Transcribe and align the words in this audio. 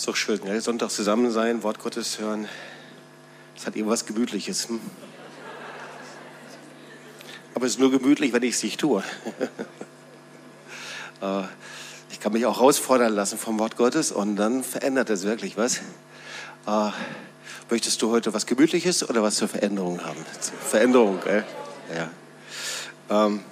Ist 0.00 0.08
doch 0.08 0.16
schön, 0.16 0.40
gell? 0.42 0.58
Sonntag 0.62 0.90
zusammen 0.90 1.30
sein, 1.30 1.62
Wort 1.62 1.78
Gottes 1.78 2.18
hören. 2.18 2.48
Das 3.54 3.66
hat 3.66 3.76
irgendwas 3.76 4.06
Gemütliches. 4.06 4.70
Hm? 4.70 4.80
Aber 7.54 7.66
es 7.66 7.72
ist 7.72 7.80
nur 7.80 7.90
gemütlich, 7.90 8.32
wenn 8.32 8.42
ich 8.42 8.54
es 8.54 8.62
nicht 8.62 8.80
tue. 8.80 9.04
Äh, 11.20 11.42
ich 12.10 12.18
kann 12.18 12.32
mich 12.32 12.46
auch 12.46 12.56
herausfordern 12.56 13.12
lassen 13.12 13.36
vom 13.36 13.58
Wort 13.58 13.76
Gottes 13.76 14.10
und 14.10 14.36
dann 14.36 14.64
verändert 14.64 15.10
es 15.10 15.24
wirklich 15.24 15.58
was. 15.58 15.82
Äh, 16.66 16.92
möchtest 17.68 18.00
du 18.00 18.10
heute 18.10 18.32
was 18.32 18.46
Gemütliches 18.46 19.06
oder 19.06 19.22
was 19.22 19.34
zur 19.34 19.48
Veränderung 19.48 20.02
haben? 20.02 20.24
Veränderung, 20.66 21.20
gell? 21.22 21.44
Ja. 21.94 23.26
Ähm, 23.26 23.42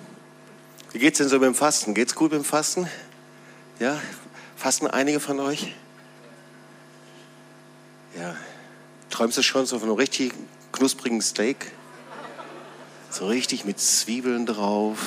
wie 0.92 0.98
geht's 0.98 1.18
denn 1.18 1.28
so 1.28 1.38
mit 1.38 1.44
dem 1.44 1.54
Fasten? 1.54 1.92
Geht's 1.92 2.14
gut 2.14 2.32
mit 2.32 2.40
dem 2.40 2.44
Fasten? 2.46 2.88
Ja? 3.80 4.00
Fasten 4.56 4.86
einige 4.86 5.20
von 5.20 5.40
euch? 5.40 5.74
Ja. 8.18 8.34
Träumst 9.10 9.38
du 9.38 9.42
schon 9.42 9.64
so 9.64 9.78
von 9.78 9.88
einem 9.88 9.96
richtig 9.96 10.32
knusprigen 10.72 11.22
Steak? 11.22 11.70
So 13.10 13.28
richtig 13.28 13.64
mit 13.64 13.78
Zwiebeln 13.78 14.44
drauf, 14.44 14.98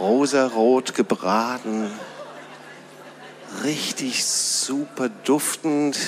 rosarot 0.00 0.94
gebraten, 0.94 1.90
richtig 3.62 4.24
super 4.24 5.08
duftend, 5.08 5.98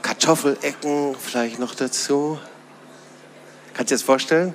Kartoffelecken 0.00 1.14
vielleicht 1.14 1.58
noch 1.58 1.74
dazu. 1.74 2.38
Kannst 3.74 3.90
du 3.90 3.94
dir 3.94 3.98
das 3.98 4.02
vorstellen? 4.02 4.54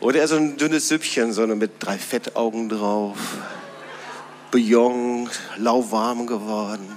Oder 0.00 0.20
eher 0.20 0.28
so 0.28 0.36
ein 0.36 0.56
dünnes 0.56 0.88
Süppchen, 0.88 1.32
so 1.32 1.46
mit 1.46 1.72
drei 1.80 1.98
Fettaugen 1.98 2.68
drauf, 2.70 3.18
Bouillon, 4.56 5.28
lauwarm 5.58 6.26
geworden. 6.26 6.96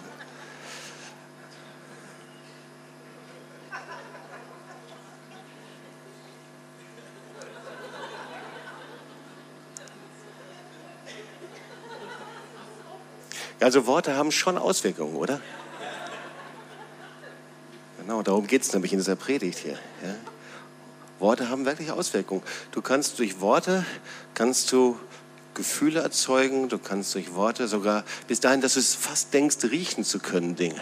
Also 13.60 13.86
Worte 13.86 14.16
haben 14.16 14.32
schon 14.32 14.58
Auswirkungen, 14.58 15.18
oder? 15.18 15.42
Genau, 18.00 18.22
darum 18.22 18.48
geht 18.48 18.62
es 18.62 18.72
nämlich 18.72 18.94
in 18.94 19.00
dieser 19.00 19.18
Predigt 19.18 19.60
hier. 19.60 19.74
Ja? 20.02 20.16
Worte 21.20 21.50
haben 21.50 21.66
wirklich 21.66 21.92
Auswirkungen. 21.92 22.42
Du 22.72 22.82
kannst 22.82 23.20
durch 23.20 23.42
Worte, 23.42 23.86
kannst 24.34 24.72
du 24.72 24.98
Gefühle 25.60 26.00
erzeugen, 26.00 26.70
du 26.70 26.78
kannst 26.78 27.14
durch 27.16 27.34
Worte 27.34 27.68
sogar 27.68 28.06
bis 28.30 28.40
dahin, 28.40 28.62
dass 28.62 28.76
du 28.76 28.80
es 28.80 28.96
fast 28.96 29.34
denkst, 29.34 29.58
riechen 29.70 30.06
zu 30.06 30.20
können, 30.20 30.56
Dinge. 30.56 30.82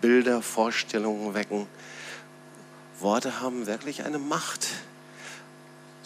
Bilder, 0.00 0.42
Vorstellungen 0.42 1.34
wecken. 1.34 1.66
Worte 3.00 3.40
haben 3.40 3.66
wirklich 3.66 4.04
eine 4.04 4.20
Macht. 4.20 4.68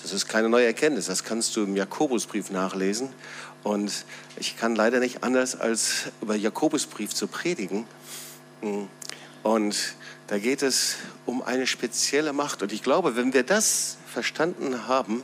Das 0.00 0.14
ist 0.14 0.28
keine 0.28 0.48
neue 0.48 0.64
Erkenntnis, 0.64 1.06
das 1.06 1.24
kannst 1.24 1.56
du 1.56 1.62
im 1.62 1.76
Jakobusbrief 1.76 2.48
nachlesen. 2.48 3.10
Und 3.62 4.06
ich 4.36 4.56
kann 4.56 4.74
leider 4.74 4.98
nicht 4.98 5.22
anders, 5.22 5.54
als 5.54 6.04
über 6.22 6.36
Jakobusbrief 6.36 7.14
zu 7.14 7.26
predigen. 7.26 7.86
Und 9.42 9.76
da 10.28 10.38
geht 10.38 10.62
es 10.62 10.96
um 11.26 11.42
eine 11.42 11.66
spezielle 11.66 12.32
Macht. 12.32 12.62
Und 12.62 12.72
ich 12.72 12.82
glaube, 12.82 13.14
wenn 13.14 13.34
wir 13.34 13.42
das 13.42 13.98
verstanden 14.10 14.88
haben, 14.88 15.22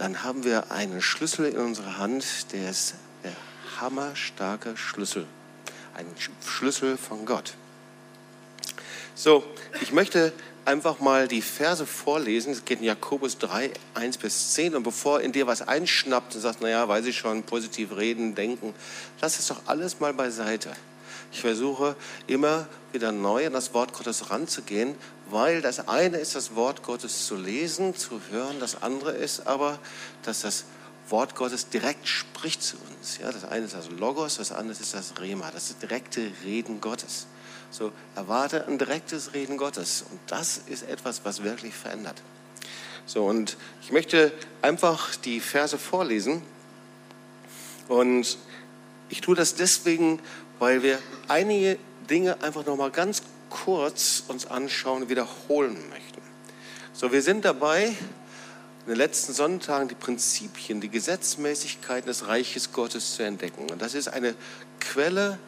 dann 0.00 0.24
haben 0.24 0.44
wir 0.44 0.70
einen 0.70 1.02
Schlüssel 1.02 1.44
in 1.44 1.58
unserer 1.58 1.98
Hand, 1.98 2.54
der 2.54 2.70
ist 2.70 2.94
der 3.22 3.36
hammerstarke 3.78 4.74
Schlüssel. 4.74 5.26
Ein 5.92 6.06
Schlüssel 6.42 6.96
von 6.96 7.26
Gott. 7.26 7.52
So, 9.14 9.44
ich 9.82 9.92
möchte 9.92 10.32
einfach 10.64 11.00
mal 11.00 11.28
die 11.28 11.42
Verse 11.42 11.84
vorlesen. 11.84 12.54
Es 12.54 12.64
geht 12.64 12.78
in 12.78 12.86
Jakobus 12.86 13.36
3, 13.36 13.72
1 13.92 14.16
bis 14.16 14.54
10. 14.54 14.74
Und 14.74 14.84
bevor 14.84 15.20
in 15.20 15.32
dir 15.32 15.46
was 15.46 15.60
einschnappt 15.60 16.34
und 16.34 16.40
sagst, 16.40 16.62
naja, 16.62 16.88
weiß 16.88 17.04
ich 17.04 17.18
schon, 17.18 17.42
positiv 17.42 17.94
reden, 17.94 18.34
denken, 18.34 18.72
lass 19.20 19.38
es 19.38 19.48
doch 19.48 19.60
alles 19.66 20.00
mal 20.00 20.14
beiseite. 20.14 20.72
Ich 21.30 21.42
versuche 21.42 21.94
immer 22.26 22.66
wieder 22.92 23.12
neu 23.12 23.46
an 23.46 23.52
das 23.52 23.74
Wort 23.74 23.92
Gottes 23.92 24.30
ranzugehen, 24.30 24.94
weil 25.30 25.62
das 25.62 25.88
eine 25.88 26.18
ist, 26.18 26.34
das 26.34 26.54
Wort 26.54 26.82
Gottes 26.82 27.26
zu 27.26 27.36
lesen, 27.36 27.94
zu 27.94 28.20
hören. 28.30 28.60
Das 28.60 28.82
andere 28.82 29.12
ist 29.12 29.46
aber, 29.46 29.78
dass 30.22 30.40
das 30.40 30.64
Wort 31.08 31.34
Gottes 31.34 31.68
direkt 31.68 32.06
spricht 32.06 32.62
zu 32.62 32.76
uns. 32.76 33.18
Ja, 33.18 33.32
das 33.32 33.44
eine 33.44 33.66
ist 33.66 33.74
das 33.74 33.90
Logos, 33.90 34.36
das 34.36 34.52
andere 34.52 34.78
ist 34.78 34.94
das 34.94 35.14
Rema, 35.20 35.50
das 35.50 35.76
direkte 35.78 36.30
Reden 36.44 36.80
Gottes. 36.80 37.26
So 37.70 37.92
erwarte 38.16 38.66
ein 38.66 38.78
direktes 38.78 39.34
Reden 39.34 39.56
Gottes. 39.56 40.04
Und 40.10 40.20
das 40.26 40.60
ist 40.66 40.88
etwas, 40.88 41.24
was 41.24 41.42
wirklich 41.42 41.74
verändert. 41.74 42.20
So, 43.06 43.24
und 43.24 43.56
ich 43.82 43.92
möchte 43.92 44.32
einfach 44.62 45.16
die 45.16 45.40
Verse 45.40 45.78
vorlesen. 45.78 46.42
Und 47.88 48.38
ich 49.08 49.20
tue 49.20 49.34
das 49.34 49.54
deswegen, 49.54 50.20
weil 50.58 50.82
wir 50.82 50.98
einige 51.28 51.78
Dinge 52.08 52.40
einfach 52.42 52.64
nochmal 52.66 52.90
ganz 52.90 53.22
kurz 53.50 54.24
uns 54.28 54.46
anschauen 54.46 55.08
wiederholen 55.08 55.76
möchten. 55.90 56.22
So, 56.92 57.12
wir 57.12 57.22
sind 57.22 57.44
dabei, 57.44 57.94
in 58.86 58.86
den 58.86 58.96
letzten 58.96 59.32
Sonntagen 59.32 59.88
die 59.88 59.94
Prinzipien, 59.94 60.80
die 60.80 60.88
Gesetzmäßigkeiten 60.88 62.06
des 62.06 62.26
Reiches 62.26 62.72
Gottes 62.72 63.14
zu 63.14 63.22
entdecken. 63.22 63.70
Und 63.70 63.82
das 63.82 63.94
ist 63.94 64.08
eine 64.08 64.34
Quelle 64.80 65.38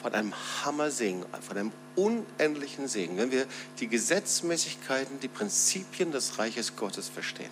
von 0.00 0.14
einem 0.14 0.32
Hammersegen, 0.64 1.24
von 1.46 1.56
einem 1.56 1.72
unendlichen 1.96 2.88
Segen, 2.88 3.18
wenn 3.18 3.30
wir 3.30 3.46
die 3.80 3.88
Gesetzmäßigkeiten, 3.88 5.20
die 5.20 5.28
Prinzipien 5.28 6.12
des 6.12 6.38
Reiches 6.38 6.76
Gottes 6.76 7.08
verstehen. 7.08 7.50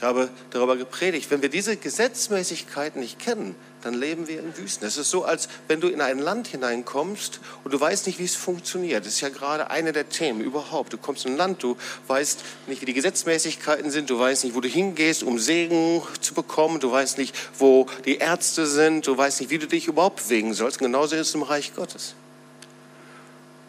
Ich 0.00 0.04
habe 0.06 0.30
darüber 0.48 0.78
gepredigt, 0.78 1.30
wenn 1.30 1.42
wir 1.42 1.50
diese 1.50 1.76
Gesetzmäßigkeiten 1.76 3.02
nicht 3.02 3.18
kennen, 3.18 3.54
dann 3.82 3.92
leben 3.92 4.28
wir 4.28 4.40
in 4.40 4.56
Wüsten. 4.56 4.86
Es 4.86 4.96
ist 4.96 5.10
so, 5.10 5.24
als 5.24 5.50
wenn 5.68 5.82
du 5.82 5.88
in 5.88 6.00
ein 6.00 6.18
Land 6.18 6.48
hineinkommst 6.48 7.38
und 7.64 7.74
du 7.74 7.78
weißt 7.78 8.06
nicht, 8.06 8.18
wie 8.18 8.24
es 8.24 8.34
funktioniert. 8.34 9.04
Das 9.04 9.12
ist 9.12 9.20
ja 9.20 9.28
gerade 9.28 9.68
eine 9.68 9.92
der 9.92 10.08
Themen 10.08 10.40
überhaupt. 10.40 10.94
Du 10.94 10.96
kommst 10.96 11.26
in 11.26 11.32
ein 11.32 11.36
Land, 11.36 11.62
du 11.62 11.76
weißt 12.06 12.42
nicht, 12.66 12.80
wie 12.80 12.86
die 12.86 12.94
Gesetzmäßigkeiten 12.94 13.90
sind, 13.90 14.08
du 14.08 14.18
weißt 14.18 14.44
nicht, 14.44 14.56
wo 14.56 14.62
du 14.62 14.68
hingehst, 14.68 15.22
um 15.22 15.38
Segen 15.38 16.00
zu 16.22 16.32
bekommen, 16.32 16.80
du 16.80 16.90
weißt 16.90 17.18
nicht, 17.18 17.36
wo 17.58 17.86
die 18.06 18.16
Ärzte 18.16 18.64
sind, 18.64 19.06
du 19.06 19.18
weißt 19.18 19.42
nicht, 19.42 19.50
wie 19.50 19.58
du 19.58 19.66
dich 19.66 19.86
überhaupt 19.86 20.24
bewegen 20.24 20.54
sollst. 20.54 20.80
Und 20.80 20.86
genauso 20.86 21.14
ist 21.14 21.28
es 21.28 21.34
im 21.34 21.42
Reich 21.42 21.74
Gottes. 21.74 22.14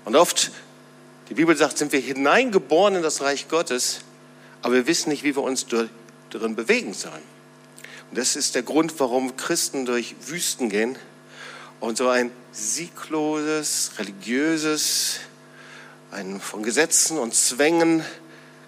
Und 0.06 0.16
oft, 0.16 0.54
die 1.28 1.34
Bibel 1.34 1.58
sagt, 1.58 1.78
sind 1.78 1.92
wir 1.92 2.00
hineingeboren 2.00 2.96
in 2.96 3.04
das 3.04 3.20
Reich 3.20 3.50
Gottes, 3.50 4.00
aber 4.62 4.76
wir 4.76 4.88
wissen 4.88 5.10
nicht, 5.10 5.26
wie 5.26 5.36
wir 5.36 5.44
uns 5.44 5.66
darin 6.34 6.56
bewegen 6.56 6.94
sollen. 6.94 7.24
Und 8.10 8.18
das 8.18 8.36
ist 8.36 8.56
der 8.56 8.64
Grund, 8.64 9.00
warum 9.00 9.38
Christen 9.38 9.86
durch 9.86 10.16
Wüsten 10.28 10.70
gehen 10.70 10.98
und 11.80 11.98
so 11.98 12.10
ein 12.10 12.32
siegloses, 12.52 13.92
religiöses, 13.98 15.20
ein 16.12 16.42
von 16.42 16.64
Gesetzen 16.64 17.18
und 17.18 17.34
Zwängen 17.34 18.04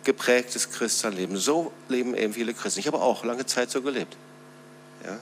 geprägtes 0.03 0.72
Christenleben. 0.72 1.38
So 1.38 1.72
leben 1.90 2.16
eben 2.16 2.34
viele 2.34 2.53
Christen. 2.53 2.79
Ich 2.79 2.88
habe 2.88 3.01
auch 3.01 3.24
lange 3.24 3.46
Zeit 3.46 3.69
so 3.72 3.81
gelebt. 3.81 4.16
Ja? 5.06 5.19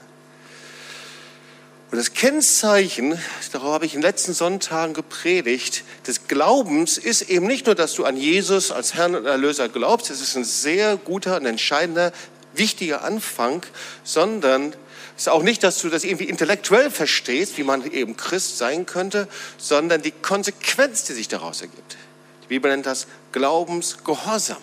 Und 1.92 1.98
das 1.98 2.14
Kennzeichen, 2.14 3.18
darauf 3.52 3.74
habe 3.74 3.84
ich 3.84 3.94
in 3.94 4.00
den 4.00 4.06
letzten 4.06 4.32
Sonntagen 4.32 4.94
gepredigt, 4.94 5.84
des 6.06 6.26
Glaubens 6.26 6.96
ist 6.96 7.20
eben 7.28 7.46
nicht 7.46 7.66
nur, 7.66 7.74
dass 7.74 7.92
du 7.92 8.04
an 8.06 8.16
Jesus 8.16 8.72
als 8.72 8.94
Herrn 8.94 9.14
und 9.14 9.26
Erlöser 9.26 9.68
glaubst, 9.68 10.10
es 10.10 10.22
ist 10.22 10.34
ein 10.34 10.44
sehr 10.44 10.96
guter 10.96 11.36
und 11.36 11.44
entscheidender, 11.44 12.12
wichtiger 12.54 13.02
Anfang, 13.02 13.64
sondern 14.04 14.74
es 15.16 15.22
ist 15.22 15.28
auch 15.28 15.42
nicht, 15.42 15.62
dass 15.62 15.78
du 15.78 15.88
das 15.88 16.04
irgendwie 16.04 16.24
intellektuell 16.24 16.90
verstehst, 16.90 17.58
wie 17.58 17.62
man 17.62 17.84
eben 17.90 18.16
Christ 18.16 18.58
sein 18.58 18.86
könnte, 18.86 19.28
sondern 19.58 20.02
die 20.02 20.10
Konsequenz, 20.10 21.04
die 21.04 21.12
sich 21.12 21.28
daraus 21.28 21.60
ergibt. 21.60 21.96
Die 22.44 22.48
Bibel 22.48 22.70
nennt 22.70 22.86
das 22.86 23.06
Glaubensgehorsam. 23.32 24.58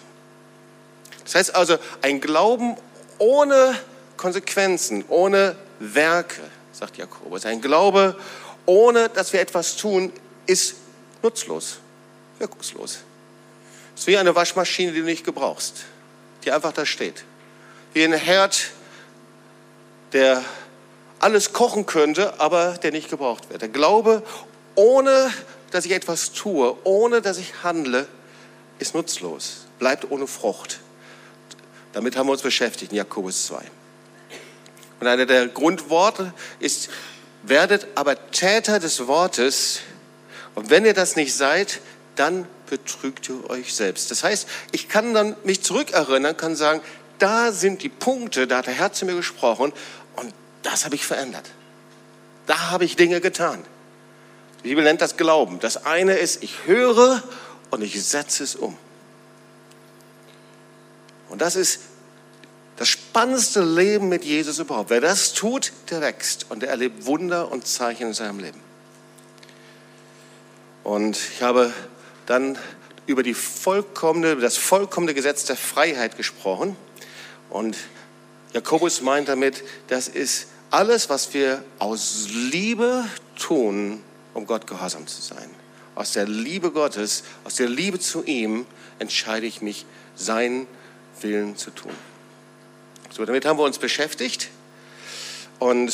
Das 1.23 1.35
heißt 1.35 1.55
also, 1.55 1.77
ein 2.01 2.19
Glauben 2.21 2.75
ohne 3.19 3.77
Konsequenzen, 4.17 5.05
ohne 5.07 5.55
Werke 5.79 6.41
sagt 6.73 6.97
Jakobus. 6.97 7.45
Ein 7.45 7.61
Glaube, 7.61 8.17
ohne 8.65 9.09
dass 9.09 9.33
wir 9.33 9.41
etwas 9.41 9.75
tun, 9.75 10.11
ist 10.45 10.75
nutzlos, 11.21 11.79
wirkungslos. 12.39 12.99
Es 13.95 14.01
ist 14.01 14.07
wie 14.07 14.17
eine 14.17 14.35
Waschmaschine, 14.35 14.91
die 14.91 14.99
du 14.99 15.05
nicht 15.05 15.25
gebrauchst, 15.25 15.85
die 16.43 16.51
einfach 16.51 16.71
da 16.71 16.85
steht. 16.85 17.23
Wie 17.93 18.03
ein 18.03 18.13
Herd, 18.13 18.71
der 20.13 20.43
alles 21.19 21.53
kochen 21.53 21.85
könnte, 21.85 22.39
aber 22.39 22.77
der 22.77 22.91
nicht 22.91 23.09
gebraucht 23.09 23.49
wird. 23.49 23.61
Der 23.61 23.69
Glaube, 23.69 24.23
ohne 24.75 25.31
dass 25.71 25.85
ich 25.85 25.91
etwas 25.91 26.31
tue, 26.31 26.75
ohne 26.83 27.21
dass 27.21 27.37
ich 27.37 27.63
handle, 27.63 28.07
ist 28.79 28.95
nutzlos, 28.95 29.65
bleibt 29.77 30.09
ohne 30.09 30.27
Frucht. 30.27 30.79
Damit 31.93 32.15
haben 32.15 32.27
wir 32.27 32.33
uns 32.33 32.41
beschäftigt 32.41 32.91
in 32.91 32.97
Jakobus 32.97 33.47
2. 33.47 33.61
Und 34.99 35.07
einer 35.07 35.25
der 35.25 35.47
Grundworte 35.47 36.33
ist, 36.59 36.89
werdet 37.43 37.87
aber 37.95 38.31
Täter 38.31 38.79
des 38.79 39.07
Wortes. 39.07 39.79
Und 40.55 40.69
wenn 40.69 40.85
ihr 40.85 40.93
das 40.93 41.15
nicht 41.15 41.33
seid, 41.33 41.79
dann 42.15 42.47
betrügt 42.69 43.29
ihr 43.29 43.49
euch 43.49 43.73
selbst. 43.73 44.11
Das 44.11 44.23
heißt, 44.23 44.47
ich 44.71 44.89
kann 44.89 45.13
dann 45.13 45.35
mich 45.43 45.63
zurückerinnern, 45.63 46.35
kann 46.35 46.55
sagen, 46.55 46.81
da 47.19 47.51
sind 47.51 47.83
die 47.83 47.89
Punkte, 47.89 48.47
da 48.47 48.57
hat 48.57 48.67
der 48.67 48.73
Herr 48.73 48.91
zu 48.91 49.05
mir 49.05 49.15
gesprochen 49.15 49.73
und 50.15 50.33
das 50.63 50.85
habe 50.85 50.95
ich 50.95 51.05
verändert. 51.05 51.49
Da 52.47 52.71
habe 52.71 52.85
ich 52.85 52.95
Dinge 52.95 53.21
getan. 53.21 53.63
Die 54.63 54.69
Bibel 54.69 54.83
nennt 54.83 55.01
das 55.01 55.17
Glauben. 55.17 55.59
Das 55.59 55.85
eine 55.85 56.15
ist, 56.15 56.43
ich 56.43 56.65
höre 56.65 57.23
und 57.69 57.81
ich 57.81 58.03
setze 58.03 58.43
es 58.43 58.55
um. 58.55 58.77
Und 61.29 61.41
das 61.41 61.55
ist 61.55 61.81
das 62.75 62.87
spannendste 62.87 63.61
Leben 63.61 64.09
mit 64.09 64.25
Jesus 64.25 64.59
überhaupt. 64.59 64.89
Wer 64.89 65.01
das 65.01 65.33
tut, 65.33 65.73
der 65.89 66.01
wächst 66.01 66.47
und 66.49 66.61
der 66.61 66.69
erlebt 66.69 67.05
Wunder 67.05 67.51
und 67.51 67.67
Zeichen 67.67 68.07
in 68.07 68.13
seinem 68.13 68.39
Leben. 68.39 68.59
Und 70.83 71.17
ich 71.17 71.41
habe 71.41 71.73
dann 72.25 72.57
über 73.05 73.21
die 73.21 73.33
vollkommene, 73.33 74.37
das 74.37 74.57
vollkommene 74.57 75.13
Gesetz 75.13 75.45
der 75.45 75.57
Freiheit 75.57 76.15
gesprochen. 76.15 76.75
Und 77.49 77.77
Jakobus 78.53 79.01
meint 79.01 79.29
damit, 79.29 79.63
das 79.87 80.07
ist 80.07 80.47
alles, 80.71 81.09
was 81.09 81.33
wir 81.33 81.63
aus 81.79 82.27
Liebe 82.31 83.05
tun, 83.37 84.03
um 84.33 84.45
Gott 84.45 84.67
gehorsam 84.67 85.07
zu 85.07 85.21
sein. 85.21 85.49
Aus 85.95 86.13
der 86.13 86.27
Liebe 86.27 86.71
Gottes, 86.71 87.23
aus 87.43 87.55
der 87.55 87.67
Liebe 87.67 87.99
zu 87.99 88.23
ihm 88.23 88.65
entscheide 88.99 89.45
ich 89.45 89.61
mich, 89.61 89.85
seinen 90.15 90.67
Willen 91.21 91.57
zu 91.57 91.71
tun. 91.71 91.91
So, 93.11 93.25
damit 93.25 93.45
haben 93.45 93.57
wir 93.57 93.63
uns 93.63 93.79
beschäftigt. 93.79 94.49
Und 95.57 95.93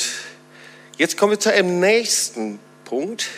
jetzt 0.97 1.17
kommen 1.17 1.31
wir 1.31 1.39
zu 1.39 1.51
einem 1.51 1.79
nächsten 1.79 2.59
Punkt, 2.83 3.29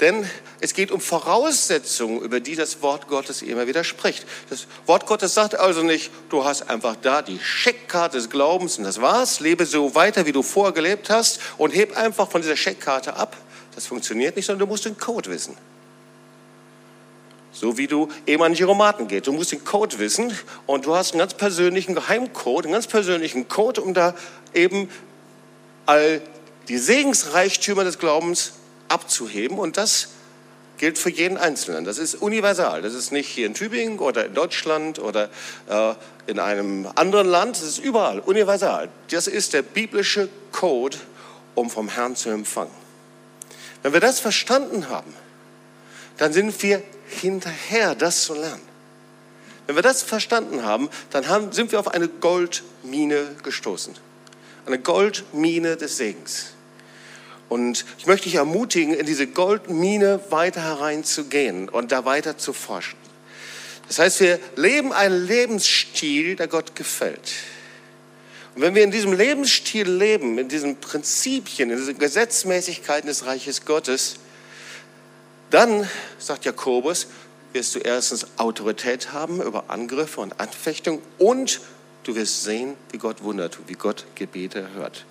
denn 0.00 0.28
es 0.60 0.74
geht 0.74 0.90
um 0.90 1.00
Voraussetzungen, 1.00 2.20
über 2.20 2.40
die 2.40 2.54
das 2.54 2.82
Wort 2.82 3.08
Gottes 3.08 3.42
immer 3.42 3.66
wieder 3.66 3.84
spricht. 3.84 4.26
Das 4.50 4.66
Wort 4.86 5.06
Gottes 5.06 5.34
sagt 5.34 5.58
also 5.58 5.82
nicht, 5.82 6.10
du 6.28 6.44
hast 6.44 6.68
einfach 6.68 6.96
da 7.00 7.22
die 7.22 7.38
Scheckkarte 7.38 8.16
des 8.18 8.28
Glaubens 8.28 8.78
und 8.78 8.84
das 8.84 9.00
war's, 9.00 9.40
lebe 9.40 9.64
so 9.64 9.94
weiter, 9.94 10.26
wie 10.26 10.32
du 10.32 10.42
vorher 10.42 10.72
gelebt 10.72 11.08
hast 11.08 11.40
und 11.56 11.74
heb 11.74 11.96
einfach 11.96 12.30
von 12.30 12.42
dieser 12.42 12.56
Scheckkarte 12.56 13.16
ab. 13.16 13.36
Das 13.74 13.86
funktioniert 13.86 14.36
nicht, 14.36 14.46
sondern 14.46 14.66
du 14.66 14.72
musst 14.72 14.84
den 14.84 14.98
Code 14.98 15.30
wissen. 15.30 15.56
So 17.52 17.78
wie 17.78 17.86
du 17.86 18.08
eben 18.26 18.42
an 18.42 18.52
Giromaten 18.52 19.08
geht. 19.08 19.26
Du 19.26 19.32
musst 19.32 19.52
den 19.52 19.64
Code 19.64 19.98
wissen 19.98 20.36
und 20.66 20.84
du 20.84 20.94
hast 20.94 21.12
einen 21.12 21.20
ganz 21.20 21.32
persönlichen 21.32 21.94
Geheimcode, 21.94 22.66
einen 22.66 22.74
ganz 22.74 22.86
persönlichen 22.86 23.48
Code, 23.48 23.80
um 23.80 23.94
da 23.94 24.14
eben 24.52 24.90
all 25.86 26.20
die 26.68 26.76
Segensreichtümer 26.76 27.84
des 27.84 27.98
Glaubens 27.98 28.52
abzuheben. 28.88 29.58
Und 29.58 29.76
das 29.76 30.08
gilt 30.78 30.98
für 30.98 31.10
jeden 31.10 31.38
Einzelnen. 31.38 31.84
Das 31.84 31.98
ist 31.98 32.16
universal. 32.16 32.82
Das 32.82 32.94
ist 32.94 33.12
nicht 33.12 33.28
hier 33.28 33.46
in 33.46 33.54
Tübingen 33.54 33.98
oder 33.98 34.26
in 34.26 34.34
Deutschland 34.34 34.98
oder 34.98 35.30
äh, 35.68 35.94
in 36.26 36.38
einem 36.38 36.88
anderen 36.94 37.28
Land. 37.28 37.56
Das 37.56 37.64
ist 37.64 37.78
überall 37.78 38.20
universal. 38.20 38.88
Das 39.10 39.26
ist 39.26 39.52
der 39.52 39.62
biblische 39.62 40.28
Code, 40.52 40.96
um 41.54 41.70
vom 41.70 41.88
Herrn 41.88 42.16
zu 42.16 42.30
empfangen. 42.30 42.74
Wenn 43.82 43.92
wir 43.92 44.00
das 44.00 44.20
verstanden 44.20 44.88
haben, 44.88 45.14
dann 46.16 46.32
sind 46.32 46.62
wir 46.62 46.82
hinterher, 47.08 47.94
das 47.94 48.24
zu 48.24 48.34
lernen. 48.34 48.62
Wenn 49.66 49.76
wir 49.76 49.82
das 49.82 50.02
verstanden 50.02 50.64
haben, 50.64 50.88
dann 51.10 51.28
haben, 51.28 51.52
sind 51.52 51.72
wir 51.72 51.80
auf 51.80 51.88
eine 51.88 52.08
Goldmine 52.08 53.36
gestoßen. 53.42 53.94
Eine 54.64 54.78
Goldmine 54.78 55.76
des 55.76 55.96
Segens. 55.96 56.55
Und 57.48 57.84
ich 57.98 58.06
möchte 58.06 58.24
dich 58.24 58.36
ermutigen, 58.36 58.94
in 58.94 59.06
diese 59.06 59.26
Goldmine 59.26 60.20
weiter 60.30 60.62
hereinzugehen 60.62 61.68
und 61.68 61.92
da 61.92 62.04
weiter 62.04 62.38
zu 62.38 62.52
forschen. 62.52 62.98
Das 63.88 64.00
heißt, 64.00 64.20
wir 64.20 64.40
leben 64.56 64.92
einen 64.92 65.26
Lebensstil, 65.26 66.36
der 66.36 66.48
Gott 66.48 66.74
gefällt. 66.74 67.32
Und 68.56 68.62
wenn 68.62 68.74
wir 68.74 68.82
in 68.82 68.90
diesem 68.90 69.12
Lebensstil 69.12 69.88
leben, 69.88 70.38
in 70.38 70.48
diesen 70.48 70.80
Prinzipien, 70.80 71.70
in 71.70 71.76
diesen 71.76 71.98
Gesetzmäßigkeiten 71.98 73.06
des 73.06 73.26
Reiches 73.26 73.64
Gottes, 73.64 74.16
dann, 75.50 75.88
sagt 76.18 76.44
Jakobus, 76.44 77.06
wirst 77.52 77.74
du 77.74 77.78
erstens 77.78 78.26
Autorität 78.38 79.12
haben 79.12 79.40
über 79.40 79.64
Angriffe 79.68 80.20
und 80.20 80.40
Anfechtungen 80.40 81.00
und 81.18 81.60
du 82.02 82.16
wirst 82.16 82.44
sehen, 82.44 82.74
wie 82.90 82.98
Gott 82.98 83.22
Wunder 83.22 83.50
tut, 83.50 83.68
wie 83.68 83.74
Gott 83.74 84.04
Gebete 84.14 84.68
hört. 84.74 85.04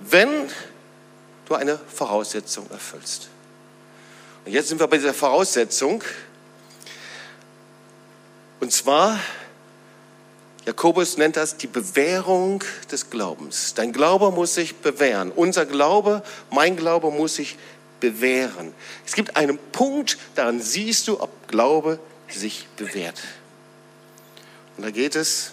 Wenn 0.00 0.28
du 1.48 1.54
eine 1.54 1.78
Voraussetzung 1.78 2.70
erfüllst. 2.70 3.28
Und 4.44 4.52
jetzt 4.52 4.68
sind 4.68 4.80
wir 4.80 4.86
bei 4.86 4.98
dieser 4.98 5.14
Voraussetzung. 5.14 6.02
Und 8.60 8.72
zwar, 8.72 9.18
Jakobus 10.66 11.16
nennt 11.16 11.36
das 11.36 11.56
die 11.56 11.66
Bewährung 11.66 12.62
des 12.90 13.10
Glaubens. 13.10 13.74
Dein 13.74 13.92
Glaube 13.92 14.30
muss 14.30 14.54
sich 14.54 14.76
bewähren. 14.76 15.32
Unser 15.32 15.64
Glaube, 15.64 16.22
mein 16.50 16.76
Glaube 16.76 17.10
muss 17.10 17.36
sich 17.36 17.56
bewähren. 18.00 18.74
Es 19.06 19.14
gibt 19.14 19.36
einen 19.36 19.58
Punkt, 19.72 20.18
daran 20.34 20.60
siehst 20.60 21.08
du, 21.08 21.20
ob 21.20 21.48
Glaube 21.48 21.98
sich 22.28 22.68
bewährt. 22.76 23.20
Und 24.76 24.84
da 24.84 24.90
geht 24.90 25.16
es 25.16 25.52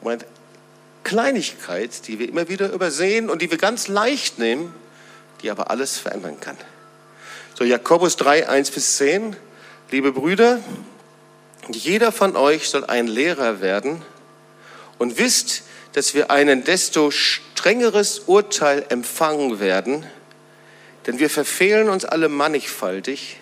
um 0.00 0.08
eine 0.08 0.24
Kleinigkeit, 1.04 2.06
die 2.06 2.18
wir 2.18 2.28
immer 2.28 2.48
wieder 2.48 2.72
übersehen 2.72 3.30
und 3.30 3.42
die 3.42 3.50
wir 3.50 3.58
ganz 3.58 3.88
leicht 3.88 4.38
nehmen, 4.38 4.74
die 5.42 5.50
aber 5.50 5.70
alles 5.70 5.98
verändern 5.98 6.38
kann. 6.40 6.56
So, 7.58 7.64
Jakobus 7.64 8.16
3, 8.16 8.48
1 8.48 8.70
bis 8.70 8.96
10. 8.96 9.36
Liebe 9.90 10.12
Brüder, 10.12 10.60
jeder 11.70 12.12
von 12.12 12.36
euch 12.36 12.68
soll 12.68 12.84
ein 12.84 13.06
Lehrer 13.06 13.60
werden 13.60 14.02
und 14.98 15.18
wisst, 15.18 15.64
dass 15.92 16.14
wir 16.14 16.30
einen 16.30 16.64
desto 16.64 17.10
strengeres 17.10 18.20
Urteil 18.20 18.84
empfangen 18.88 19.60
werden, 19.60 20.06
denn 21.06 21.18
wir 21.18 21.28
verfehlen 21.28 21.88
uns 21.88 22.04
alle 22.04 22.28
mannigfaltig. 22.28 23.38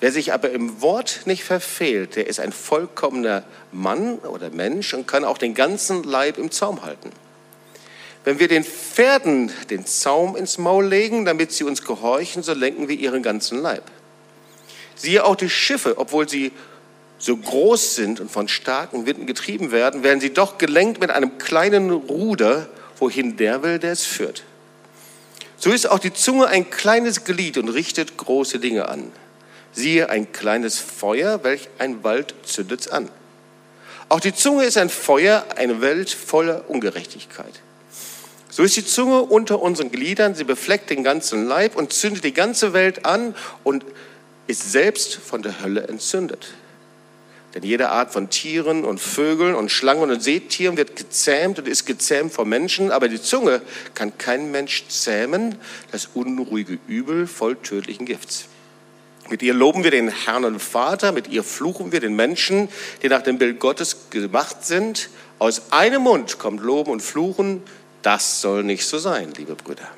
Wer 0.00 0.12
sich 0.12 0.32
aber 0.32 0.50
im 0.50 0.80
Wort 0.80 1.22
nicht 1.26 1.44
verfehlt, 1.44 2.16
der 2.16 2.26
ist 2.26 2.40
ein 2.40 2.52
vollkommener 2.52 3.44
Mann 3.70 4.18
oder 4.18 4.50
Mensch 4.50 4.94
und 4.94 5.06
kann 5.06 5.24
auch 5.24 5.38
den 5.38 5.54
ganzen 5.54 6.02
Leib 6.02 6.38
im 6.38 6.50
Zaum 6.50 6.82
halten. 6.82 7.12
Wenn 8.24 8.38
wir 8.38 8.48
den 8.48 8.64
Pferden 8.64 9.50
den 9.70 9.86
Zaum 9.86 10.36
ins 10.36 10.58
Maul 10.58 10.86
legen, 10.86 11.24
damit 11.24 11.52
sie 11.52 11.64
uns 11.64 11.82
gehorchen, 11.82 12.42
so 12.42 12.52
lenken 12.52 12.88
wir 12.88 12.98
ihren 12.98 13.22
ganzen 13.22 13.58
Leib. 13.60 13.84
Siehe 14.94 15.24
auch 15.24 15.36
die 15.36 15.48
Schiffe, 15.48 15.96
obwohl 15.96 16.28
sie 16.28 16.52
so 17.18 17.36
groß 17.36 17.94
sind 17.94 18.20
und 18.20 18.30
von 18.30 18.48
starken 18.48 19.06
Winden 19.06 19.26
getrieben 19.26 19.72
werden, 19.72 20.02
werden 20.02 20.20
sie 20.20 20.32
doch 20.32 20.58
gelenkt 20.58 21.00
mit 21.00 21.10
einem 21.10 21.38
kleinen 21.38 21.90
Ruder, 21.90 22.68
wohin 22.98 23.36
der 23.36 23.62
will, 23.62 23.78
der 23.78 23.92
es 23.92 24.04
führt. 24.04 24.42
So 25.56 25.70
ist 25.70 25.88
auch 25.88 25.98
die 25.98 26.12
Zunge 26.12 26.46
ein 26.46 26.70
kleines 26.70 27.24
Glied 27.24 27.58
und 27.58 27.68
richtet 27.68 28.16
große 28.16 28.58
Dinge 28.58 28.88
an. 28.88 29.12
Siehe 29.72 30.08
ein 30.08 30.32
kleines 30.32 30.78
Feuer, 30.78 31.44
welch 31.44 31.68
ein 31.78 32.02
Wald 32.02 32.34
zündet 32.44 32.90
an. 32.90 33.08
Auch 34.08 34.20
die 34.20 34.34
Zunge 34.34 34.64
ist 34.64 34.76
ein 34.76 34.90
Feuer, 34.90 35.44
eine 35.56 35.80
Welt 35.80 36.10
voller 36.10 36.68
Ungerechtigkeit. 36.68 37.60
So 38.50 38.64
ist 38.64 38.76
die 38.76 38.84
Zunge 38.84 39.22
unter 39.22 39.62
unseren 39.62 39.92
Gliedern, 39.92 40.34
sie 40.34 40.44
befleckt 40.44 40.90
den 40.90 41.04
ganzen 41.04 41.46
Leib 41.46 41.76
und 41.76 41.92
zündet 41.92 42.24
die 42.24 42.34
ganze 42.34 42.72
Welt 42.72 43.06
an 43.06 43.34
und 43.62 43.84
ist 44.48 44.72
selbst 44.72 45.14
von 45.14 45.42
der 45.42 45.62
Hölle 45.62 45.86
entzündet. 45.86 46.54
Denn 47.54 47.62
jede 47.64 47.90
Art 47.90 48.12
von 48.12 48.30
Tieren 48.30 48.84
und 48.84 49.00
Vögeln 49.00 49.54
und 49.54 49.70
Schlangen 49.70 50.10
und 50.10 50.22
Seetieren 50.22 50.76
wird 50.76 50.94
gezähmt 50.96 51.58
und 51.58 51.66
ist 51.66 51.84
gezähmt 51.84 52.32
vor 52.32 52.44
Menschen, 52.44 52.92
aber 52.92 53.08
die 53.08 53.20
Zunge 53.20 53.60
kann 53.94 54.16
kein 54.18 54.50
Mensch 54.50 54.86
zähmen, 54.88 55.56
das 55.90 56.10
unruhige 56.14 56.78
Übel 56.86 57.26
voll 57.26 57.56
tödlichen 57.56 58.06
Gifts. 58.06 58.46
Mit 59.28 59.42
ihr 59.42 59.54
loben 59.54 59.84
wir 59.84 59.92
den 59.92 60.08
Herrn 60.08 60.44
und 60.44 60.60
Vater, 60.60 61.12
mit 61.12 61.28
ihr 61.28 61.44
fluchen 61.44 61.92
wir 61.92 62.00
den 62.00 62.14
Menschen, 62.14 62.68
die 63.02 63.08
nach 63.08 63.22
dem 63.22 63.38
Bild 63.38 63.60
Gottes 63.60 64.10
gemacht 64.10 64.64
sind. 64.64 65.08
Aus 65.38 65.72
einem 65.72 66.02
Mund 66.02 66.38
kommt 66.38 66.60
Loben 66.60 66.90
und 66.90 67.00
Fluchen, 67.00 67.62
das 68.02 68.40
soll 68.40 68.64
nicht 68.64 68.86
so 68.86 68.98
sein, 68.98 69.32
liebe 69.36 69.54
Brüder. 69.54 69.88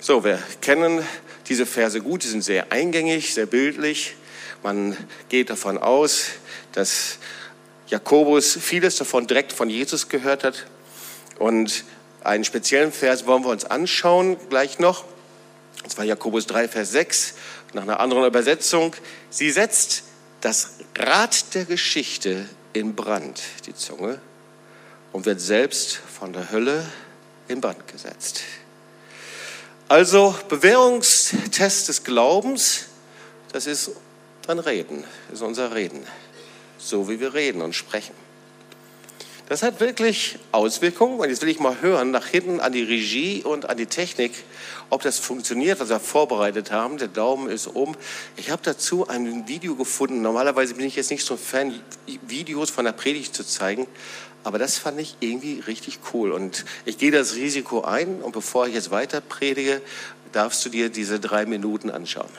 So, 0.00 0.24
wir 0.24 0.38
kennen 0.60 1.06
diese 1.48 1.66
Verse 1.66 2.00
gut, 2.00 2.22
die 2.22 2.28
sind 2.28 2.42
sehr 2.42 2.72
eingängig, 2.72 3.34
sehr 3.34 3.46
bildlich. 3.46 4.14
Man 4.62 4.96
geht 5.28 5.50
davon 5.50 5.78
aus, 5.78 6.26
dass 6.72 7.18
Jakobus 7.88 8.58
vieles 8.60 8.96
davon 8.96 9.26
direkt 9.26 9.52
von 9.52 9.70
Jesus 9.70 10.08
gehört 10.08 10.44
hat. 10.44 10.66
Und 11.38 11.84
einen 12.22 12.44
speziellen 12.44 12.92
Vers 12.92 13.26
wollen 13.26 13.44
wir 13.44 13.50
uns 13.50 13.64
anschauen, 13.64 14.36
gleich 14.50 14.78
noch. 14.78 15.04
Und 15.82 15.90
zwar 15.90 16.04
Jakobus 16.04 16.46
3, 16.46 16.68
Vers 16.68 16.90
6, 16.92 17.34
nach 17.72 17.82
einer 17.82 18.00
anderen 18.00 18.26
Übersetzung. 18.26 18.94
Sie 19.30 19.50
setzt 19.50 20.04
das 20.40 20.74
Rad 20.96 21.54
der 21.54 21.64
Geschichte 21.64 22.48
in 22.72 22.94
Brand, 22.94 23.40
die 23.66 23.74
Zunge, 23.74 24.20
und 25.18 25.26
wird 25.26 25.40
selbst 25.40 25.96
von 25.96 26.32
der 26.32 26.52
Hölle 26.52 26.86
in 27.48 27.60
Brand 27.60 27.88
gesetzt. 27.88 28.42
Also 29.88 30.32
Bewährungstest 30.48 31.88
des 31.88 32.04
Glaubens, 32.04 32.84
das 33.50 33.66
ist 33.66 33.90
dein 34.46 34.60
Reden, 34.60 35.02
ist 35.32 35.42
unser 35.42 35.74
Reden, 35.74 36.06
so 36.78 37.08
wie 37.08 37.18
wir 37.18 37.34
reden 37.34 37.62
und 37.62 37.74
sprechen. 37.74 38.14
Das 39.48 39.62
hat 39.62 39.80
wirklich 39.80 40.38
Auswirkungen. 40.52 41.18
Und 41.18 41.30
jetzt 41.30 41.40
will 41.40 41.48
ich 41.48 41.58
mal 41.58 41.80
hören, 41.80 42.10
nach 42.10 42.26
hinten 42.26 42.60
an 42.60 42.72
die 42.72 42.82
Regie 42.82 43.42
und 43.42 43.70
an 43.70 43.78
die 43.78 43.86
Technik, 43.86 44.32
ob 44.90 45.00
das 45.00 45.18
funktioniert, 45.18 45.80
was 45.80 45.88
wir 45.88 46.00
vorbereitet 46.00 46.70
haben. 46.70 46.98
Der 46.98 47.08
Daumen 47.08 47.48
ist 47.48 47.66
oben. 47.66 47.96
Ich 48.36 48.50
habe 48.50 48.60
dazu 48.62 49.08
ein 49.08 49.48
Video 49.48 49.74
gefunden. 49.74 50.20
Normalerweise 50.20 50.74
bin 50.74 50.86
ich 50.86 50.96
jetzt 50.96 51.10
nicht 51.10 51.24
so 51.24 51.34
ein 51.34 51.40
Fan, 51.40 51.80
Videos 52.26 52.68
von 52.68 52.84
der 52.84 52.92
Predigt 52.92 53.34
zu 53.34 53.42
zeigen. 53.42 53.86
Aber 54.48 54.58
das 54.58 54.78
fand 54.78 54.98
ich 54.98 55.18
irgendwie 55.20 55.60
richtig 55.60 55.98
cool. 56.14 56.32
Und 56.32 56.64
ich 56.86 56.96
gehe 56.96 57.10
das 57.10 57.34
Risiko 57.34 57.82
ein. 57.82 58.22
Und 58.22 58.32
bevor 58.32 58.66
ich 58.66 58.72
jetzt 58.72 58.90
weiter 58.90 59.20
predige, 59.20 59.82
darfst 60.32 60.64
du 60.64 60.70
dir 60.70 60.88
diese 60.88 61.20
drei 61.20 61.44
Minuten 61.44 61.90
anschauen. 61.90 62.30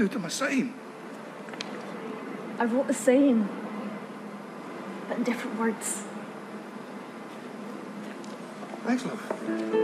Do 0.00 0.08
to 0.08 0.18
my 0.18 0.28
saying? 0.28 0.72
I 2.58 2.64
wrote 2.64 2.86
the 2.86 2.94
same, 2.94 3.50
but 5.08 5.18
in 5.18 5.24
different 5.24 5.58
words. 5.58 6.04
Thanks, 8.84 9.04
love. 9.04 9.79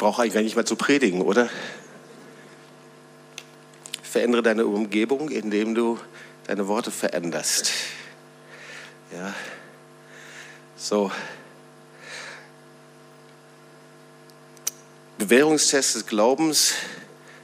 Brauche 0.00 0.22
eigentlich 0.22 0.32
gar 0.32 0.42
nicht 0.42 0.56
mehr 0.56 0.64
zu 0.64 0.76
predigen, 0.76 1.20
oder? 1.20 1.50
Verändere 4.02 4.42
deine 4.42 4.64
Umgebung, 4.64 5.28
indem 5.28 5.74
du 5.74 6.00
deine 6.46 6.66
Worte 6.68 6.90
veränderst. 6.90 7.70
Ja. 9.12 9.34
So. 10.74 11.12
Bewährungstest 15.18 15.96
des 15.96 16.06
Glaubens, 16.06 16.72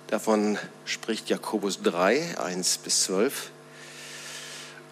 davon 0.07 0.59
spricht 0.87 1.29
Jakobus 1.29 1.83
3, 1.83 2.39
1 2.39 2.79
bis 2.79 3.03
12. 3.03 3.51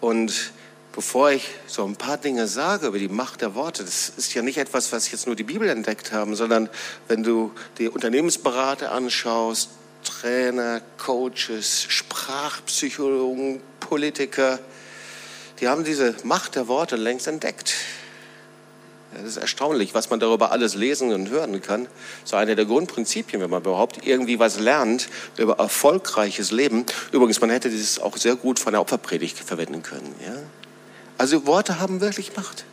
Und 0.01 0.51
bevor 0.95 1.29
ich 1.31 1.49
so 1.67 1.83
ein 1.83 1.97
paar 1.97 2.17
Dinge 2.17 2.47
sage 2.47 2.87
über 2.87 2.97
die 2.97 3.09
Macht 3.09 3.41
der 3.41 3.53
Worte, 3.53 3.83
das 3.83 4.09
ist 4.15 4.33
ja 4.33 4.41
nicht 4.41 4.57
etwas, 4.57 4.93
was 4.93 5.11
jetzt 5.11 5.27
nur 5.27 5.35
die 5.35 5.43
Bibel 5.43 5.67
entdeckt 5.67 6.13
haben, 6.13 6.35
sondern 6.35 6.69
wenn 7.09 7.21
du 7.21 7.51
die 7.77 7.89
Unternehmensberater 7.89 8.93
anschaust, 8.93 9.71
Trainer, 10.05 10.81
Coaches, 10.97 11.83
Sprachpsychologen, 11.89 13.61
Politiker, 13.81 14.59
die 15.59 15.67
haben 15.67 15.83
diese 15.83 16.15
Macht 16.23 16.55
der 16.55 16.69
Worte 16.69 16.95
längst 16.95 17.27
entdeckt. 17.27 17.73
Es 19.17 19.23
ist 19.23 19.37
erstaunlich, 19.37 19.93
was 19.93 20.09
man 20.09 20.19
darüber 20.19 20.51
alles 20.51 20.75
lesen 20.75 21.13
und 21.13 21.29
hören 21.29 21.61
kann. 21.61 21.87
So 22.23 22.35
eine 22.37 22.55
der 22.55 22.65
Grundprinzipien, 22.65 23.41
wenn 23.41 23.49
man 23.49 23.61
überhaupt 23.61 24.05
irgendwie 24.05 24.39
was 24.39 24.59
lernt 24.59 25.09
über 25.37 25.57
erfolgreiches 25.57 26.51
Leben. 26.51 26.85
Übrigens, 27.11 27.39
man 27.39 27.49
hätte 27.49 27.69
dieses 27.69 27.99
auch 27.99 28.17
sehr 28.17 28.35
gut 28.35 28.59
von 28.59 28.73
der 28.73 28.81
Opferpredigt 28.81 29.39
verwenden 29.39 29.83
können. 29.83 30.13
Ja? 30.25 30.35
Also 31.17 31.45
Worte 31.45 31.79
haben 31.79 32.01
wirklich 32.01 32.35
Macht. 32.35 32.65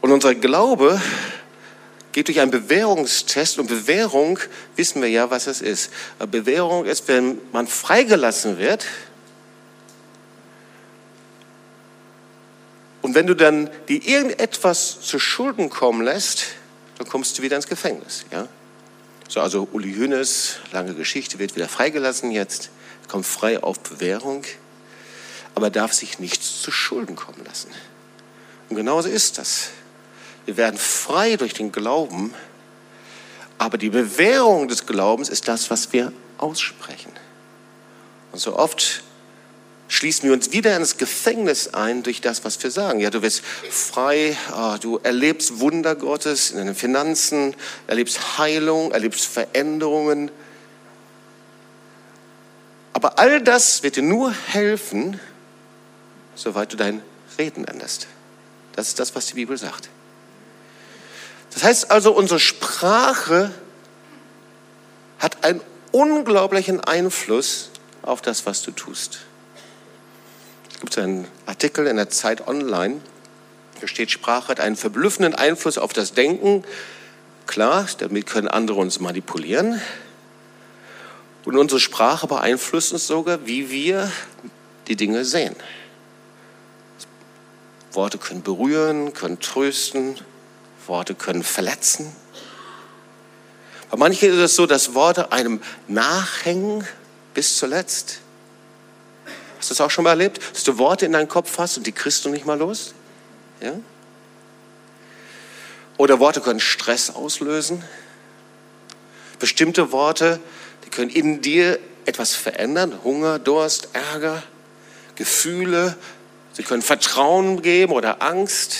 Und 0.00 0.12
unser 0.12 0.34
Glaube 0.34 1.00
geht 2.12 2.28
durch 2.28 2.40
einen 2.40 2.50
Bewährungstest 2.50 3.58
und 3.58 3.68
Bewährung 3.68 4.38
wissen 4.76 5.00
wir 5.00 5.08
ja, 5.08 5.30
was 5.30 5.46
es 5.46 5.62
ist. 5.62 5.90
Bewährung 6.30 6.84
ist, 6.84 7.08
wenn 7.08 7.38
man 7.52 7.66
freigelassen 7.66 8.58
wird 8.58 8.84
und 13.00 13.14
wenn 13.14 13.26
du 13.26 13.34
dann 13.34 13.70
die 13.88 14.12
irgendetwas 14.12 15.00
zu 15.00 15.18
Schulden 15.18 15.70
kommen 15.70 16.02
lässt, 16.02 16.48
dann 16.98 17.08
kommst 17.08 17.38
du 17.38 17.42
wieder 17.42 17.56
ins 17.56 17.66
Gefängnis. 17.66 18.26
Ja? 18.30 18.46
So, 19.28 19.40
also 19.40 19.66
Uli 19.72 19.94
Hünes, 19.94 20.58
lange 20.70 20.94
Geschichte, 20.94 21.38
wird 21.38 21.56
wieder 21.56 21.68
freigelassen 21.68 22.30
jetzt 22.30 22.70
kommt 23.08 23.26
frei 23.26 23.62
auf 23.62 23.80
Bewährung, 23.80 24.44
aber 25.54 25.70
darf 25.70 25.92
sich 25.92 26.18
nichts 26.18 26.62
zu 26.62 26.70
Schulden 26.70 27.16
kommen 27.16 27.44
lassen. 27.44 27.70
Und 28.68 28.76
genauso 28.76 29.08
ist 29.08 29.38
das. 29.38 29.68
Wir 30.46 30.56
werden 30.56 30.78
frei 30.78 31.36
durch 31.36 31.54
den 31.54 31.72
Glauben, 31.72 32.34
aber 33.58 33.78
die 33.78 33.90
Bewährung 33.90 34.68
des 34.68 34.86
Glaubens 34.86 35.28
ist 35.28 35.48
das, 35.48 35.70
was 35.70 35.92
wir 35.92 36.12
aussprechen. 36.38 37.12
Und 38.32 38.40
so 38.40 38.58
oft 38.58 39.02
schließen 39.88 40.28
wir 40.28 40.32
uns 40.32 40.52
wieder 40.52 40.76
ins 40.76 40.96
Gefängnis 40.96 41.72
ein 41.72 42.02
durch 42.02 42.20
das, 42.20 42.44
was 42.44 42.62
wir 42.62 42.70
sagen. 42.70 43.00
Ja, 43.00 43.10
du 43.10 43.22
wirst 43.22 43.42
frei, 43.70 44.36
ah, 44.50 44.76
du 44.78 44.98
erlebst 45.02 45.60
Wunder 45.60 45.94
Gottes 45.94 46.50
in 46.50 46.58
deinen 46.58 46.74
Finanzen, 46.74 47.54
erlebst 47.86 48.38
Heilung, 48.38 48.92
erlebst 48.92 49.26
Veränderungen. 49.26 50.30
Aber 53.04 53.18
all 53.18 53.42
das 53.42 53.82
wird 53.82 53.96
dir 53.96 54.02
nur 54.02 54.32
helfen, 54.32 55.20
soweit 56.36 56.72
du 56.72 56.78
dein 56.78 57.02
Reden 57.36 57.66
änderst. 57.66 58.06
Das 58.76 58.88
ist 58.88 58.98
das, 58.98 59.14
was 59.14 59.26
die 59.26 59.34
Bibel 59.34 59.58
sagt. 59.58 59.90
Das 61.52 61.64
heißt 61.64 61.90
also, 61.90 62.12
unsere 62.12 62.40
Sprache 62.40 63.52
hat 65.18 65.44
einen 65.44 65.60
unglaublichen 65.92 66.80
Einfluss 66.80 67.68
auf 68.00 68.22
das, 68.22 68.46
was 68.46 68.62
du 68.62 68.70
tust. 68.70 69.18
Es 70.72 70.80
gibt 70.80 70.96
einen 70.96 71.28
Artikel 71.44 71.86
in 71.86 71.96
der 71.96 72.08
Zeit 72.08 72.48
Online, 72.48 73.02
da 73.82 73.86
steht, 73.86 74.12
Sprache 74.12 74.48
hat 74.48 74.60
einen 74.60 74.76
verblüffenden 74.76 75.34
Einfluss 75.34 75.76
auf 75.76 75.92
das 75.92 76.14
Denken. 76.14 76.64
Klar, 77.46 77.86
damit 77.98 78.24
können 78.24 78.48
andere 78.48 78.80
uns 78.80 78.98
manipulieren. 78.98 79.78
Und 81.44 81.56
unsere 81.56 81.80
Sprache 81.80 82.26
beeinflusst 82.26 82.92
uns 82.92 83.06
sogar, 83.06 83.46
wie 83.46 83.70
wir 83.70 84.10
die 84.88 84.96
Dinge 84.96 85.24
sehen. 85.24 85.54
Worte 87.92 88.18
können 88.18 88.42
berühren, 88.42 89.12
können 89.12 89.40
trösten, 89.40 90.16
Worte 90.86 91.14
können 91.14 91.42
verletzen. 91.42 92.14
Bei 93.90 93.96
manchen 93.96 94.30
ist 94.30 94.38
es 94.38 94.56
so, 94.56 94.66
dass 94.66 94.94
Worte 94.94 95.32
einem 95.32 95.60
nachhängen 95.86 96.86
bis 97.34 97.56
zuletzt. 97.58 98.20
Hast 99.58 99.70
du 99.70 99.74
das 99.74 99.80
auch 99.80 99.90
schon 99.90 100.04
mal 100.04 100.10
erlebt? 100.10 100.40
Dass 100.52 100.64
du 100.64 100.78
Worte 100.78 101.06
in 101.06 101.12
deinen 101.12 101.28
Kopf 101.28 101.58
hast 101.58 101.76
und 101.76 101.86
die 101.86 101.92
kriegst 101.92 102.24
du 102.24 102.28
nicht 102.28 102.46
mal 102.46 102.58
los? 102.58 102.94
Ja? 103.60 103.74
Oder 105.96 106.18
Worte 106.18 106.40
können 106.40 106.60
Stress 106.60 107.10
auslösen. 107.10 107.84
Bestimmte 109.38 109.92
Worte, 109.92 110.40
die 110.84 110.90
können 110.90 111.10
in 111.10 111.40
dir 111.40 111.78
etwas 112.04 112.34
verändern. 112.34 113.00
Hunger, 113.02 113.38
Durst, 113.38 113.88
Ärger, 113.92 114.42
Gefühle. 115.16 115.96
Sie 116.52 116.62
können 116.62 116.82
Vertrauen 116.82 117.62
geben 117.62 117.92
oder 117.92 118.22
Angst. 118.22 118.76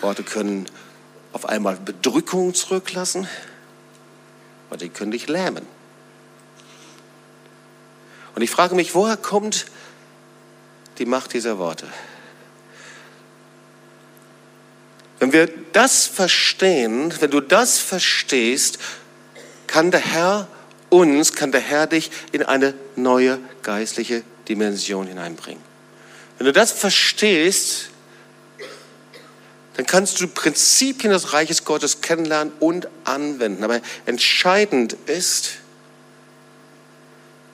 Worte 0.00 0.22
können 0.22 0.66
auf 1.32 1.46
einmal 1.46 1.76
Bedrückung 1.76 2.54
zurücklassen, 2.54 3.28
oder 4.70 4.78
die 4.78 4.88
können 4.88 5.10
dich 5.10 5.28
lähmen. 5.28 5.66
Und 8.34 8.42
ich 8.42 8.50
frage 8.50 8.74
mich, 8.74 8.94
woher 8.94 9.16
kommt 9.16 9.66
die 10.98 11.06
Macht 11.06 11.32
dieser 11.32 11.58
Worte? 11.58 11.86
Wenn 15.18 15.32
wir 15.32 15.48
das 15.72 16.06
verstehen, 16.06 17.12
wenn 17.20 17.30
du 17.30 17.40
das 17.40 17.78
verstehst, 17.78 18.78
kann 19.66 19.90
der 19.90 20.00
Herr 20.00 20.48
uns, 20.90 21.34
kann 21.34 21.52
der 21.52 21.60
Herr 21.60 21.86
dich 21.86 22.10
in 22.32 22.42
eine 22.42 22.74
neue 22.96 23.38
geistliche 23.62 24.22
Dimension 24.48 25.06
hineinbringen. 25.06 25.62
Wenn 26.38 26.46
du 26.46 26.52
das 26.52 26.72
verstehst, 26.72 27.90
dann 29.74 29.86
kannst 29.86 30.20
du 30.20 30.28
Prinzipien 30.28 31.12
des 31.12 31.32
Reiches 31.32 31.64
Gottes 31.64 32.00
kennenlernen 32.00 32.52
und 32.58 32.88
anwenden. 33.04 33.62
Aber 33.62 33.80
entscheidend 34.06 34.96
ist 35.06 35.58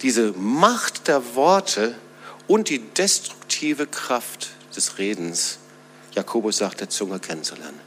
diese 0.02 0.32
Macht 0.32 1.08
der 1.08 1.34
Worte 1.34 1.94
und 2.46 2.68
die 2.68 2.78
destruktive 2.78 3.86
Kraft 3.86 4.50
des 4.76 4.98
Redens 4.98 5.58
Jakobus 6.14 6.58
sagt, 6.58 6.80
der 6.80 6.88
Zunge 6.88 7.18
kennenzulernen. 7.18 7.80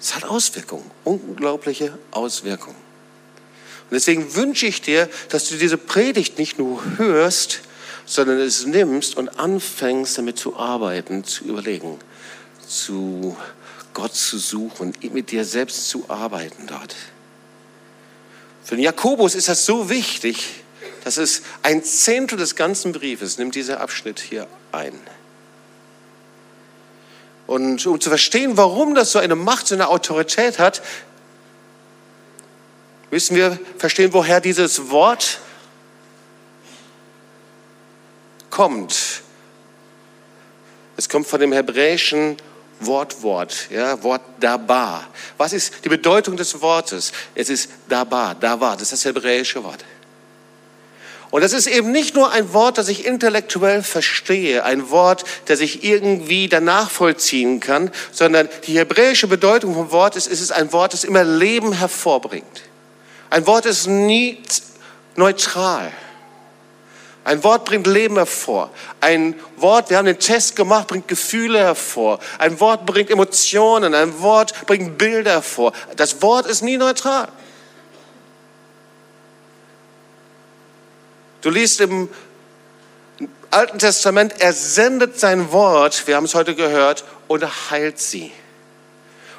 Es 0.00 0.16
hat 0.16 0.24
Auswirkungen, 0.24 0.90
unglaubliche 1.04 1.96
Auswirkungen. 2.10 2.76
Und 2.76 3.92
deswegen 3.92 4.34
wünsche 4.34 4.66
ich 4.66 4.82
dir, 4.82 5.08
dass 5.28 5.48
du 5.48 5.56
diese 5.56 5.78
Predigt 5.78 6.38
nicht 6.38 6.58
nur 6.58 6.82
hörst, 6.96 7.60
sondern 8.04 8.40
es 8.40 8.66
nimmst 8.66 9.16
und 9.16 9.28
anfängst 9.38 10.18
damit 10.18 10.38
zu 10.38 10.56
arbeiten, 10.56 11.24
zu 11.24 11.44
überlegen, 11.44 11.98
zu 12.66 13.36
Gott 13.94 14.14
zu 14.14 14.38
suchen, 14.38 14.94
mit 15.12 15.30
dir 15.30 15.44
selbst 15.44 15.88
zu 15.88 16.04
arbeiten 16.08 16.66
dort. 16.66 16.96
Für 18.64 18.76
den 18.76 18.84
Jakobus 18.84 19.34
ist 19.34 19.48
das 19.48 19.66
so 19.66 19.88
wichtig, 19.88 20.48
dass 21.04 21.16
es 21.16 21.42
ein 21.62 21.84
Zehntel 21.84 22.38
des 22.38 22.56
ganzen 22.56 22.92
Briefes 22.92 23.38
nimmt 23.38 23.54
dieser 23.54 23.80
Abschnitt 23.80 24.20
hier 24.20 24.46
ein. 24.70 24.94
Und 27.52 27.86
um 27.86 28.00
zu 28.00 28.08
verstehen, 28.08 28.56
warum 28.56 28.94
das 28.94 29.12
so 29.12 29.18
eine 29.18 29.36
Macht, 29.36 29.66
so 29.66 29.74
eine 29.74 29.88
Autorität 29.88 30.58
hat, 30.58 30.80
müssen 33.10 33.36
wir 33.36 33.58
verstehen, 33.76 34.14
woher 34.14 34.40
dieses 34.40 34.88
Wort 34.88 35.38
kommt. 38.48 39.20
Es 40.96 41.10
kommt 41.10 41.26
von 41.26 41.40
dem 41.40 41.52
hebräischen 41.52 42.38
Wortwort, 42.80 43.68
ja, 43.68 44.02
Wort 44.02 44.22
Dabar. 44.40 45.06
Was 45.36 45.52
ist 45.52 45.84
die 45.84 45.90
Bedeutung 45.90 46.38
des 46.38 46.62
Wortes? 46.62 47.12
Es 47.34 47.50
ist 47.50 47.68
Dabar, 47.86 48.34
Dabar, 48.34 48.76
das 48.76 48.84
ist 48.84 48.92
das 48.92 49.04
hebräische 49.04 49.62
Wort. 49.62 49.84
Und 51.32 51.40
das 51.40 51.54
ist 51.54 51.66
eben 51.66 51.92
nicht 51.92 52.14
nur 52.14 52.30
ein 52.30 52.52
Wort, 52.52 52.76
das 52.76 52.90
ich 52.90 53.06
intellektuell 53.06 53.82
verstehe, 53.82 54.64
ein 54.64 54.90
Wort, 54.90 55.24
das 55.46 55.60
ich 55.60 55.82
irgendwie 55.82 56.46
danach 56.46 56.90
vollziehen 56.90 57.58
kann, 57.58 57.90
sondern 58.12 58.50
die 58.66 58.78
hebräische 58.78 59.26
Bedeutung 59.28 59.72
vom 59.74 59.90
Wort 59.92 60.14
ist, 60.14 60.26
ist 60.26 60.42
es 60.42 60.52
ein 60.52 60.74
Wort, 60.74 60.92
das 60.92 61.04
immer 61.04 61.24
Leben 61.24 61.72
hervorbringt. 61.72 62.64
Ein 63.30 63.46
Wort 63.46 63.64
ist 63.64 63.86
nie 63.86 64.42
neutral. 65.16 65.90
Ein 67.24 67.42
Wort 67.44 67.64
bringt 67.64 67.86
Leben 67.86 68.16
hervor. 68.16 68.68
Ein 69.00 69.34
Wort, 69.56 69.88
wir 69.88 69.96
haben 69.96 70.04
den 70.04 70.18
Test 70.18 70.54
gemacht, 70.54 70.88
bringt 70.88 71.08
Gefühle 71.08 71.60
hervor. 71.60 72.18
Ein 72.36 72.60
Wort 72.60 72.84
bringt 72.84 73.08
Emotionen. 73.08 73.94
Ein 73.94 74.20
Wort 74.20 74.66
bringt 74.66 74.98
Bilder 74.98 75.30
hervor. 75.30 75.72
Das 75.96 76.20
Wort 76.20 76.46
ist 76.46 76.60
nie 76.60 76.76
neutral. 76.76 77.28
Du 81.42 81.50
liest 81.50 81.80
im 81.80 82.08
Alten 83.50 83.78
Testament, 83.78 84.34
er 84.38 84.52
sendet 84.52 85.20
sein 85.20 85.52
Wort, 85.52 86.06
wir 86.06 86.16
haben 86.16 86.24
es 86.24 86.34
heute 86.34 86.54
gehört, 86.54 87.04
und 87.28 87.44
heilt 87.70 87.98
sie. 87.98 88.32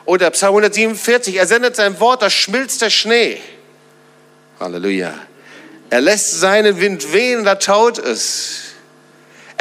Oder 0.05 0.29
Psalm 0.31 0.51
147, 0.51 1.35
er 1.37 1.47
sendet 1.47 1.75
sein 1.75 1.99
Wort, 1.99 2.21
da 2.21 2.29
schmilzt 2.29 2.81
der 2.81 2.89
Schnee. 2.89 3.41
Halleluja. 4.59 5.13
Er 5.89 6.01
lässt 6.01 6.39
seinen 6.39 6.79
Wind 6.79 7.13
wehen, 7.13 7.43
da 7.43 7.55
taut 7.55 7.97
es. 7.97 8.72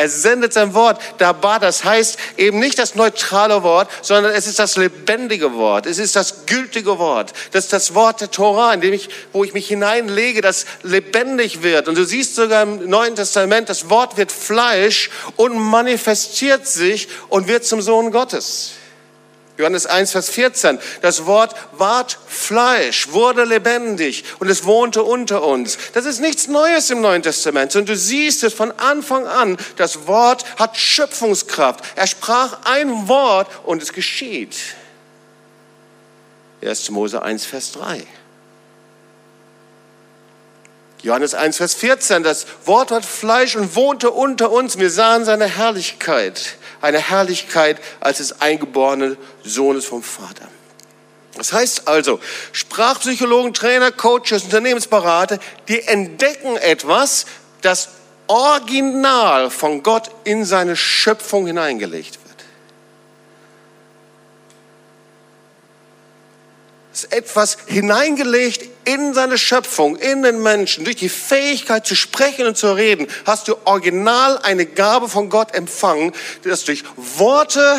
Er 0.02 0.08
sendet 0.08 0.52
sein 0.52 0.74
Wort. 0.74 1.00
Dabar, 1.18 1.60
das 1.60 1.84
heißt 1.84 2.18
eben 2.36 2.58
nicht 2.58 2.76
das 2.76 2.96
neutrale 2.96 3.62
Wort, 3.62 3.88
sondern 4.02 4.32
es 4.34 4.48
ist 4.48 4.58
das 4.58 4.76
lebendige 4.76 5.54
Wort. 5.54 5.86
Es 5.86 5.98
ist 5.98 6.16
das 6.16 6.44
gültige 6.46 6.98
Wort. 6.98 7.32
Das 7.52 7.66
ist 7.66 7.72
das 7.72 7.94
Wort 7.94 8.20
der 8.20 8.28
Torah, 8.28 8.74
in 8.74 8.80
dem 8.80 8.92
ich, 8.92 9.08
wo 9.32 9.44
ich 9.44 9.54
mich 9.54 9.68
hineinlege, 9.68 10.40
das 10.40 10.66
lebendig 10.82 11.62
wird. 11.62 11.86
Und 11.86 11.96
du 11.96 12.04
siehst 12.04 12.34
sogar 12.34 12.64
im 12.64 12.90
Neuen 12.90 13.14
Testament, 13.14 13.68
das 13.68 13.90
Wort 13.90 14.16
wird 14.16 14.32
Fleisch 14.32 15.08
und 15.36 15.56
manifestiert 15.56 16.66
sich 16.66 17.06
und 17.28 17.46
wird 17.46 17.64
zum 17.64 17.80
Sohn 17.80 18.10
Gottes. 18.10 18.72
Johannes 19.58 19.86
1, 19.86 20.12
Vers 20.12 20.30
14. 20.30 20.78
Das 21.02 21.26
Wort 21.26 21.54
ward 21.72 22.18
Fleisch, 22.26 23.12
wurde 23.12 23.44
lebendig 23.44 24.24
und 24.38 24.48
es 24.48 24.64
wohnte 24.64 25.02
unter 25.02 25.42
uns. 25.42 25.78
Das 25.92 26.06
ist 26.06 26.20
nichts 26.20 26.48
Neues 26.48 26.90
im 26.90 27.00
Neuen 27.00 27.22
Testament, 27.22 27.72
sondern 27.72 27.94
du 27.94 27.96
siehst 27.96 28.44
es 28.44 28.54
von 28.54 28.72
Anfang 28.72 29.26
an. 29.26 29.58
Das 29.76 30.06
Wort 30.06 30.44
hat 30.58 30.76
Schöpfungskraft. 30.76 31.84
Er 31.96 32.06
sprach 32.06 32.58
ein 32.64 33.08
Wort 33.08 33.48
und 33.64 33.82
es 33.82 33.92
geschieht. 33.92 34.56
1. 36.62 36.90
Mose 36.90 37.22
1, 37.22 37.44
Vers 37.44 37.72
3. 37.72 38.06
Johannes 41.02 41.34
1, 41.34 41.56
Vers 41.56 41.74
14. 41.74 42.22
Das 42.22 42.46
Wort 42.64 42.90
hat 42.90 43.04
Fleisch 43.04 43.56
und 43.56 43.74
wohnte 43.74 44.10
unter 44.10 44.52
uns. 44.52 44.78
Wir 44.78 44.90
sahen 44.90 45.24
seine 45.24 45.46
Herrlichkeit 45.46 46.56
eine 46.82 46.98
Herrlichkeit 46.98 47.80
als 48.00 48.18
des 48.18 48.40
eingeborenen 48.40 49.16
Sohnes 49.42 49.86
vom 49.86 50.02
Vater. 50.02 50.48
Das 51.36 51.52
heißt 51.52 51.88
also, 51.88 52.20
Sprachpsychologen, 52.50 53.54
Trainer, 53.54 53.90
Coaches, 53.90 54.44
Unternehmensberater, 54.44 55.38
die 55.68 55.80
entdecken 55.80 56.56
etwas, 56.58 57.24
das 57.62 57.88
original 58.26 59.48
von 59.48 59.82
Gott 59.82 60.10
in 60.24 60.44
seine 60.44 60.76
Schöpfung 60.76 61.46
hineingelegt 61.46 62.14
wird. 62.14 62.22
Es 62.24 62.30
ist 66.80 66.81
etwas 67.10 67.56
hineingelegt 67.66 68.68
in 68.84 69.14
seine 69.14 69.38
Schöpfung, 69.38 69.96
in 69.96 70.22
den 70.22 70.42
Menschen. 70.42 70.84
Durch 70.84 70.96
die 70.96 71.08
Fähigkeit 71.08 71.86
zu 71.86 71.94
sprechen 71.94 72.46
und 72.46 72.56
zu 72.56 72.72
reden 72.72 73.06
hast 73.24 73.48
du 73.48 73.56
original 73.64 74.38
eine 74.38 74.66
Gabe 74.66 75.08
von 75.08 75.28
Gott 75.28 75.54
empfangen, 75.54 76.12
dass 76.44 76.64
durch 76.64 76.84
Worte 76.96 77.78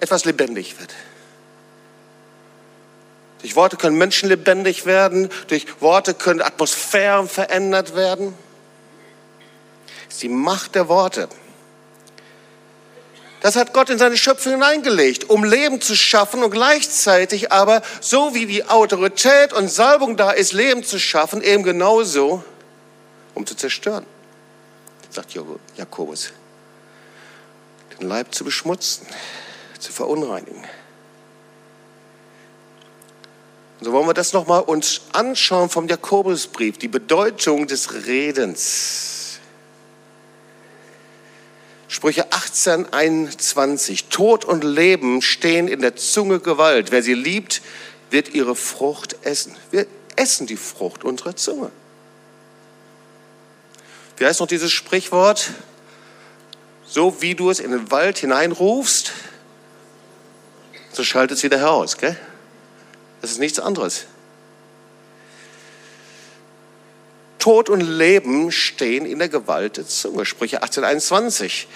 etwas 0.00 0.24
lebendig 0.24 0.78
wird. 0.78 0.92
Durch 3.40 3.56
Worte 3.56 3.76
können 3.76 3.96
Menschen 3.96 4.28
lebendig 4.28 4.84
werden, 4.84 5.30
durch 5.48 5.66
Worte 5.80 6.12
können 6.14 6.42
Atmosphären 6.42 7.28
verändert 7.28 7.96
werden. 7.96 8.34
Das 10.06 10.16
ist 10.16 10.22
die 10.22 10.28
Macht 10.28 10.74
der 10.74 10.88
Worte. 10.88 11.28
Das 13.40 13.56
hat 13.56 13.72
Gott 13.72 13.88
in 13.88 13.98
seine 13.98 14.18
Schöpfung 14.18 14.52
hineingelegt, 14.52 15.30
um 15.30 15.44
Leben 15.44 15.80
zu 15.80 15.96
schaffen 15.96 16.42
und 16.42 16.50
gleichzeitig 16.50 17.50
aber, 17.50 17.80
so 18.00 18.34
wie 18.34 18.44
die 18.44 18.66
Autorität 18.66 19.54
und 19.54 19.68
Salbung 19.68 20.16
da 20.16 20.30
ist, 20.30 20.52
Leben 20.52 20.84
zu 20.84 20.98
schaffen, 20.98 21.42
eben 21.42 21.62
genauso, 21.62 22.44
um 23.34 23.46
zu 23.46 23.54
zerstören, 23.54 24.04
sagt 25.08 25.34
Jakobus. 25.76 26.32
Den 27.98 28.08
Leib 28.08 28.34
zu 28.34 28.44
beschmutzen, 28.44 29.06
zu 29.78 29.90
verunreinigen. 29.90 30.64
Und 33.78 33.86
so 33.86 33.92
wollen 33.92 34.06
wir 34.06 34.14
das 34.14 34.34
nochmal 34.34 34.60
uns 34.60 35.00
anschauen 35.14 35.70
vom 35.70 35.88
Jakobusbrief, 35.88 36.76
die 36.76 36.88
Bedeutung 36.88 37.66
des 37.66 38.04
Redens. 38.06 39.19
Sprüche 41.90 42.32
18, 42.32 42.92
21. 42.92 44.04
Tod 44.10 44.44
und 44.44 44.62
Leben 44.62 45.22
stehen 45.22 45.66
in 45.66 45.80
der 45.80 45.96
Zunge 45.96 46.38
Gewalt. 46.38 46.92
Wer 46.92 47.02
sie 47.02 47.14
liebt, 47.14 47.62
wird 48.10 48.28
ihre 48.28 48.54
Frucht 48.54 49.16
essen. 49.22 49.56
Wir 49.72 49.88
essen 50.14 50.46
die 50.46 50.56
Frucht 50.56 51.02
unserer 51.02 51.34
Zunge. 51.34 51.72
Wie 54.18 54.24
heißt 54.24 54.38
noch 54.38 54.46
dieses 54.46 54.70
Sprichwort? 54.70 55.50
So 56.86 57.22
wie 57.22 57.34
du 57.34 57.50
es 57.50 57.58
in 57.58 57.72
den 57.72 57.90
Wald 57.90 58.18
hineinrufst, 58.18 59.10
so 60.92 61.02
schaltet 61.02 61.38
es 61.38 61.42
wieder 61.42 61.58
heraus. 61.58 61.98
Gell? 61.98 62.16
Das 63.20 63.32
ist 63.32 63.40
nichts 63.40 63.58
anderes. 63.58 64.06
Tod 67.40 67.68
und 67.68 67.80
Leben 67.80 68.52
stehen 68.52 69.04
in 69.04 69.18
der 69.18 69.28
Gewalt 69.28 69.78
der 69.78 69.86
Zunge. 69.86 70.24
Sprüche 70.24 70.62
1821. 70.62 71.66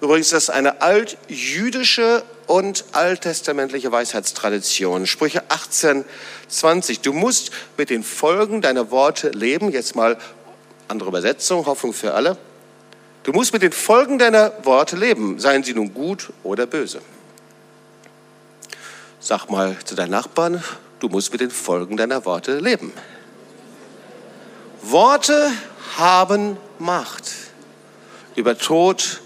Übrigens, 0.00 0.30
das 0.30 0.44
ist 0.44 0.50
eine 0.50 0.82
altjüdische 0.82 2.24
und 2.46 2.84
alttestamentliche 2.92 3.92
Weisheitstradition. 3.92 5.06
Sprüche 5.06 5.42
1820. 5.50 7.00
Du 7.00 7.12
musst 7.12 7.52
mit 7.76 7.90
den 7.90 8.02
Folgen 8.02 8.62
deiner 8.62 8.90
Worte 8.90 9.28
leben. 9.28 9.70
Jetzt 9.70 9.94
mal 9.94 10.16
andere 10.88 11.10
Übersetzung, 11.10 11.66
Hoffnung 11.66 11.92
für 11.92 12.14
alle. 12.14 12.38
Du 13.22 13.32
musst 13.32 13.52
mit 13.52 13.62
den 13.62 13.72
Folgen 13.72 14.18
deiner 14.18 14.52
Worte 14.64 14.96
leben, 14.96 15.38
seien 15.38 15.62
sie 15.62 15.74
nun 15.74 15.92
gut 15.92 16.30
oder 16.42 16.66
böse. 16.66 17.02
Sag 19.20 19.50
mal 19.50 19.76
zu 19.84 19.94
deinen 19.94 20.12
Nachbarn, 20.12 20.64
du 21.00 21.08
musst 21.10 21.30
mit 21.30 21.42
den 21.42 21.50
Folgen 21.50 21.98
deiner 21.98 22.24
Worte 22.24 22.58
leben. 22.58 22.92
Worte 24.82 25.52
haben 25.96 26.56
Macht, 26.78 27.30
über 28.36 28.56
Tod 28.56 29.20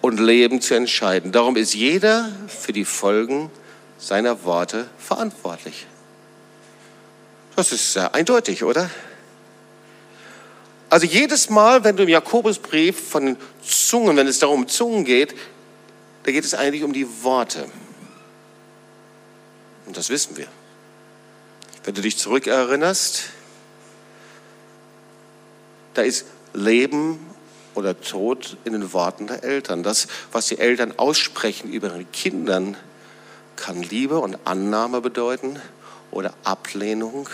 und 0.00 0.20
Leben 0.20 0.60
zu 0.60 0.74
entscheiden. 0.74 1.32
Darum 1.32 1.56
ist 1.56 1.74
jeder 1.74 2.30
für 2.48 2.72
die 2.72 2.84
Folgen 2.84 3.50
seiner 3.98 4.44
Worte 4.44 4.88
verantwortlich. 4.98 5.86
Das 7.56 7.72
ist 7.72 7.92
sehr 7.92 8.14
eindeutig, 8.14 8.64
oder? 8.64 8.90
Also 10.90 11.06
jedes 11.06 11.50
Mal, 11.50 11.84
wenn 11.84 11.96
du 11.96 12.02
im 12.02 12.08
Jakobusbrief 12.08 13.08
von 13.08 13.26
den 13.26 13.36
Zungen, 13.66 14.16
wenn 14.16 14.26
es 14.26 14.38
darum 14.38 14.60
um 14.60 14.68
Zungen 14.68 15.04
geht, 15.04 15.34
da 16.24 16.32
geht 16.32 16.44
es 16.44 16.54
eigentlich 16.54 16.84
um 16.84 16.92
die 16.92 17.06
Worte. 17.22 17.66
Und 19.86 19.96
das 19.96 20.10
wissen 20.10 20.36
wir. 20.36 20.46
Wenn 21.84 21.94
du 21.94 22.00
dich 22.00 22.16
zurückerinnerst, 22.16 23.24
da 25.94 26.02
ist 26.02 26.26
Leben 26.52 27.18
oder 27.74 28.00
Tod 28.00 28.56
in 28.64 28.72
den 28.72 28.92
Worten 28.92 29.26
der 29.26 29.42
Eltern. 29.42 29.82
Das, 29.82 30.06
was 30.32 30.46
die 30.46 30.58
Eltern 30.58 30.94
aussprechen 30.96 31.72
über 31.72 31.88
ihren 31.88 32.10
Kindern, 32.12 32.76
kann 33.56 33.82
Liebe 33.82 34.18
und 34.18 34.38
Annahme 34.44 35.00
bedeuten 35.00 35.60
oder 36.10 36.34
Ablehnung 36.44 37.28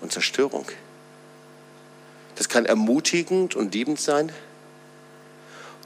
und 0.00 0.12
Zerstörung. 0.12 0.66
Das 2.36 2.48
kann 2.48 2.66
ermutigend 2.66 3.54
und 3.54 3.74
liebend 3.74 4.00
sein 4.00 4.30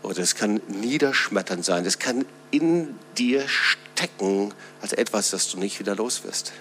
oder 0.02 0.20
es 0.20 0.34
kann 0.34 0.60
niederschmetternd 0.68 1.64
sein. 1.64 1.84
Das 1.84 1.98
kann 1.98 2.24
in 2.50 2.98
dir 3.18 3.46
stecken 3.48 4.52
als 4.80 4.92
etwas, 4.92 5.30
das 5.30 5.50
du 5.50 5.58
nicht 5.58 5.78
wieder 5.78 5.94
los 5.94 6.24
wirst. 6.24 6.52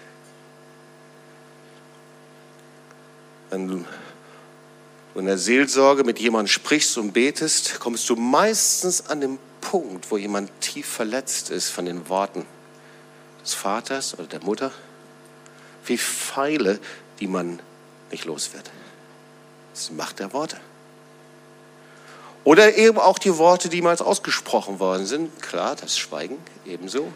Wenn 3.50 3.86
in 5.19 5.25
der 5.25 5.38
Seelsorge 5.38 6.03
mit 6.03 6.19
jemandem 6.19 6.47
sprichst 6.47 6.97
und 6.97 7.12
betest, 7.12 7.79
kommst 7.79 8.10
du 8.10 8.15
meistens 8.15 9.08
an 9.08 9.21
den 9.21 9.39
Punkt, 9.62 10.10
wo 10.10 10.17
jemand 10.17 10.49
tief 10.62 10.88
verletzt 10.88 11.49
ist 11.49 11.69
von 11.69 11.86
den 11.86 12.10
Worten 12.10 12.45
des 13.43 13.53
Vaters 13.53 14.13
oder 14.13 14.27
der 14.27 14.43
Mutter, 14.43 14.71
wie 15.86 15.97
Pfeile, 15.97 16.79
die 17.19 17.27
man 17.27 17.60
nicht 18.12 18.25
los 18.25 18.53
wird. 18.53 18.69
Das 19.73 19.91
Macht 19.91 20.19
der 20.19 20.34
Worte. 20.34 20.60
Oder 22.43 22.77
eben 22.77 22.97
auch 22.97 23.19
die 23.19 23.38
Worte, 23.38 23.69
die 23.69 23.82
mal 23.82 23.95
ausgesprochen 23.97 24.79
worden 24.79 25.05
sind. 25.05 25.41
Klar, 25.41 25.75
das 25.75 25.97
Schweigen 25.97 26.38
ebenso. 26.65 27.12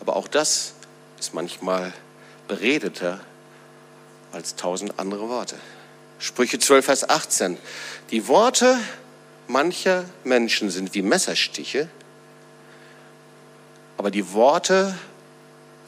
Aber 0.00 0.16
auch 0.16 0.26
das 0.26 0.74
ist 1.20 1.34
manchmal 1.34 1.92
beredeter 2.48 3.20
als 4.32 4.56
tausend 4.56 4.98
andere 4.98 5.28
Worte. 5.28 5.56
Sprüche 6.24 6.58
12, 6.58 6.86
Vers 6.86 7.10
18. 7.10 7.58
Die 8.10 8.28
Worte 8.28 8.80
mancher 9.46 10.06
Menschen 10.24 10.70
sind 10.70 10.94
wie 10.94 11.02
Messerstiche, 11.02 11.90
aber 13.98 14.10
die 14.10 14.32
Worte 14.32 14.96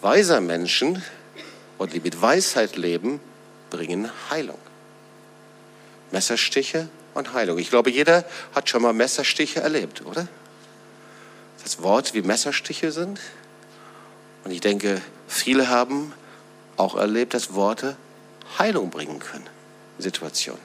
weiser 0.02 0.42
Menschen 0.42 1.02
und 1.78 1.94
die 1.94 2.00
mit 2.00 2.20
Weisheit 2.20 2.76
leben, 2.76 3.18
bringen 3.70 4.10
Heilung. 4.28 4.58
Messerstiche 6.10 6.90
und 7.14 7.32
Heilung. 7.32 7.56
Ich 7.56 7.70
glaube, 7.70 7.90
jeder 7.90 8.22
hat 8.54 8.68
schon 8.68 8.82
mal 8.82 8.92
Messerstiche 8.92 9.60
erlebt, 9.60 10.04
oder? 10.04 10.28
Das 11.64 11.80
Wort 11.80 12.12
wie 12.12 12.20
Messerstiche 12.20 12.92
sind. 12.92 13.20
Und 14.44 14.50
ich 14.50 14.60
denke, 14.60 15.00
viele 15.28 15.70
haben 15.70 16.12
auch 16.76 16.94
erlebt, 16.94 17.32
dass 17.32 17.54
Worte 17.54 17.96
Heilung 18.58 18.90
bringen 18.90 19.18
können. 19.18 19.55
Situation. 19.98 20.58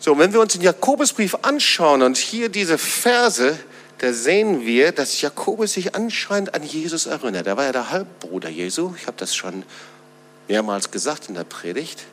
So, 0.00 0.16
wenn 0.18 0.32
wir 0.32 0.40
uns 0.40 0.52
den 0.52 0.62
Jakobusbrief 0.62 1.36
anschauen 1.42 2.02
und 2.02 2.16
hier 2.16 2.48
diese 2.48 2.78
Verse, 2.78 3.58
da 3.98 4.12
sehen 4.12 4.64
wir, 4.64 4.92
dass 4.92 5.20
Jakobus 5.20 5.72
sich 5.72 5.94
anscheinend 5.96 6.54
an 6.54 6.62
Jesus 6.62 7.06
erinnert. 7.06 7.46
Er 7.46 7.56
war 7.56 7.64
ja 7.64 7.72
der 7.72 7.90
Halbbruder 7.90 8.48
Jesu. 8.48 8.94
Ich 8.96 9.06
habe 9.06 9.16
das 9.16 9.34
schon 9.34 9.64
mehrmals 10.46 10.92
gesagt 10.92 11.28
in 11.28 11.34
der 11.34 11.44
Predigt. 11.44 12.04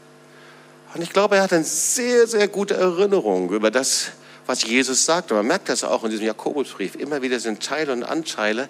Und 0.96 1.02
ich 1.02 1.12
glaube, 1.12 1.36
er 1.36 1.44
hat 1.44 1.54
eine 1.54 1.64
sehr, 1.64 2.26
sehr 2.26 2.48
gute 2.48 2.74
Erinnerung 2.74 3.52
über 3.52 3.70
das, 3.70 4.08
was 4.48 4.64
Jesus 4.64 5.06
sagt. 5.06 5.32
Und 5.32 5.38
man 5.38 5.48
merkt 5.48 5.70
das 5.70 5.84
auch 5.84 6.04
in 6.04 6.10
diesem 6.10 6.26
Jakobusbrief. 6.26 6.96
Immer 6.96 7.22
wieder 7.22 7.40
sind 7.40 7.62
Teile 7.62 7.94
und 7.94 8.04
Anteile. 8.04 8.68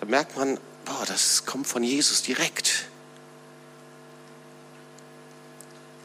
Da 0.00 0.06
merkt 0.06 0.36
man, 0.36 0.58
boah, 0.84 1.04
das 1.06 1.46
kommt 1.46 1.68
von 1.68 1.84
Jesus 1.84 2.22
direkt. 2.22 2.86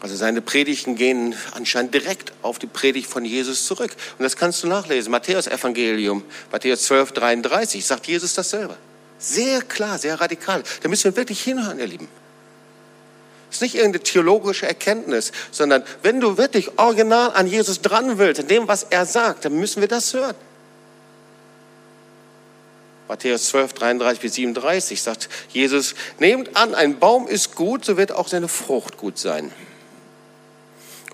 Also 0.02 0.16
seine 0.16 0.42
Predigten 0.42 0.96
gehen 0.96 1.36
anscheinend 1.54 1.94
direkt 1.94 2.34
auf 2.42 2.58
die 2.58 2.66
Predigt 2.66 3.08
von 3.08 3.24
Jesus 3.24 3.68
zurück. 3.68 3.96
Und 4.18 4.24
das 4.24 4.36
kannst 4.36 4.64
du 4.64 4.68
nachlesen. 4.68 5.12
Matthäus 5.12 5.46
Evangelium, 5.46 6.24
Matthäus 6.52 6.84
12, 6.84 7.12
33, 7.12 7.86
sagt 7.86 8.08
Jesus 8.08 8.34
dasselbe. 8.34 8.76
Sehr 9.20 9.62
klar, 9.62 10.00
sehr 10.00 10.20
radikal. 10.20 10.64
Da 10.82 10.90
müssen 10.90 11.04
wir 11.04 11.16
wirklich 11.16 11.44
hinhören, 11.44 11.78
ihr 11.78 11.86
Lieben. 11.86 12.08
Das 13.48 13.58
ist 13.58 13.62
nicht 13.62 13.76
irgendeine 13.76 14.04
theologische 14.04 14.66
Erkenntnis, 14.66 15.32
sondern 15.52 15.84
wenn 16.02 16.20
du 16.20 16.38
wirklich 16.38 16.80
original 16.80 17.34
an 17.34 17.46
Jesus 17.46 17.82
dran 17.82 18.18
willst, 18.18 18.42
in 18.42 18.48
dem, 18.48 18.68
was 18.68 18.84
er 18.90 19.06
sagt, 19.06 19.46
dann 19.46 19.54
müssen 19.54 19.82
wir 19.82 19.88
das 19.88 20.14
hören. 20.14 20.36
Matthäus 23.08 23.50
12, 23.50 23.74
33 23.74 24.22
bis 24.22 24.34
37 24.36 25.02
sagt 25.02 25.30
Jesus, 25.50 25.94
nehmt 26.18 26.56
an, 26.56 26.74
ein 26.74 26.98
Baum 26.98 27.28
ist 27.28 27.54
gut, 27.54 27.86
so 27.86 27.98
wird 27.98 28.14
auch 28.14 28.30
seine 28.30 28.48
Frucht 28.48 28.98
gut 28.98 29.20
sein. 29.20 29.52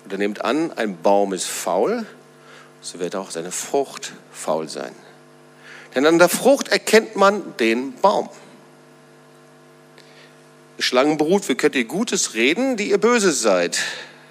Und 0.08 0.12
er 0.12 0.18
nimmt 0.20 0.42
an, 0.42 0.72
ein 0.72 0.96
Baum 1.02 1.34
ist 1.34 1.44
faul, 1.44 2.06
so 2.80 2.98
wird 2.98 3.14
auch 3.14 3.30
seine 3.30 3.52
Frucht 3.52 4.14
faul 4.32 4.66
sein. 4.66 4.94
Denn 5.94 6.06
an 6.06 6.18
der 6.18 6.30
Frucht 6.30 6.68
erkennt 6.68 7.14
man 7.14 7.54
den 7.58 7.92
Baum. 7.92 8.30
Schlangenbrut, 10.78 11.46
wie 11.50 11.56
könnt 11.56 11.74
ihr 11.74 11.84
Gutes 11.84 12.32
reden, 12.32 12.78
die 12.78 12.88
ihr 12.88 12.96
böse 12.96 13.32
seid? 13.32 13.80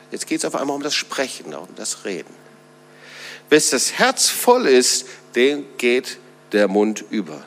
Jetzt 0.10 0.26
geht 0.26 0.40
es 0.40 0.46
auf 0.46 0.56
einmal 0.56 0.76
um 0.76 0.82
das 0.82 0.96
Sprechen, 0.96 1.54
um 1.54 1.68
das 1.76 2.06
Reden. 2.06 2.34
Wes 3.52 3.70
das 3.70 4.00
Herz 4.00 4.30
voll 4.30 4.66
ist, 4.66 5.06
dem 5.36 5.64
geht 5.78 6.18
der 6.54 6.68
Mund 6.68 7.06
über. 7.12 7.44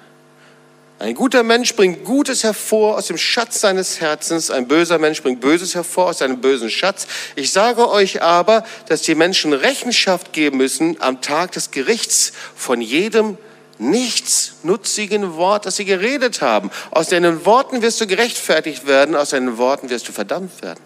Ein 1.00 1.14
guter 1.14 1.42
Mensch 1.42 1.74
bringt 1.76 2.04
Gutes 2.04 2.44
hervor 2.44 2.98
aus 2.98 3.06
dem 3.06 3.16
Schatz 3.16 3.62
seines 3.62 4.02
Herzens, 4.02 4.50
ein 4.50 4.68
böser 4.68 4.98
Mensch 4.98 5.22
bringt 5.22 5.40
Böses 5.40 5.74
hervor 5.74 6.10
aus 6.10 6.18
seinem 6.18 6.42
bösen 6.42 6.68
Schatz. 6.68 7.06
Ich 7.36 7.52
sage 7.52 7.88
euch 7.88 8.20
aber, 8.20 8.64
dass 8.86 9.00
die 9.00 9.14
Menschen 9.14 9.54
Rechenschaft 9.54 10.34
geben 10.34 10.58
müssen 10.58 11.00
am 11.00 11.22
Tag 11.22 11.52
des 11.52 11.70
Gerichts 11.70 12.32
von 12.54 12.82
jedem 12.82 13.38
nichtsnutzigen 13.78 15.36
Wort, 15.36 15.64
das 15.64 15.76
sie 15.76 15.86
geredet 15.86 16.42
haben. 16.42 16.70
Aus 16.90 17.08
deinen 17.08 17.46
Worten 17.46 17.80
wirst 17.80 17.98
du 18.02 18.06
gerechtfertigt 18.06 18.86
werden, 18.86 19.16
aus 19.16 19.30
deinen 19.30 19.56
Worten 19.56 19.88
wirst 19.88 20.06
du 20.06 20.12
verdammt 20.12 20.60
werden. 20.60 20.84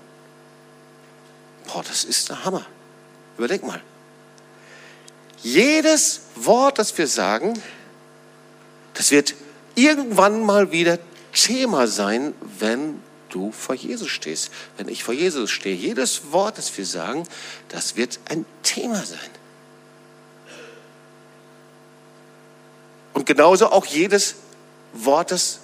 Boah, 1.66 1.82
das 1.82 2.04
ist 2.04 2.28
der 2.28 2.44
Hammer. 2.44 2.64
Überleg 3.36 3.66
mal. 3.66 3.80
Jedes 5.42 6.20
Wort, 6.36 6.78
das 6.78 6.96
wir 6.96 7.08
sagen, 7.08 7.60
das 8.94 9.10
wird 9.10 9.34
irgendwann 9.74 10.44
mal 10.44 10.72
wieder 10.72 10.98
Thema 11.32 11.86
sein, 11.86 12.34
wenn 12.58 13.02
du 13.28 13.50
vor 13.50 13.74
Jesus 13.74 14.08
stehst, 14.08 14.50
wenn 14.76 14.88
ich 14.88 15.02
vor 15.02 15.14
Jesus 15.14 15.50
stehe. 15.50 15.74
Jedes 15.74 16.32
Wort, 16.32 16.58
das 16.58 16.76
wir 16.76 16.86
sagen, 16.86 17.26
das 17.68 17.96
wird 17.96 18.20
ein 18.28 18.46
Thema 18.62 19.04
sein. 19.04 19.18
Und 23.12 23.26
genauso 23.26 23.70
auch 23.70 23.86
jedes 23.86 24.36
Wort, 24.92 25.30
das 25.30 25.60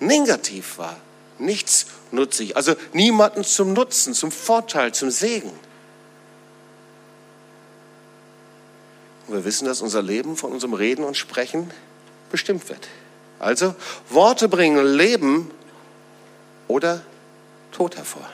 negativ 0.00 0.78
war, 0.78 0.96
nichts 1.38 1.86
nutzig, 2.10 2.56
also 2.56 2.74
niemanden 2.92 3.44
zum 3.44 3.72
Nutzen, 3.72 4.14
zum 4.14 4.30
Vorteil, 4.30 4.92
zum 4.94 5.10
Segen. 5.10 5.50
Und 9.26 9.34
wir 9.34 9.44
wissen, 9.44 9.66
dass 9.66 9.80
unser 9.80 10.02
Leben 10.02 10.36
von 10.36 10.52
unserem 10.52 10.74
Reden 10.74 11.04
und 11.04 11.16
Sprechen 11.16 11.70
bestimmt 12.30 12.68
wird. 12.68 12.88
Also 13.38 13.74
Worte 14.08 14.48
bringen 14.48 14.84
Leben 14.94 15.50
oder 16.68 17.02
Tod 17.72 17.96
hervor. 17.96 18.26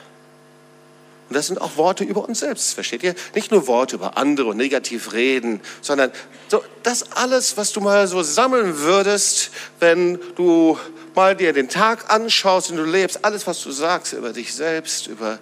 Und 1.29 1.37
das 1.37 1.47
sind 1.47 1.59
auch 1.59 1.77
Worte 1.77 2.03
über 2.03 2.27
uns 2.27 2.39
selbst, 2.39 2.73
versteht 2.73 3.03
ihr? 3.03 3.15
Nicht 3.33 3.51
nur 3.51 3.67
Worte 3.67 3.95
über 3.95 4.17
andere 4.17 4.49
und 4.49 4.57
negativ 4.57 5.13
reden, 5.13 5.61
sondern 5.81 6.11
so, 6.47 6.63
das 6.83 7.11
alles, 7.13 7.57
was 7.57 7.71
du 7.71 7.81
mal 7.81 8.07
so 8.07 8.21
sammeln 8.21 8.79
würdest, 8.79 9.51
wenn 9.79 10.19
du 10.35 10.77
mal 11.15 11.35
dir 11.35 11.53
den 11.53 11.69
Tag 11.69 12.13
anschaust 12.13 12.71
und 12.71 12.77
du 12.77 12.83
lebst, 12.83 13.25
alles, 13.25 13.47
was 13.47 13.61
du 13.63 13.71
sagst 13.71 14.13
über 14.13 14.33
dich 14.33 14.53
selbst, 14.53 15.07
über 15.07 15.39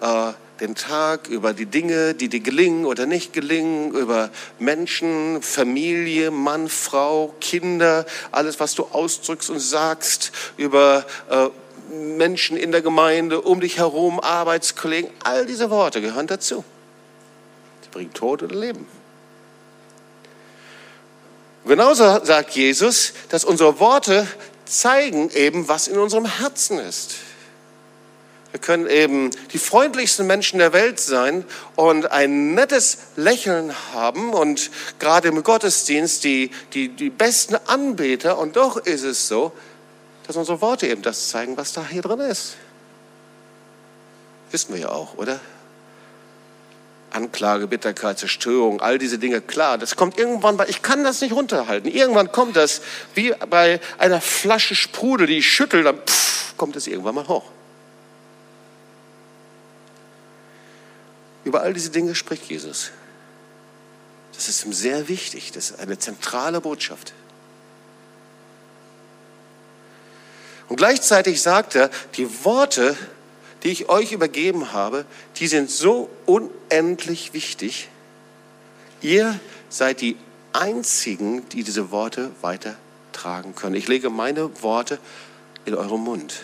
äh, 0.00 0.32
den 0.62 0.76
Tag, 0.76 1.28
über 1.28 1.54
die 1.54 1.66
Dinge, 1.66 2.14
die 2.14 2.28
dir 2.28 2.38
gelingen 2.38 2.86
oder 2.86 3.04
nicht 3.04 3.32
gelingen, 3.32 3.90
über 3.90 4.30
Menschen, 4.60 5.42
Familie, 5.42 6.30
Mann, 6.30 6.68
Frau, 6.68 7.34
Kinder, 7.40 8.06
alles, 8.30 8.60
was 8.60 8.76
du 8.76 8.84
ausdrückst 8.84 9.50
und 9.50 9.58
sagst, 9.58 10.30
über 10.56 11.04
äh, 11.28 11.48
Menschen 11.92 12.56
in 12.56 12.70
der 12.70 12.80
Gemeinde, 12.80 13.40
um 13.40 13.60
dich 13.60 13.78
herum, 13.78 14.20
Arbeitskollegen, 14.20 15.10
all 15.24 15.46
diese 15.46 15.68
Worte 15.68 16.00
gehören 16.00 16.28
dazu. 16.28 16.64
Sie 17.82 17.88
bringen 17.90 18.12
Tod 18.12 18.44
oder 18.44 18.54
Leben. 18.54 18.86
Genauso 21.64 22.24
sagt 22.24 22.52
Jesus, 22.52 23.14
dass 23.30 23.44
unsere 23.44 23.80
Worte 23.80 24.28
zeigen 24.64 25.28
eben, 25.30 25.66
was 25.66 25.88
in 25.88 25.98
unserem 25.98 26.24
Herzen 26.24 26.78
ist. 26.78 27.16
Wir 28.52 28.60
können 28.60 28.86
eben 28.86 29.30
die 29.54 29.58
freundlichsten 29.58 30.26
Menschen 30.26 30.58
der 30.58 30.74
Welt 30.74 31.00
sein 31.00 31.44
und 31.74 32.10
ein 32.10 32.54
nettes 32.54 32.98
Lächeln 33.16 33.74
haben 33.94 34.34
und 34.34 34.70
gerade 34.98 35.28
im 35.28 35.42
Gottesdienst 35.42 36.22
die, 36.22 36.50
die, 36.74 36.90
die 36.90 37.08
besten 37.08 37.56
Anbeter. 37.66 38.38
Und 38.38 38.56
doch 38.56 38.76
ist 38.76 39.04
es 39.04 39.26
so, 39.26 39.52
dass 40.26 40.36
unsere 40.36 40.60
Worte 40.60 40.86
eben 40.86 41.00
das 41.00 41.30
zeigen, 41.30 41.56
was 41.56 41.72
da 41.72 41.86
hier 41.86 42.02
drin 42.02 42.20
ist. 42.20 42.56
Wissen 44.50 44.74
wir 44.74 44.82
ja 44.82 44.88
auch, 44.90 45.16
oder? 45.16 45.40
Anklage, 47.10 47.66
Bitterkeit, 47.66 48.18
Zerstörung, 48.18 48.82
all 48.82 48.98
diese 48.98 49.18
Dinge, 49.18 49.40
klar, 49.40 49.78
das 49.78 49.96
kommt 49.96 50.18
irgendwann 50.18 50.58
bei, 50.58 50.66
ich 50.68 50.82
kann 50.82 51.04
das 51.04 51.22
nicht 51.22 51.32
runterhalten. 51.32 51.90
Irgendwann 51.90 52.32
kommt 52.32 52.56
das 52.56 52.82
wie 53.14 53.34
bei 53.48 53.80
einer 53.96 54.20
Flasche 54.20 54.74
Sprudel, 54.74 55.26
die 55.26 55.38
ich 55.38 55.50
schüttel, 55.50 55.84
dann 55.84 55.96
pff, 55.98 56.54
kommt 56.58 56.76
es 56.76 56.86
irgendwann 56.86 57.14
mal 57.14 57.28
hoch. 57.28 57.44
Über 61.44 61.62
all 61.62 61.74
diese 61.74 61.90
Dinge 61.90 62.14
spricht 62.14 62.44
Jesus. 62.44 62.90
Das 64.34 64.48
ist 64.48 64.64
ihm 64.64 64.72
sehr 64.72 65.08
wichtig, 65.08 65.52
das 65.52 65.70
ist 65.70 65.80
eine 65.80 65.98
zentrale 65.98 66.60
Botschaft. 66.60 67.12
Und 70.68 70.76
gleichzeitig 70.76 71.42
sagt 71.42 71.74
er, 71.74 71.90
die 72.16 72.44
Worte, 72.44 72.96
die 73.62 73.68
ich 73.68 73.88
euch 73.88 74.12
übergeben 74.12 74.72
habe, 74.72 75.04
die 75.36 75.46
sind 75.46 75.70
so 75.70 76.08
unendlich 76.24 77.34
wichtig. 77.34 77.88
Ihr 79.02 79.38
seid 79.68 80.00
die 80.00 80.16
Einzigen, 80.52 81.48
die 81.50 81.62
diese 81.62 81.90
Worte 81.90 82.30
weitertragen 82.40 83.54
können. 83.54 83.74
Ich 83.74 83.88
lege 83.88 84.10
meine 84.10 84.62
Worte 84.62 84.98
in 85.64 85.74
eurem 85.74 86.00
Mund. 86.00 86.42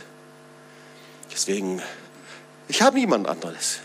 Deswegen, 1.32 1.80
ich 2.68 2.82
habe 2.82 2.98
niemand 2.98 3.28
anderes. 3.28 3.80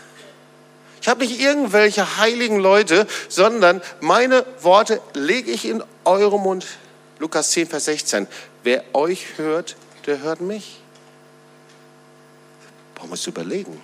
Ich 1.04 1.08
habe 1.10 1.22
nicht 1.22 1.38
irgendwelche 1.38 2.16
heiligen 2.16 2.58
Leute, 2.58 3.06
sondern 3.28 3.82
meine 4.00 4.46
Worte 4.62 5.02
lege 5.12 5.50
ich 5.50 5.66
in 5.66 5.84
eurem 6.06 6.40
Mund. 6.40 6.66
Lukas 7.18 7.50
10, 7.50 7.66
Vers 7.66 7.84
16. 7.84 8.26
Wer 8.62 8.82
euch 8.94 9.36
hört, 9.36 9.76
der 10.06 10.20
hört 10.20 10.40
mich. 10.40 10.80
Brauchen 12.94 13.08
wir 13.08 13.12
uns 13.12 13.26
überlegen. 13.26 13.78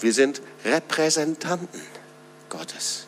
Wir 0.00 0.12
sind 0.12 0.42
Repräsentanten 0.64 1.80
Gottes. 2.48 3.06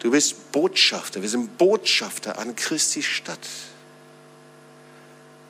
Du 0.00 0.10
bist 0.10 0.52
Botschafter. 0.52 1.22
Wir 1.22 1.30
sind 1.30 1.56
Botschafter 1.56 2.38
an 2.38 2.54
Christi 2.56 3.02
Stadt. 3.02 3.48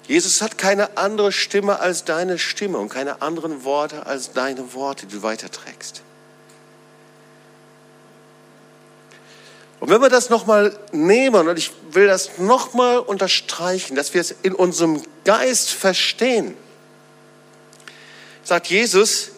Jesus 0.06 0.40
hat 0.40 0.58
keine 0.58 0.96
andere 0.96 1.32
Stimme 1.32 1.80
als 1.80 2.04
deine 2.04 2.38
Stimme 2.38 2.78
und 2.78 2.88
keine 2.88 3.20
anderen 3.20 3.64
Worte 3.64 4.06
als 4.06 4.32
deine 4.32 4.74
Worte, 4.74 5.06
die 5.06 5.16
du 5.16 5.22
weiterträgst. 5.24 6.02
Und 9.82 9.90
wenn 9.90 10.00
wir 10.00 10.10
das 10.10 10.30
nochmal 10.30 10.78
nehmen, 10.92 11.48
und 11.48 11.58
ich 11.58 11.72
will 11.90 12.06
das 12.06 12.38
nochmal 12.38 13.00
unterstreichen, 13.00 13.96
dass 13.96 14.14
wir 14.14 14.20
es 14.20 14.30
in 14.30 14.54
unserem 14.54 15.02
Geist 15.24 15.72
verstehen, 15.72 16.56
sagt 18.44 18.68
Jesus, 18.68 19.32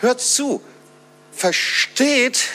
hört 0.00 0.22
zu, 0.22 0.62
versteht, 1.30 2.46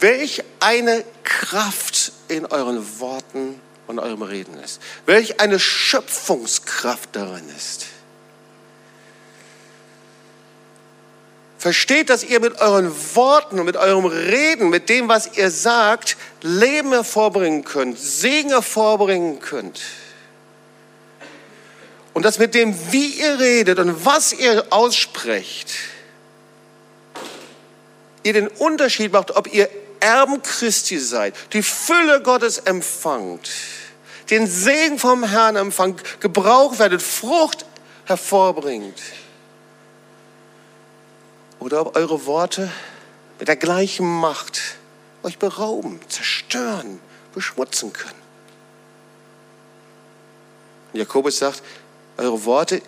welch 0.00 0.42
eine 0.60 1.04
Kraft 1.22 2.12
in 2.28 2.46
euren 2.46 2.98
Worten 2.98 3.60
und 3.88 3.98
eurem 3.98 4.22
Reden 4.22 4.58
ist, 4.58 4.80
welch 5.04 5.38
eine 5.38 5.60
Schöpfungskraft 5.60 7.10
darin 7.12 7.46
ist. 7.54 7.88
Versteht, 11.62 12.10
dass 12.10 12.24
ihr 12.24 12.40
mit 12.40 12.60
euren 12.60 12.92
Worten 13.14 13.60
und 13.60 13.66
mit 13.66 13.76
eurem 13.76 14.06
Reden, 14.06 14.68
mit 14.68 14.88
dem, 14.88 15.06
was 15.06 15.36
ihr 15.36 15.48
sagt, 15.48 16.16
Leben 16.40 16.90
hervorbringen 16.90 17.62
könnt, 17.62 18.00
Segen 18.00 18.50
hervorbringen 18.50 19.38
könnt. 19.38 19.80
Und 22.14 22.24
dass 22.24 22.40
mit 22.40 22.56
dem, 22.56 22.76
wie 22.90 23.12
ihr 23.12 23.38
redet 23.38 23.78
und 23.78 24.04
was 24.04 24.32
ihr 24.32 24.66
aussprecht, 24.70 25.70
ihr 28.24 28.32
den 28.32 28.48
Unterschied 28.48 29.12
macht, 29.12 29.30
ob 29.36 29.46
ihr 29.54 29.68
Erben 30.00 30.42
Christi 30.42 30.98
seid, 30.98 31.32
die 31.52 31.62
Fülle 31.62 32.22
Gottes 32.22 32.58
empfangt, 32.58 33.48
den 34.30 34.48
Segen 34.48 34.98
vom 34.98 35.22
Herrn 35.22 35.54
empfangt, 35.54 36.20
gebraucht 36.20 36.80
werdet, 36.80 37.02
Frucht 37.02 37.66
hervorbringt 38.06 38.98
oder 41.62 41.80
ob 41.82 41.96
eure 41.96 42.26
Worte 42.26 42.70
mit 43.38 43.46
der 43.46 43.56
gleichen 43.56 44.06
Macht 44.06 44.60
euch 45.22 45.38
berauben, 45.38 46.00
zerstören, 46.08 47.00
beschmutzen 47.34 47.92
können. 47.92 48.20
Und 50.92 50.98
Jakobus 50.98 51.38
sagt, 51.38 51.62
eure 52.16 52.44
Worte 52.44 52.82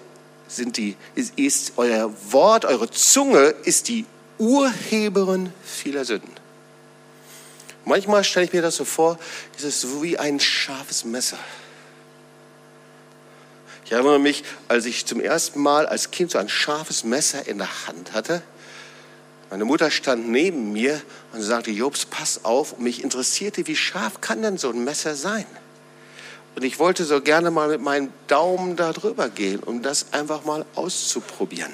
sind 0.48 0.76
die, 0.76 0.96
ist, 1.14 1.38
ist 1.38 1.72
euer 1.76 2.12
Wort, 2.32 2.64
eure 2.64 2.90
Zunge 2.90 3.54
ist 3.64 3.88
die 3.88 4.04
Urheberin 4.38 5.52
vieler 5.64 6.04
Sünden. 6.04 6.34
Manchmal 7.84 8.24
stelle 8.24 8.46
ich 8.46 8.52
mir 8.52 8.62
das 8.62 8.76
so 8.76 8.84
vor, 8.84 9.18
ist 9.56 9.64
es 9.64 9.80
so 9.80 10.02
wie 10.02 10.18
ein 10.18 10.40
scharfes 10.40 11.04
Messer. 11.04 11.38
Ich 13.84 13.92
erinnere 13.92 14.18
mich, 14.18 14.42
als 14.66 14.86
ich 14.86 15.06
zum 15.06 15.20
ersten 15.20 15.60
Mal 15.60 15.86
als 15.86 16.10
Kind 16.10 16.32
so 16.32 16.38
ein 16.38 16.48
scharfes 16.48 17.04
Messer 17.04 17.46
in 17.46 17.58
der 17.58 17.86
Hand 17.86 18.12
hatte 18.12 18.42
meine 19.54 19.66
Mutter 19.66 19.92
stand 19.92 20.28
neben 20.28 20.72
mir 20.72 21.00
und 21.32 21.40
sagte, 21.40 21.70
Jobs, 21.70 22.06
pass 22.06 22.44
auf. 22.44 22.72
Und 22.72 22.82
mich 22.82 23.04
interessierte, 23.04 23.68
wie 23.68 23.76
scharf 23.76 24.20
kann 24.20 24.42
denn 24.42 24.58
so 24.58 24.68
ein 24.68 24.82
Messer 24.82 25.14
sein? 25.14 25.46
Und 26.56 26.64
ich 26.64 26.80
wollte 26.80 27.04
so 27.04 27.20
gerne 27.20 27.52
mal 27.52 27.68
mit 27.68 27.80
meinem 27.80 28.12
Daumen 28.26 28.74
da 28.74 28.92
drüber 28.92 29.28
gehen, 29.28 29.60
um 29.60 29.80
das 29.80 30.12
einfach 30.12 30.44
mal 30.44 30.64
auszuprobieren. 30.74 31.72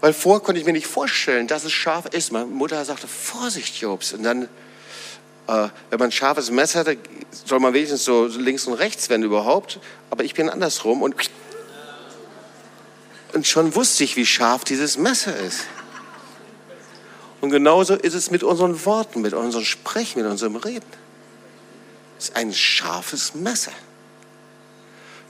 Weil 0.00 0.12
vorher 0.12 0.40
konnte 0.40 0.60
ich 0.60 0.66
mir 0.66 0.72
nicht 0.72 0.88
vorstellen, 0.88 1.46
dass 1.46 1.62
es 1.62 1.70
scharf 1.70 2.06
ist. 2.06 2.32
Meine 2.32 2.46
Mutter 2.46 2.84
sagte, 2.84 3.06
Vorsicht, 3.06 3.80
Jobs. 3.80 4.12
Und 4.12 4.24
dann, 4.24 4.42
äh, 4.42 5.68
wenn 5.90 6.00
man 6.00 6.08
ein 6.08 6.10
scharfes 6.10 6.50
Messer 6.50 6.80
hat, 6.80 6.96
soll 7.46 7.60
man 7.60 7.74
wenigstens 7.74 8.02
so 8.02 8.26
links 8.26 8.66
und 8.66 8.74
rechts, 8.74 9.08
wenn 9.08 9.22
überhaupt. 9.22 9.78
Aber 10.10 10.24
ich 10.24 10.34
bin 10.34 10.50
andersrum 10.50 11.00
und, 11.02 11.14
und 13.34 13.46
schon 13.46 13.76
wusste 13.76 14.02
ich, 14.02 14.16
wie 14.16 14.26
scharf 14.26 14.64
dieses 14.64 14.98
Messer 14.98 15.36
ist. 15.36 15.60
Und 17.42 17.50
genauso 17.50 17.96
ist 17.96 18.14
es 18.14 18.30
mit 18.30 18.44
unseren 18.44 18.84
Worten, 18.84 19.20
mit 19.20 19.34
unserem 19.34 19.64
Sprechen, 19.64 20.22
mit 20.22 20.30
unserem 20.30 20.54
Reden. 20.54 20.86
Es 22.16 22.28
ist 22.28 22.36
ein 22.36 22.54
scharfes 22.54 23.34
Messer. 23.34 23.72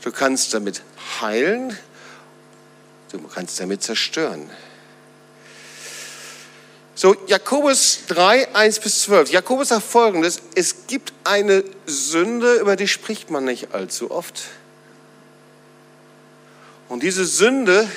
Du 0.02 0.12
kannst 0.12 0.52
damit 0.52 0.82
heilen, 1.22 1.74
du 3.12 3.18
kannst 3.28 3.58
damit 3.58 3.82
zerstören. 3.82 4.50
So, 6.94 7.16
Jakobus 7.28 8.00
3, 8.08 8.54
1 8.54 8.80
bis 8.80 9.04
12. 9.04 9.30
Jakobus 9.30 9.68
sagt 9.68 9.82
folgendes, 9.82 10.42
es 10.54 10.86
gibt 10.88 11.14
eine 11.24 11.64
Sünde, 11.86 12.56
über 12.56 12.76
die 12.76 12.88
spricht 12.88 13.30
man 13.30 13.46
nicht 13.46 13.72
allzu 13.72 14.10
oft. 14.10 14.48
Und 16.90 17.02
diese 17.02 17.24
Sünde, 17.24 17.90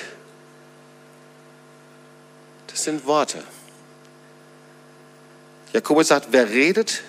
das 2.68 2.86
sind 2.86 3.06
Worte. 3.06 3.44
Jakobus 5.76 6.08
sagt, 6.08 6.28
wer 6.32 6.52
redet, 6.52 7.02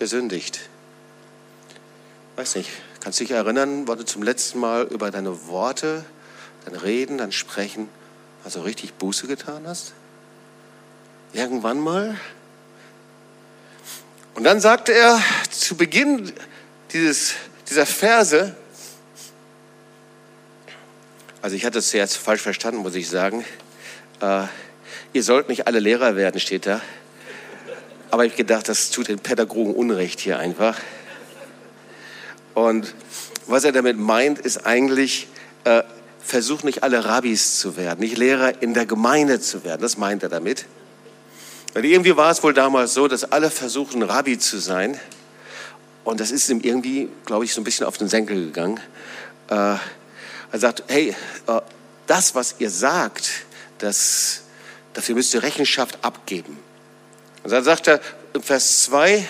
der 0.00 0.06
sündigt. 0.06 0.70
Weiß 2.34 2.54
nicht, 2.54 2.70
kannst 3.00 3.20
du 3.20 3.24
dich 3.24 3.32
erinnern, 3.32 3.86
wann 3.86 3.98
du 3.98 4.06
zum 4.06 4.22
letzten 4.22 4.58
Mal 4.58 4.84
über 4.84 5.10
deine 5.10 5.48
Worte, 5.48 6.02
dein 6.64 6.76
Reden, 6.76 7.18
dein 7.18 7.30
Sprechen, 7.30 7.90
also 8.42 8.62
richtig 8.62 8.94
Buße 8.94 9.26
getan 9.26 9.66
hast? 9.66 9.92
Irgendwann 11.34 11.78
mal? 11.78 12.18
Und 14.34 14.44
dann 14.44 14.62
sagte 14.62 14.94
er 14.94 15.20
zu 15.50 15.76
Beginn 15.76 16.32
dieses, 16.94 17.34
dieser 17.68 17.84
Verse, 17.84 18.56
also 21.42 21.54
ich 21.54 21.66
hatte 21.66 21.80
es 21.80 21.92
jetzt 21.92 22.16
falsch 22.16 22.40
verstanden, 22.40 22.80
muss 22.80 22.94
ich 22.94 23.10
sagen. 23.10 23.44
Äh, 24.22 24.44
ihr 25.12 25.22
sollt 25.22 25.50
nicht 25.50 25.66
alle 25.66 25.80
Lehrer 25.80 26.16
werden, 26.16 26.40
steht 26.40 26.64
da. 26.64 26.80
Aber 28.10 28.24
ich 28.24 28.32
habe 28.32 28.44
gedacht, 28.44 28.68
das 28.68 28.90
tut 28.90 29.08
den 29.08 29.18
Pädagogen 29.18 29.74
Unrecht 29.74 30.20
hier 30.20 30.38
einfach. 30.38 30.78
Und 32.54 32.94
was 33.46 33.64
er 33.64 33.72
damit 33.72 33.98
meint, 33.98 34.38
ist 34.38 34.66
eigentlich, 34.66 35.28
äh, 35.64 35.82
versuch 36.20 36.62
nicht 36.62 36.82
alle 36.82 37.04
Rabbis 37.04 37.58
zu 37.58 37.76
werden, 37.76 38.00
nicht 38.00 38.16
Lehrer 38.16 38.62
in 38.62 38.74
der 38.74 38.86
Gemeinde 38.86 39.40
zu 39.40 39.64
werden. 39.64 39.82
Das 39.82 39.98
meint 39.98 40.22
er 40.22 40.28
damit. 40.28 40.66
Weil 41.74 41.84
irgendwie 41.84 42.16
war 42.16 42.30
es 42.30 42.42
wohl 42.42 42.54
damals 42.54 42.94
so, 42.94 43.08
dass 43.08 43.24
alle 43.24 43.50
versuchen, 43.50 44.02
Rabbi 44.02 44.38
zu 44.38 44.58
sein. 44.58 44.98
Und 46.04 46.20
das 46.20 46.30
ist 46.30 46.48
ihm 46.48 46.60
irgendwie, 46.60 47.08
glaube 47.26 47.44
ich, 47.44 47.52
so 47.52 47.60
ein 47.60 47.64
bisschen 47.64 47.86
auf 47.86 47.98
den 47.98 48.08
Senkel 48.08 48.36
gegangen. 48.46 48.78
Äh, 49.48 49.54
er 49.54 49.80
sagt, 50.52 50.84
hey, 50.86 51.16
äh, 51.46 51.60
das, 52.06 52.34
was 52.34 52.56
ihr 52.58 52.70
sagt, 52.70 53.28
das, 53.78 54.42
dafür 54.92 55.16
müsst 55.16 55.34
ihr 55.34 55.42
Rechenschaft 55.42 55.98
abgeben. 56.02 56.58
Und 57.44 57.52
dann 57.52 57.62
sagt 57.62 57.86
er 57.86 58.00
im 58.32 58.42
Vers 58.42 58.84
2, 58.84 59.28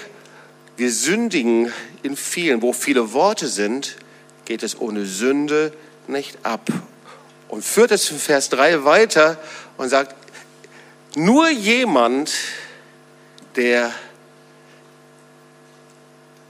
wir 0.77 0.93
sündigen 0.93 1.73
in 2.03 2.17
vielen, 2.17 2.63
wo 2.63 2.73
viele 2.73 3.13
Worte 3.13 3.49
sind, 3.49 3.97
geht 4.45 4.63
es 4.63 4.81
ohne 4.81 5.05
Sünde 5.05 5.73
nicht 6.07 6.39
ab. 6.45 6.69
Und 7.49 7.65
führt 7.65 7.91
es 7.91 8.11
in 8.11 8.19
Vers 8.19 8.49
3 8.51 8.85
weiter 8.85 9.37
und 9.77 9.89
sagt, 9.89 10.15
nur 11.17 11.49
jemand, 11.51 12.33
der 13.57 13.93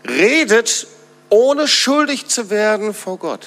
redet, 0.07 0.87
ohne 1.31 1.67
schuldig 1.67 2.27
zu 2.27 2.51
werden 2.51 2.93
vor 2.95 3.19
Gott, 3.19 3.47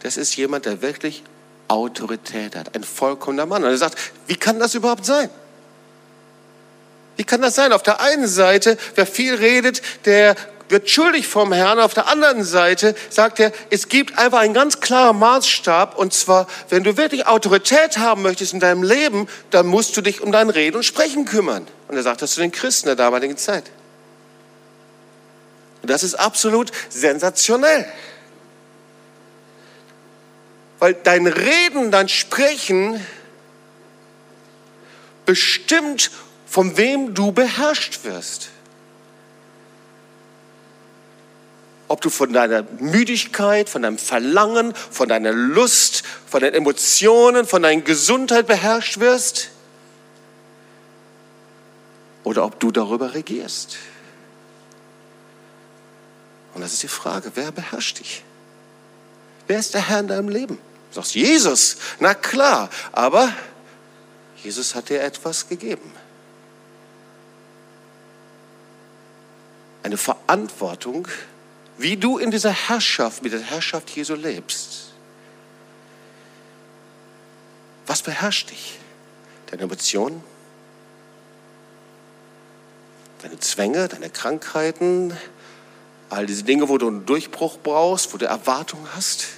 das 0.00 0.16
ist 0.16 0.36
jemand, 0.36 0.66
der 0.66 0.82
wirklich 0.82 1.22
Autorität 1.68 2.54
hat, 2.54 2.74
ein 2.74 2.84
vollkommener 2.84 3.46
Mann. 3.46 3.64
Und 3.64 3.70
er 3.70 3.78
sagt, 3.78 3.96
wie 4.26 4.36
kann 4.36 4.58
das 4.58 4.74
überhaupt 4.74 5.06
sein? 5.06 5.30
Wie 7.16 7.24
kann 7.24 7.42
das 7.42 7.54
sein? 7.54 7.72
Auf 7.72 7.82
der 7.82 8.00
einen 8.00 8.26
Seite, 8.26 8.78
wer 8.94 9.06
viel 9.06 9.34
redet, 9.34 9.82
der 10.06 10.36
wird 10.72 10.90
schuldig 10.90 11.28
vom 11.28 11.52
Herrn. 11.52 11.78
Auf 11.78 11.94
der 11.94 12.08
anderen 12.08 12.42
Seite 12.42 12.96
sagt 13.10 13.38
er, 13.38 13.52
es 13.70 13.88
gibt 13.88 14.18
einfach 14.18 14.40
einen 14.40 14.54
ganz 14.54 14.80
klaren 14.80 15.18
Maßstab. 15.18 15.96
Und 15.96 16.12
zwar, 16.12 16.48
wenn 16.70 16.82
du 16.82 16.96
wirklich 16.96 17.26
Autorität 17.26 17.98
haben 17.98 18.22
möchtest 18.22 18.54
in 18.54 18.60
deinem 18.60 18.82
Leben, 18.82 19.28
dann 19.50 19.66
musst 19.66 19.96
du 19.96 20.00
dich 20.00 20.20
um 20.20 20.32
dein 20.32 20.50
Reden 20.50 20.78
und 20.78 20.82
Sprechen 20.82 21.26
kümmern. 21.26 21.68
Und 21.88 21.96
er 21.96 22.02
sagt 22.02 22.22
das 22.22 22.32
zu 22.32 22.40
den 22.40 22.50
Christen 22.50 22.86
der 22.86 22.96
damaligen 22.96 23.36
Zeit. 23.36 23.70
Und 25.82 25.90
das 25.90 26.02
ist 26.02 26.14
absolut 26.14 26.72
sensationell. 26.88 27.86
Weil 30.78 30.94
dein 30.94 31.26
Reden, 31.26 31.90
dein 31.90 32.08
Sprechen 32.08 33.04
bestimmt, 35.26 36.10
von 36.52 36.76
wem 36.76 37.14
du 37.14 37.32
beherrscht 37.32 38.04
wirst. 38.04 38.50
Ob 41.88 42.02
du 42.02 42.10
von 42.10 42.30
deiner 42.30 42.62
Müdigkeit, 42.78 43.70
von 43.70 43.80
deinem 43.80 43.96
Verlangen, 43.96 44.74
von 44.74 45.08
deiner 45.08 45.32
Lust, 45.32 46.02
von 46.26 46.42
deinen 46.42 46.52
Emotionen, 46.52 47.46
von 47.46 47.62
deiner 47.62 47.80
Gesundheit 47.80 48.48
beherrscht 48.48 49.00
wirst 49.00 49.48
oder 52.22 52.44
ob 52.44 52.60
du 52.60 52.70
darüber 52.70 53.14
regierst. 53.14 53.78
Und 56.52 56.60
das 56.60 56.74
ist 56.74 56.82
die 56.82 56.88
Frage, 56.88 57.32
wer 57.34 57.50
beherrscht 57.50 58.00
dich? 58.00 58.24
Wer 59.46 59.58
ist 59.58 59.72
der 59.72 59.88
Herr 59.88 60.00
in 60.00 60.08
deinem 60.08 60.28
Leben? 60.28 60.58
Du 60.90 60.96
sagst, 60.96 61.14
Jesus, 61.14 61.78
na 61.98 62.12
klar, 62.12 62.68
aber 62.92 63.32
Jesus 64.44 64.74
hat 64.74 64.90
dir 64.90 65.00
etwas 65.00 65.48
gegeben. 65.48 66.01
Eine 69.82 69.96
Verantwortung, 69.96 71.08
wie 71.78 71.96
du 71.96 72.18
in 72.18 72.30
dieser 72.30 72.52
Herrschaft, 72.52 73.22
mit 73.22 73.32
der 73.32 73.40
Herrschaft 73.40 73.90
Jesu 73.90 74.14
lebst. 74.14 74.92
Was 77.86 78.02
beherrscht 78.02 78.50
dich? 78.50 78.78
Deine 79.46 79.62
Emotionen? 79.62 80.22
Deine 83.22 83.38
Zwänge, 83.38 83.88
deine 83.88 84.10
Krankheiten, 84.10 85.16
all 86.10 86.26
diese 86.26 86.44
Dinge, 86.44 86.68
wo 86.68 86.78
du 86.78 86.88
einen 86.88 87.06
Durchbruch 87.06 87.58
brauchst, 87.62 88.12
wo 88.12 88.18
du 88.18 88.26
Erwartungen 88.26 88.86
hast? 88.94 89.28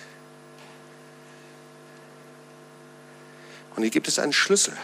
Und 3.77 3.83
hier 3.83 3.91
gibt 3.91 4.09
es 4.09 4.19
einen 4.19 4.33
Schlüssel. 4.33 4.77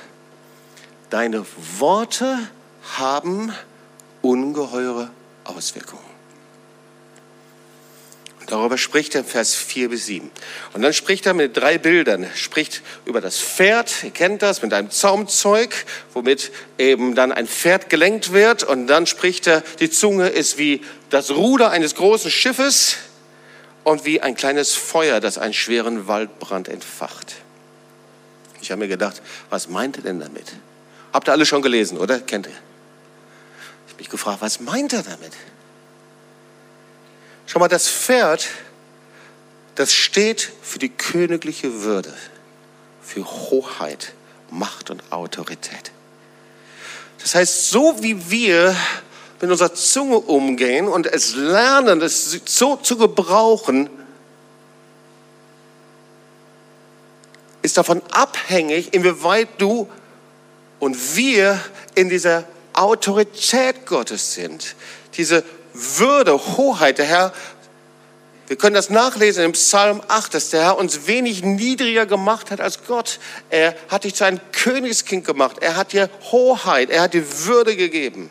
Deine 1.11 1.45
Worte 1.79 2.39
haben 2.97 3.53
ungeheure 4.23 5.11
Auswirkungen. 5.45 6.11
Und 8.41 8.51
darüber 8.51 8.79
spricht 8.79 9.15
er 9.15 9.21
in 9.21 9.27
Vers 9.27 9.55
4 9.55 9.91
bis 9.91 10.07
7. 10.07 10.31
Und 10.73 10.83
dann 10.83 10.93
spricht 10.93 11.27
er 11.27 11.35
mit 11.35 11.57
drei 11.57 11.79
Bildern. 11.79 12.25
Er 12.25 12.35
spricht 12.35 12.83
über 13.05 13.21
das 13.21 13.39
Pferd, 13.39 14.03
ihr 14.03 14.11
kennt 14.11 14.43
das, 14.43 14.63
mit 14.63 14.73
einem 14.73 14.91
Zaumzeug, 14.91 15.85
womit 16.15 16.51
eben 16.79 17.15
dann 17.15 17.33
ein 17.33 17.47
Pferd 17.47 17.91
gelenkt 17.91 18.33
wird. 18.33 18.65
Und 18.65 18.87
dann 18.87 19.07
spricht 19.07 19.47
er, 19.47 19.63
die 19.79 19.91
Zunge 19.91 20.29
ist 20.29 20.59
wie 20.59 20.83
das 21.11 21.31
Ruder 21.31 21.71
eines 21.71 21.95
großen 21.95 22.31
Schiffes 22.31 22.97
und 23.85 24.05
wie 24.05 24.21
ein 24.21 24.35
kleines 24.35 24.75
Feuer, 24.75 25.21
das 25.21 25.39
einen 25.39 25.55
schweren 25.55 26.07
Waldbrand 26.07 26.69
entfacht. 26.69 27.37
Ich 28.63 28.71
habe 28.71 28.81
mir 28.81 28.89
gedacht, 28.89 29.23
was 29.49 29.69
meint 29.69 29.97
er 29.97 30.03
denn 30.03 30.21
damit? 30.21 30.47
Habt 31.13 31.29
ihr 31.29 31.33
alle 31.33 31.47
schon 31.47 31.63
gelesen, 31.63 31.99
oder? 31.99 32.21
Kennt 32.21 32.47
ihr? 32.47 32.70
Habe 34.01 34.09
gefragt, 34.09 34.41
was 34.41 34.61
meint 34.61 34.95
er 34.95 35.03
damit? 35.03 35.35
Schau 37.45 37.59
mal, 37.59 37.69
das 37.69 37.87
Pferd, 37.87 38.49
das 39.75 39.93
steht 39.93 40.51
für 40.63 40.79
die 40.79 40.89
königliche 40.89 41.83
Würde, 41.83 42.15
für 43.03 43.27
Hoheit, 43.27 44.15
Macht 44.51 44.89
und 44.89 45.13
Autorität. 45.13 45.93
Das 47.21 47.35
heißt, 47.35 47.69
so 47.69 48.03
wie 48.03 48.31
wir 48.31 48.75
mit 49.39 49.51
unserer 49.51 49.75
Zunge 49.75 50.17
umgehen 50.17 50.89
und 50.89 51.07
es 51.07 51.35
lernen, 51.35 52.01
es 52.01 52.41
so 52.47 52.77
zu 52.77 52.97
gebrauchen, 52.97 53.91
ist 57.61 57.77
davon 57.77 58.01
abhängig, 58.13 58.95
inwieweit 58.95 59.49
du 59.59 59.91
und 60.79 61.17
wir 61.17 61.61
in 61.95 62.09
dieser 62.09 62.47
Autorität 62.81 63.87
Gottes 63.87 64.35
sind. 64.35 64.75
Diese 65.17 65.45
Würde, 65.73 66.57
Hoheit, 66.57 66.99
der 66.99 67.07
Herr, 67.07 67.33
wir 68.49 68.57
können 68.57 68.75
das 68.75 68.91
nachlesen 68.91 69.45
im 69.45 69.53
Psalm 69.53 70.03
8, 70.09 70.35
dass 70.35 70.51
der 70.51 70.65
Herr 70.65 70.79
uns 70.79 71.07
wenig 71.07 71.45
niedriger 71.45 72.05
gemacht 72.05 72.51
hat 72.51 72.61
als 72.61 72.83
Gott. 72.85 73.21
Er 73.49 73.77
hat 73.89 74.03
dich 74.03 74.17
zu 74.17 74.25
einem 74.25 74.41
Königskind 74.51 75.25
gemacht. 75.25 75.59
Er 75.61 75.77
hat 75.77 75.93
dir 75.93 76.11
Hoheit, 76.33 76.91
er 76.91 77.03
hat 77.03 77.15
dir 77.15 77.25
Würde 77.45 77.77
gegeben. 77.77 78.29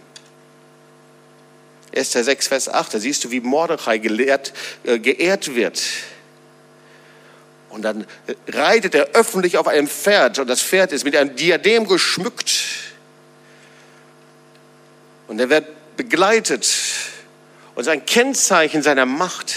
1. 1.96 2.12
6, 2.12 2.48
Vers 2.50 2.68
8, 2.70 2.96
da 2.96 3.00
siehst 3.00 3.24
du, 3.24 3.32
wie 3.32 3.40
Mordechai 3.40 3.98
gelehrt, 3.98 4.52
äh, 4.84 5.00
geehrt 5.00 5.56
wird. 5.56 5.82
Und 7.70 7.84
dann 7.84 8.06
reitet 8.48 8.96
er 8.96 9.12
öffentlich 9.14 9.58
auf 9.58 9.68
einem 9.68 9.88
Pferd 9.88 10.40
und 10.40 10.48
das 10.48 10.62
Pferd 10.62 10.92
ist 10.92 11.06
mit 11.06 11.16
einem 11.16 11.36
Diadem 11.36 11.88
geschmückt. 11.88 12.52
Und 15.30 15.40
er 15.40 15.50
wird 15.52 15.96
begleitet 15.96 16.68
und 17.76 17.84
sein 17.84 18.04
Kennzeichen 18.04 18.82
seiner 18.82 19.06
Macht. 19.06 19.56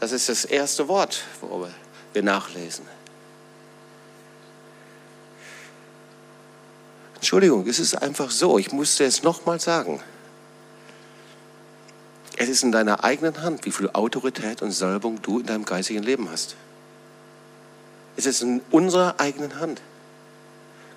Das 0.00 0.10
ist 0.10 0.30
das 0.30 0.46
erste 0.46 0.88
Wort, 0.88 1.22
worüber 1.42 1.70
wir 2.14 2.22
nachlesen. 2.22 2.86
Entschuldigung, 7.16 7.68
es 7.68 7.78
ist 7.78 7.94
einfach 7.94 8.30
so, 8.30 8.58
ich 8.58 8.72
musste 8.72 9.04
es 9.04 9.22
nochmal 9.22 9.60
sagen. 9.60 10.02
Es 12.38 12.48
ist 12.48 12.62
in 12.62 12.72
deiner 12.72 13.04
eigenen 13.04 13.42
Hand, 13.42 13.66
wie 13.66 13.70
viel 13.70 13.90
Autorität 13.90 14.62
und 14.62 14.72
Salbung 14.72 15.20
du 15.20 15.40
in 15.40 15.46
deinem 15.46 15.66
geistigen 15.66 16.02
Leben 16.02 16.30
hast. 16.30 16.56
Es 18.16 18.24
ist 18.24 18.40
in 18.40 18.62
unserer 18.70 19.20
eigenen 19.20 19.60
Hand. 19.60 19.82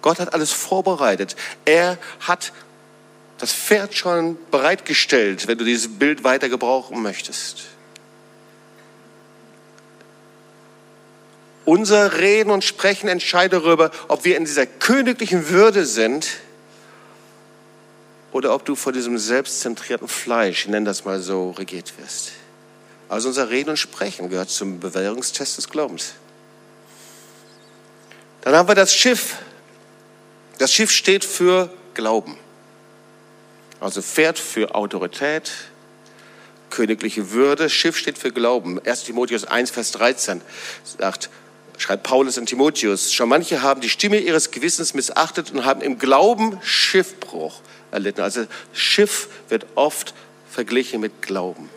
Gott 0.06 0.20
hat 0.20 0.36
alles 0.36 0.52
vorbereitet. 0.52 1.36
Er 1.66 1.98
hat 2.20 2.54
das 3.40 3.52
Pferd 3.52 3.96
schon 3.96 4.38
bereitgestellt, 4.52 5.48
wenn 5.48 5.58
du 5.58 5.66
dieses 5.66 5.98
Bild 5.98 6.24
weiter 6.24 6.48
gebrauchen 6.48 7.02
möchtest. 7.02 7.64
Unser 11.66 12.20
Reden 12.20 12.52
und 12.52 12.64
Sprechen 12.64 13.10
entscheidet 13.10 13.64
darüber, 13.64 13.90
ob 14.08 14.26
wir 14.26 14.38
in 14.38 14.46
dieser 14.46 14.68
königlichen 14.68 15.50
Würde 15.50 15.88
sind 15.88 16.28
oder 18.32 18.54
ob 18.54 18.64
du 18.64 18.76
vor 18.76 18.94
diesem 18.94 19.18
selbstzentrierten 19.18 20.08
Fleisch, 20.08 20.66
ich 20.66 20.68
nenne 20.68 20.86
das 20.86 21.04
mal 21.04 21.20
so, 21.20 21.50
regiert 21.50 21.98
wirst. 21.98 22.34
Also 23.10 23.30
unser 23.30 23.50
Reden 23.50 23.72
und 23.72 23.78
Sprechen 23.78 24.30
gehört 24.30 24.52
zum 24.52 24.80
Bewährungstest 24.80 25.58
des 25.58 25.68
Glaubens. 25.68 26.14
Dann 28.42 28.54
haben 28.54 28.68
wir 28.68 28.76
das 28.76 28.94
Schiff. 28.94 29.38
Das 30.58 30.72
Schiff 30.72 30.92
steht 30.92 31.26
für 31.26 31.70
Glauben. 31.94 32.38
Also 33.80 34.02
Pferd 34.02 34.40
für 34.40 34.74
Autorität, 34.74 35.52
königliche 36.70 37.32
Würde. 37.32 37.70
Schiff 37.70 37.98
steht 37.98 38.18
für 38.18 38.32
Glauben. 38.32 38.80
1 38.86 39.04
Timotheus 39.04 39.46
1, 39.46 39.72
Vers 39.72 39.92
13 39.92 40.42
sagt, 40.98 41.30
schreibt 41.78 42.04
Paulus 42.04 42.38
an 42.38 42.46
Timotheus, 42.46 43.12
schon 43.14 43.28
manche 43.28 43.62
haben 43.62 43.82
die 43.82 43.90
Stimme 43.90 44.20
ihres 44.20 44.52
Gewissens 44.52 44.94
missachtet 44.94 45.52
und 45.52 45.66
haben 45.66 45.82
im 45.82 46.00
Glauben 46.00 46.58
Schiffbruch 46.64 47.62
erlitten. 47.92 48.22
Also 48.22 48.46
Schiff 48.74 49.28
wird 49.50 49.66
oft 49.76 50.14
verglichen 50.50 51.02
mit 51.02 51.22
Glauben. 51.22 51.70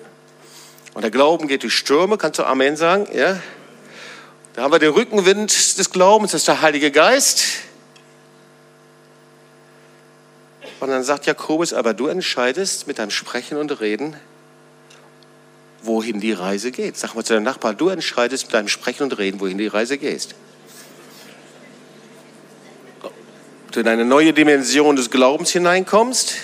Und 0.95 1.03
der 1.03 1.11
Glauben 1.11 1.49
geht 1.49 1.65
durch 1.65 1.75
Stürme, 1.75 2.17
kannst 2.17 2.39
du 2.39 2.45
Amen 2.45 2.77
sagen? 2.77 3.09
Ja? 3.13 3.41
Da 4.55 4.63
haben 4.63 4.73
wir 4.73 4.79
den 4.79 4.93
Rückenwind 4.93 5.79
des 5.79 5.91
Glaubens, 5.91 6.33
das 6.33 6.43
ist 6.43 6.49
der 6.49 6.63
Heilige 6.63 6.91
Geist. 6.91 7.45
Und 10.81 10.91
dann 10.91 11.03
sagt 11.03 11.27
Jakobus, 11.27 11.73
aber 11.73 11.93
du 11.93 12.07
entscheidest 12.07 12.87
mit 12.87 12.99
deinem 12.99 13.11
Sprechen 13.11 13.59
und 13.59 13.81
Reden, 13.81 14.17
wohin 15.83 16.21
die 16.21 16.33
Reise 16.33 16.71
geht. 16.71 16.97
Sag 16.97 17.15
mal 17.15 17.25
zu 17.25 17.35
deinem 17.35 17.45
Nachbarn, 17.45 17.77
du 17.77 17.89
entscheidest 17.89 18.47
mit 18.47 18.55
deinem 18.55 18.69
Sprechen 18.69 19.05
und 19.05 19.19
Reden, 19.19 19.41
wohin 19.41 19.59
die 19.59 19.67
Reise 19.67 19.99
geht. 19.99 20.35
Ob 23.03 23.13
du 23.73 23.81
in 23.81 23.89
eine 23.89 24.05
neue 24.05 24.33
Dimension 24.33 24.97
des 24.97 25.11
Glaubens 25.11 25.51
hineinkommst, 25.51 26.37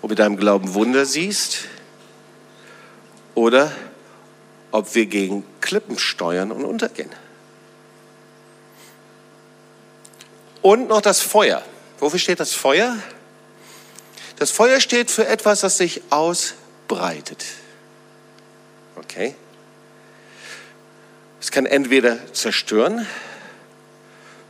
ob 0.00 0.10
mit 0.10 0.18
deinem 0.18 0.36
Glauben 0.36 0.74
Wunder 0.74 1.04
siehst, 1.04 1.64
oder 3.34 3.72
ob 4.70 4.94
wir 4.94 5.06
gegen 5.06 5.44
Klippen 5.60 5.98
steuern 5.98 6.52
und 6.52 6.64
untergehen. 6.64 7.10
Und 10.60 10.88
noch 10.88 11.00
das 11.00 11.20
Feuer. 11.20 11.62
Wofür 12.02 12.18
steht 12.18 12.40
das 12.40 12.52
Feuer? 12.52 12.98
Das 14.34 14.50
Feuer 14.50 14.80
steht 14.80 15.08
für 15.08 15.24
etwas, 15.24 15.60
das 15.60 15.76
sich 15.76 16.02
ausbreitet. 16.10 17.44
Okay? 18.96 19.36
Es 21.40 21.52
kann 21.52 21.64
entweder 21.64 22.18
zerstören. 22.32 23.06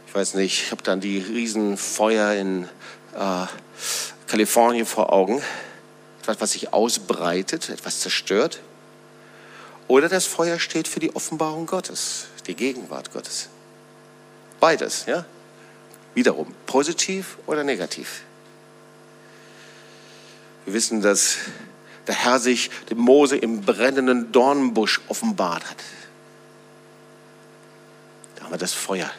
Ich 0.07 0.15
weiß 0.15 0.33
nicht, 0.33 0.63
ich 0.63 0.71
habe 0.71 0.83
dann 0.83 1.03
die 1.03 1.19
Riesenfeuer 1.19 2.33
in 2.33 2.65
äh, 3.15 3.47
Kalifornien 4.29 4.87
vor 4.87 5.13
Augen. 5.13 5.43
Etwas, 6.23 6.41
was 6.41 6.53
sich 6.53 6.73
ausbreitet, 6.73 7.69
etwas 7.69 8.01
zerstört. 8.01 8.61
Oder 9.89 10.09
das 10.09 10.25
Feuer 10.25 10.59
steht 10.59 10.89
für 10.89 11.01
die 11.01 11.15
Offenbarung 11.15 11.67
Gottes, 11.67 12.29
die 12.47 12.55
Gegenwart 12.55 13.13
Gottes. 13.13 13.51
Beides, 14.59 15.05
ja? 15.05 15.27
Wiederum, 16.15 16.55
positiv 16.67 17.39
oder 17.47 17.65
negativ. 17.65 18.23
Wir 20.65 20.75
wissen, 20.75 21.01
dass 21.01 21.39
der 22.07 22.15
Herr 22.15 22.39
sich 22.39 22.71
dem 22.91 22.99
Mose 22.99 23.37
im 23.37 23.63
brennenden 23.63 24.33
Dornbusch 24.33 25.01
offenbart 25.09 25.65
hat. 25.69 25.77
Da 28.37 28.45
haben 28.45 28.53
wir 28.53 28.59
das 28.59 28.73
Feuer. 28.73 29.11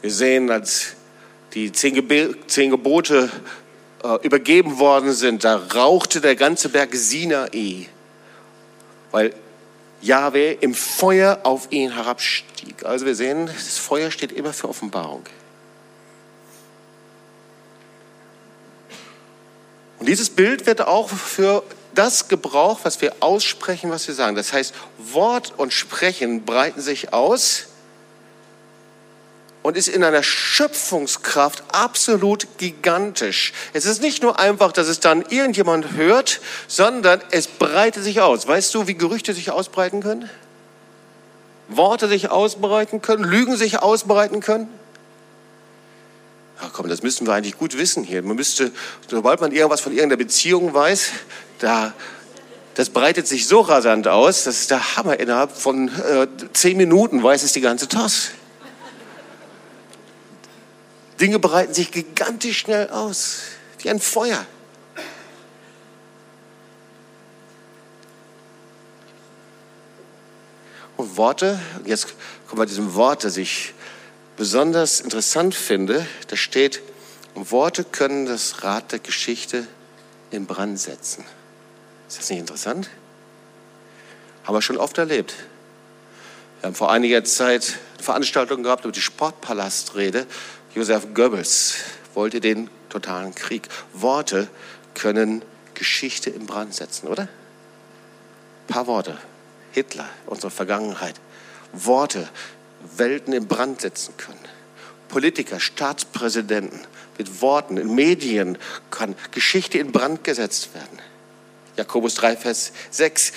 Wir 0.00 0.10
sehen, 0.10 0.50
als 0.50 0.94
die 1.54 1.72
zehn, 1.72 1.94
Gebote 1.94 3.30
äh, 4.02 4.26
übergeben 4.26 4.78
worden 4.78 5.12
sind, 5.12 5.44
da 5.44 5.56
rauchte 5.56 6.20
der 6.20 6.34
ganze 6.34 6.68
Berg 6.68 6.94
Sinai, 6.94 7.88
weil 9.10 9.34
Jahwe 10.02 10.52
im 10.52 10.74
Feuer 10.74 11.40
auf 11.44 11.68
ihn 11.70 11.92
herabstieg. 11.92 12.84
Also 12.84 13.06
wir 13.06 13.14
sehen, 13.14 13.46
das 13.46 13.78
Feuer 13.78 14.10
steht 14.10 14.32
immer 14.32 14.52
für 14.52 14.68
Offenbarung. 14.68 15.24
Und 19.98 20.06
dieses 20.08 20.30
Bild 20.30 20.66
wird 20.66 20.80
auch 20.82 21.08
für 21.08 21.62
das 21.94 22.28
gebraucht, 22.28 22.80
was 22.84 23.00
wir 23.00 23.14
aussprechen, 23.20 23.90
was 23.90 24.08
wir 24.08 24.14
sagen. 24.14 24.34
Das 24.34 24.52
heißt, 24.52 24.74
Wort 24.98 25.54
und 25.56 25.72
Sprechen 25.72 26.44
breiten 26.44 26.80
sich 26.80 27.12
aus 27.12 27.68
und 29.62 29.76
ist 29.76 29.88
in 29.88 30.02
einer 30.04 30.22
Schöpfungskraft 30.22 31.62
absolut 31.72 32.46
gigantisch. 32.58 33.52
Es 33.72 33.86
ist 33.86 34.02
nicht 34.02 34.22
nur 34.22 34.38
einfach, 34.38 34.72
dass 34.72 34.88
es 34.88 35.00
dann 35.00 35.24
irgendjemand 35.28 35.92
hört, 35.92 36.40
sondern 36.66 37.20
es 37.30 37.46
breitet 37.46 38.02
sich 38.02 38.20
aus. 38.20 38.46
Weißt 38.46 38.74
du, 38.74 38.86
wie 38.86 38.94
Gerüchte 38.94 39.34
sich 39.34 39.50
ausbreiten 39.50 40.02
können? 40.02 40.28
Worte 41.68 42.08
sich 42.08 42.30
ausbreiten 42.30 43.02
können, 43.02 43.24
Lügen 43.24 43.56
sich 43.56 43.78
ausbreiten 43.78 44.40
können? 44.40 44.68
Ach 46.60 46.70
komm, 46.72 46.88
das 46.88 47.02
müssten 47.02 47.26
wir 47.26 47.34
eigentlich 47.34 47.58
gut 47.58 47.76
wissen 47.78 48.04
hier. 48.04 48.22
Man 48.22 48.36
müsste, 48.36 48.70
sobald 49.08 49.40
man 49.40 49.52
irgendwas 49.52 49.80
von 49.80 49.92
irgendeiner 49.92 50.18
Beziehung 50.18 50.74
weiß, 50.74 51.10
da, 51.58 51.92
das 52.74 52.90
breitet 52.90 53.26
sich 53.26 53.46
so 53.46 53.60
rasant 53.60 54.06
aus, 54.06 54.44
das 54.44 54.60
ist 54.60 54.70
der 54.70 54.96
Hammer. 54.96 55.18
Innerhalb 55.18 55.50
von 55.56 55.88
äh, 55.88 56.26
zehn 56.52 56.76
Minuten 56.76 57.22
weiß 57.22 57.42
es 57.42 57.52
die 57.52 57.60
ganze 57.60 57.88
Toss. 57.88 58.30
Dinge 61.20 61.38
breiten 61.38 61.74
sich 61.74 61.90
gigantisch 61.90 62.58
schnell 62.58 62.90
aus, 62.90 63.42
wie 63.78 63.90
ein 63.90 64.00
Feuer. 64.00 64.46
Und 70.96 71.16
Worte, 71.16 71.58
jetzt 71.84 72.14
kommen 72.46 72.60
wir 72.60 72.66
zu 72.66 72.74
diesem 72.74 72.94
Wort, 72.94 73.24
das 73.24 73.36
ich 73.36 73.74
besonders 74.36 75.00
interessant 75.00 75.54
finde, 75.54 76.06
da 76.28 76.36
steht, 76.36 76.80
Worte 77.34 77.84
können 77.84 78.26
das 78.26 78.62
Rad 78.62 78.92
der 78.92 78.98
Geschichte 78.98 79.66
in 80.30 80.46
Brand 80.46 80.78
setzen. 80.78 81.24
Ist 82.08 82.18
das 82.18 82.30
nicht 82.30 82.40
interessant? 82.40 82.90
Haben 84.44 84.54
wir 84.54 84.62
schon 84.62 84.76
oft 84.76 84.98
erlebt. 84.98 85.34
Wir 86.60 86.68
haben 86.68 86.74
vor 86.74 86.90
einiger 86.90 87.24
Zeit 87.24 87.78
eine 87.94 88.02
Veranstaltung 88.02 88.62
gehabt 88.62 88.84
über 88.84 88.92
die 88.92 89.00
Sportpalastrede 89.00 90.26
Josef 90.74 91.12
Goebbels 91.12 91.74
wollte 92.14 92.40
den 92.40 92.70
totalen 92.88 93.34
Krieg. 93.34 93.68
Worte 93.92 94.48
können 94.94 95.44
Geschichte 95.74 96.30
in 96.30 96.46
Brand 96.46 96.74
setzen, 96.74 97.08
oder? 97.08 97.24
Ein 97.24 97.28
paar 98.68 98.86
Worte. 98.86 99.18
Hitler, 99.72 100.08
unsere 100.26 100.50
Vergangenheit. 100.50 101.14
Worte, 101.72 102.28
Welten 102.96 103.34
in 103.34 103.46
Brand 103.48 103.82
setzen 103.82 104.16
können. 104.16 104.38
Politiker, 105.08 105.60
Staatspräsidenten 105.60 106.80
mit 107.18 107.42
Worten 107.42 107.76
in 107.76 107.94
Medien 107.94 108.56
kann 108.90 109.14
Geschichte 109.30 109.76
in 109.76 109.92
Brand 109.92 110.24
gesetzt 110.24 110.74
werden. 110.74 110.98
Jakobus 111.76 112.14
3, 112.14 112.36
Vers 112.36 112.72
6. 112.90 113.32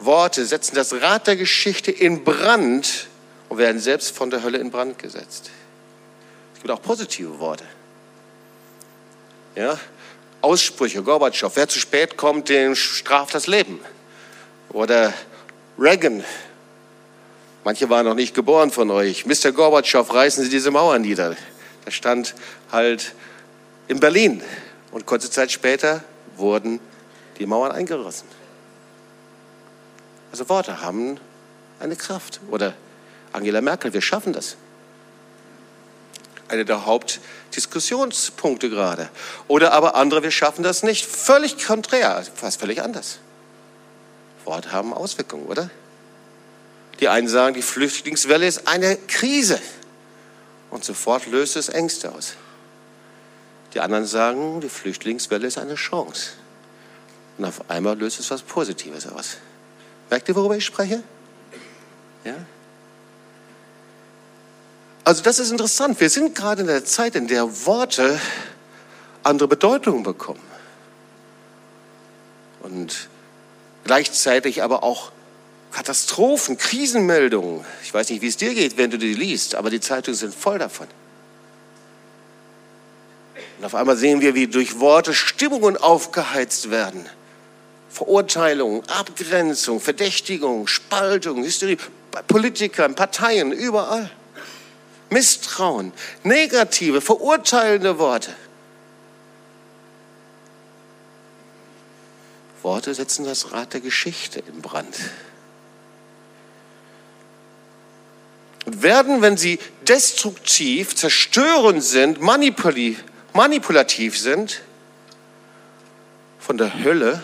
Worte 0.00 0.44
setzen 0.44 0.74
das 0.74 0.92
Rad 0.92 1.26
der 1.28 1.36
Geschichte 1.36 1.90
in 1.90 2.24
Brand 2.24 3.08
und 3.48 3.56
werden 3.56 3.80
selbst 3.80 4.14
von 4.14 4.28
der 4.28 4.42
Hölle 4.42 4.58
in 4.58 4.70
Brand 4.70 4.98
gesetzt 4.98 5.50
gibt 6.64 6.78
auch 6.78 6.82
positive 6.82 7.38
Worte. 7.40 7.64
Ja? 9.54 9.78
Aussprüche, 10.40 11.02
Gorbatschow, 11.02 11.54
wer 11.56 11.68
zu 11.68 11.78
spät 11.78 12.16
kommt, 12.16 12.48
den 12.48 12.74
straft 12.74 13.34
das 13.34 13.46
Leben. 13.46 13.80
Oder 14.70 15.12
Reagan, 15.78 16.24
manche 17.64 17.90
waren 17.90 18.06
noch 18.06 18.14
nicht 18.14 18.34
geboren 18.34 18.70
von 18.70 18.90
euch. 18.90 19.26
Mr. 19.26 19.52
Gorbatschow, 19.52 20.10
reißen 20.10 20.42
Sie 20.42 20.48
diese 20.48 20.70
Mauer 20.70 20.98
nieder. 20.98 21.36
Der 21.84 21.90
stand 21.90 22.34
halt 22.72 23.12
in 23.88 24.00
Berlin. 24.00 24.42
Und 24.90 25.04
kurze 25.04 25.30
Zeit 25.30 25.52
später 25.52 26.02
wurden 26.38 26.80
die 27.38 27.44
Mauern 27.44 27.72
eingerissen. 27.72 28.26
Also 30.32 30.48
Worte 30.48 30.80
haben 30.80 31.20
eine 31.78 31.94
Kraft. 31.94 32.40
Oder 32.50 32.72
Angela 33.32 33.60
Merkel, 33.60 33.92
wir 33.92 34.00
schaffen 34.00 34.32
das. 34.32 34.56
Einer 36.48 36.64
der 36.64 36.86
Hauptdiskussionspunkte 36.86 38.70
gerade. 38.70 39.08
Oder 39.48 39.72
aber 39.72 39.94
andere, 39.94 40.22
wir 40.22 40.30
schaffen 40.30 40.62
das 40.62 40.82
nicht. 40.82 41.06
Völlig 41.06 41.64
konträr, 41.64 42.24
fast 42.34 42.60
völlig 42.60 42.82
anders. 42.82 43.18
Worte 44.44 44.72
haben 44.72 44.92
Auswirkungen, 44.92 45.46
oder? 45.46 45.70
Die 47.00 47.08
einen 47.08 47.28
sagen, 47.28 47.54
die 47.54 47.62
Flüchtlingswelle 47.62 48.46
ist 48.46 48.68
eine 48.68 48.96
Krise 48.96 49.60
und 50.70 50.84
sofort 50.84 51.26
löst 51.26 51.56
es 51.56 51.68
Ängste 51.68 52.12
aus. 52.12 52.34
Die 53.74 53.80
anderen 53.80 54.06
sagen, 54.06 54.60
die 54.60 54.68
Flüchtlingswelle 54.68 55.46
ist 55.46 55.58
eine 55.58 55.74
Chance. 55.74 56.30
Und 57.36 57.44
auf 57.44 57.68
einmal 57.68 57.98
löst 57.98 58.20
es 58.20 58.30
was 58.30 58.42
Positives 58.42 59.08
aus. 59.08 59.38
Merkt 60.10 60.28
ihr, 60.28 60.36
worüber 60.36 60.56
ich 60.56 60.64
spreche? 60.64 61.02
Ja? 62.24 62.34
Also 65.04 65.22
das 65.22 65.38
ist 65.38 65.50
interessant. 65.50 66.00
Wir 66.00 66.08
sind 66.08 66.34
gerade 66.34 66.62
in 66.62 66.66
der 66.66 66.84
Zeit, 66.84 67.14
in 67.14 67.28
der 67.28 67.66
Worte 67.66 68.18
andere 69.22 69.48
Bedeutungen 69.48 70.02
bekommen. 70.02 70.40
Und 72.60 73.08
gleichzeitig 73.84 74.62
aber 74.62 74.82
auch 74.82 75.12
Katastrophen, 75.72 76.56
Krisenmeldungen. 76.56 77.64
Ich 77.82 77.92
weiß 77.92 78.08
nicht, 78.08 78.22
wie 78.22 78.28
es 78.28 78.38
dir 78.38 78.54
geht, 78.54 78.78
wenn 78.78 78.90
du 78.90 78.96
die 78.96 79.12
liest, 79.12 79.56
aber 79.56 79.68
die 79.68 79.80
Zeitungen 79.80 80.16
sind 80.16 80.34
voll 80.34 80.58
davon. 80.58 80.86
Und 83.58 83.64
auf 83.64 83.74
einmal 83.74 83.96
sehen 83.96 84.20
wir, 84.22 84.34
wie 84.34 84.46
durch 84.46 84.80
Worte 84.80 85.12
Stimmungen 85.12 85.76
aufgeheizt 85.76 86.70
werden. 86.70 87.04
Verurteilung, 87.90 88.82
Abgrenzung, 88.88 89.80
Verdächtigung, 89.80 90.66
Spaltung, 90.66 91.44
Hysterie, 91.44 91.76
bei 92.10 92.22
Politikern, 92.22 92.94
Parteien, 92.94 93.52
überall. 93.52 94.10
Misstrauen, 95.14 95.92
negative, 96.24 97.00
verurteilende 97.00 97.98
Worte. 97.98 98.34
Worte 102.62 102.92
setzen 102.94 103.24
das 103.24 103.52
Rad 103.52 103.74
der 103.74 103.80
Geschichte 103.80 104.40
in 104.40 104.60
Brand. 104.60 104.96
Und 108.66 108.82
werden, 108.82 109.22
wenn 109.22 109.36
sie 109.36 109.60
destruktiv, 109.86 110.96
zerstörend 110.96 111.84
sind, 111.84 112.20
manipulativ 112.20 114.18
sind, 114.18 114.62
von 116.40 116.58
der 116.58 116.82
Hölle 116.82 117.22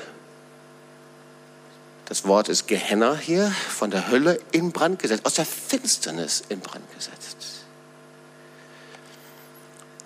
das 2.10 2.24
Wort 2.24 2.48
ist 2.48 2.66
Gehenna 2.66 3.14
hier, 3.14 3.54
von 3.68 3.92
der 3.92 4.10
Hölle 4.10 4.40
in 4.50 4.72
Brand 4.72 4.98
gesetzt, 4.98 5.24
aus 5.24 5.34
der 5.34 5.46
Finsternis 5.46 6.42
in 6.48 6.58
Brand 6.58 6.84
gesetzt. 6.92 7.39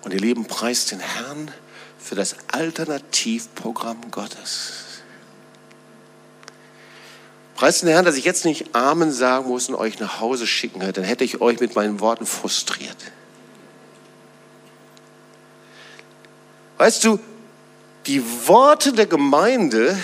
Und 0.05 0.13
ihr 0.13 0.19
Lieben, 0.19 0.45
preist 0.45 0.91
den 0.91 0.99
Herrn 0.99 1.51
für 1.97 2.13
das 2.13 2.35
Alternativprogramm 2.51 4.11
Gottes. 4.11 5.01
Preist 7.55 7.81
den 7.81 7.89
Herrn, 7.89 8.05
dass 8.05 8.15
ich 8.15 8.23
jetzt 8.23 8.45
nicht 8.45 8.75
Amen 8.75 9.11
sagen 9.11 9.49
muss 9.49 9.67
und 9.67 9.73
euch 9.73 9.99
nach 9.99 10.19
Hause 10.19 10.45
schicken 10.45 10.81
hätte, 10.81 11.01
dann 11.01 11.05
hätte 11.05 11.23
ich 11.23 11.41
euch 11.41 11.59
mit 11.59 11.75
meinen 11.75 12.01
Worten 12.01 12.27
frustriert. 12.27 12.97
Weißt 16.77 17.03
du, 17.03 17.19
die 18.05 18.21
Worte 18.47 18.93
der 18.93 19.07
Gemeinde 19.07 19.97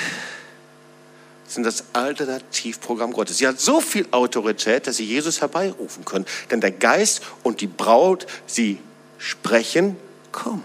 sind 1.45 1.63
das 1.63 1.83
Alternativprogramm 1.93 3.13
Gottes. 3.13 3.37
Sie 3.37 3.47
hat 3.47 3.59
so 3.59 3.81
viel 3.81 4.07
Autorität, 4.09 4.87
dass 4.87 4.97
sie 4.97 5.05
Jesus 5.05 5.41
herbeirufen 5.41 6.05
können. 6.05 6.25
Denn 6.49 6.59
der 6.59 6.71
Geist 6.71 7.21
und 7.43 7.61
die 7.61 7.67
Braut, 7.67 8.25
sie 8.47 8.79
sprechen, 9.21 9.95
komm. 10.31 10.63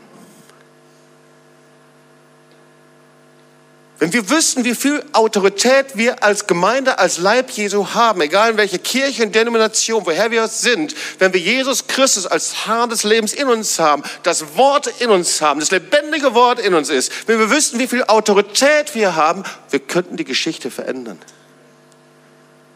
Wenn 3.98 4.12
wir 4.12 4.28
wüssten, 4.28 4.64
wie 4.64 4.74
viel 4.74 5.02
Autorität 5.12 5.96
wir 5.96 6.22
als 6.22 6.46
Gemeinde, 6.46 6.98
als 6.98 7.16
Leib 7.16 7.50
Jesu 7.50 7.94
haben, 7.94 8.20
egal 8.20 8.50
in 8.50 8.56
welcher 8.58 8.76
Kirche 8.76 9.22
und 9.22 9.34
Denomination, 9.34 10.04
woher 10.04 10.30
wir 10.30 10.48
sind, 10.48 10.94
wenn 11.18 11.32
wir 11.32 11.40
Jesus 11.40 11.86
Christus 11.86 12.26
als 12.26 12.66
Herr 12.66 12.86
des 12.88 13.04
Lebens 13.04 13.32
in 13.32 13.48
uns 13.48 13.78
haben, 13.78 14.02
das 14.22 14.56
Wort 14.56 14.88
in 15.00 15.08
uns 15.08 15.40
haben, 15.40 15.60
das 15.60 15.70
lebendige 15.70 16.34
Wort 16.34 16.58
in 16.60 16.74
uns 16.74 16.90
ist, 16.90 17.26
wenn 17.26 17.38
wir 17.38 17.50
wüssten, 17.50 17.78
wie 17.78 17.86
viel 17.86 18.04
Autorität 18.04 18.94
wir 18.94 19.16
haben, 19.16 19.44
wir 19.70 19.80
könnten 19.80 20.18
die 20.18 20.24
Geschichte 20.24 20.70
verändern. 20.70 21.18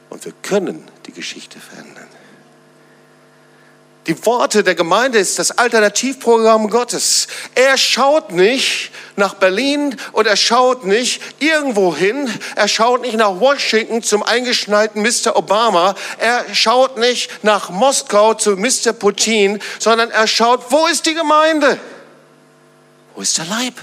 Und 0.08 0.24
wir 0.24 0.32
können 0.42 0.88
die 1.06 1.12
Geschichte 1.12 1.60
verändern. 1.60 2.08
Die 4.10 4.26
Worte 4.26 4.64
der 4.64 4.74
Gemeinde 4.74 5.18
ist 5.18 5.38
das 5.38 5.52
Alternativprogramm 5.52 6.68
Gottes. 6.68 7.28
Er 7.54 7.78
schaut 7.78 8.32
nicht 8.32 8.90
nach 9.14 9.34
Berlin 9.34 9.94
und 10.10 10.26
er 10.26 10.34
schaut 10.34 10.84
nicht 10.84 11.22
irgendwo 11.38 11.94
hin. 11.94 12.28
Er 12.56 12.66
schaut 12.66 13.02
nicht 13.02 13.16
nach 13.16 13.38
Washington 13.38 14.02
zum 14.02 14.24
eingeschneiten 14.24 15.00
Mr. 15.00 15.36
Obama. 15.36 15.94
Er 16.18 16.44
schaut 16.52 16.96
nicht 16.96 17.44
nach 17.44 17.70
Moskau 17.70 18.34
zu 18.34 18.56
Mr. 18.56 18.92
Putin, 18.92 19.60
sondern 19.78 20.10
er 20.10 20.26
schaut, 20.26 20.72
wo 20.72 20.88
ist 20.88 21.06
die 21.06 21.14
Gemeinde? 21.14 21.78
Wo 23.14 23.22
ist 23.22 23.38
der 23.38 23.44
Leib? 23.44 23.74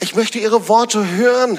Ich 0.00 0.14
möchte 0.14 0.38
Ihre 0.38 0.66
Worte 0.66 1.06
hören. 1.06 1.58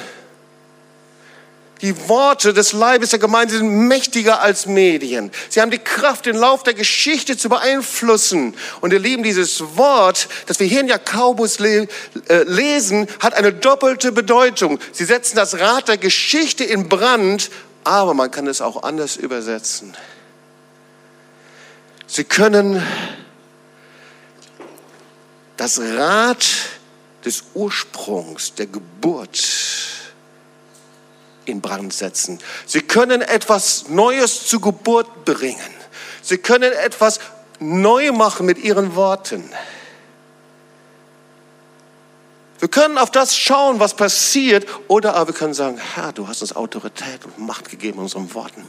Die 1.81 2.09
Worte 2.09 2.53
des 2.53 2.73
Leibes 2.73 3.11
der 3.11 3.19
Gemeinde 3.19 3.55
sind 3.55 3.87
mächtiger 3.87 4.41
als 4.41 4.65
Medien. 4.65 5.31
Sie 5.49 5.61
haben 5.61 5.71
die 5.71 5.79
Kraft, 5.79 6.25
den 6.25 6.35
Lauf 6.35 6.63
der 6.63 6.73
Geschichte 6.73 7.37
zu 7.37 7.47
beeinflussen. 7.47 8.53
Und 8.81 8.91
ihr 8.91 8.99
Lieben, 8.99 9.23
dieses 9.23 9.77
Wort, 9.77 10.27
das 10.47 10.59
wir 10.59 10.67
hier 10.67 10.81
in 10.81 10.87
Jakobus 10.87 11.59
le 11.59 11.87
äh, 12.27 12.43
lesen, 12.43 13.07
hat 13.21 13.33
eine 13.33 13.53
doppelte 13.53 14.11
Bedeutung. 14.11 14.79
Sie 14.91 15.05
setzen 15.05 15.37
das 15.37 15.59
Rad 15.59 15.87
der 15.87 15.97
Geschichte 15.97 16.65
in 16.65 16.89
Brand, 16.89 17.49
aber 17.85 18.13
man 18.13 18.29
kann 18.29 18.47
es 18.47 18.59
auch 18.59 18.83
anders 18.83 19.15
übersetzen. 19.15 19.95
Sie 22.07 22.25
können 22.25 22.83
das 25.55 25.79
Rad 25.79 26.45
des 27.23 27.43
Ursprungs, 27.53 28.55
der 28.55 28.65
Geburt, 28.67 29.39
in 31.49 31.61
Brand 31.61 31.93
setzen. 31.93 32.39
Sie 32.65 32.81
können 32.81 33.21
etwas 33.21 33.89
Neues 33.89 34.47
zur 34.47 34.61
Geburt 34.61 35.25
bringen. 35.25 35.59
Sie 36.21 36.37
können 36.37 36.71
etwas 36.71 37.19
neu 37.59 38.11
machen 38.11 38.45
mit 38.45 38.57
ihren 38.59 38.95
Worten. 38.95 39.49
Wir 42.59 42.67
können 42.67 42.97
auf 42.97 43.09
das 43.09 43.37
schauen, 43.37 43.79
was 43.79 43.95
passiert, 43.95 44.67
oder 44.89 45.15
aber 45.15 45.27
wir 45.27 45.33
können 45.33 45.53
sagen, 45.53 45.77
Herr, 45.77 46.11
du 46.11 46.27
hast 46.27 46.41
uns 46.41 46.55
Autorität 46.55 47.23
und 47.23 47.39
Macht 47.39 47.69
gegeben 47.69 47.99
in 47.99 48.03
unseren 48.03 48.33
Worten, 48.33 48.67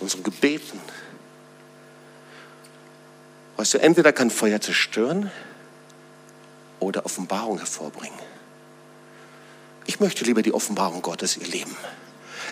unseren 0.00 0.22
Gebeten. 0.22 0.80
Weißt 3.58 3.74
du, 3.74 3.78
entweder 3.78 4.14
kann 4.14 4.30
Feuer 4.30 4.60
zerstören 4.60 5.30
oder 6.78 7.04
Offenbarung 7.04 7.58
hervorbringen. 7.58 8.29
Ich 9.90 9.98
möchte 9.98 10.24
lieber 10.24 10.40
die 10.40 10.54
Offenbarung 10.54 11.02
Gottes, 11.02 11.36
ihr 11.36 11.48
Leben. 11.48 11.76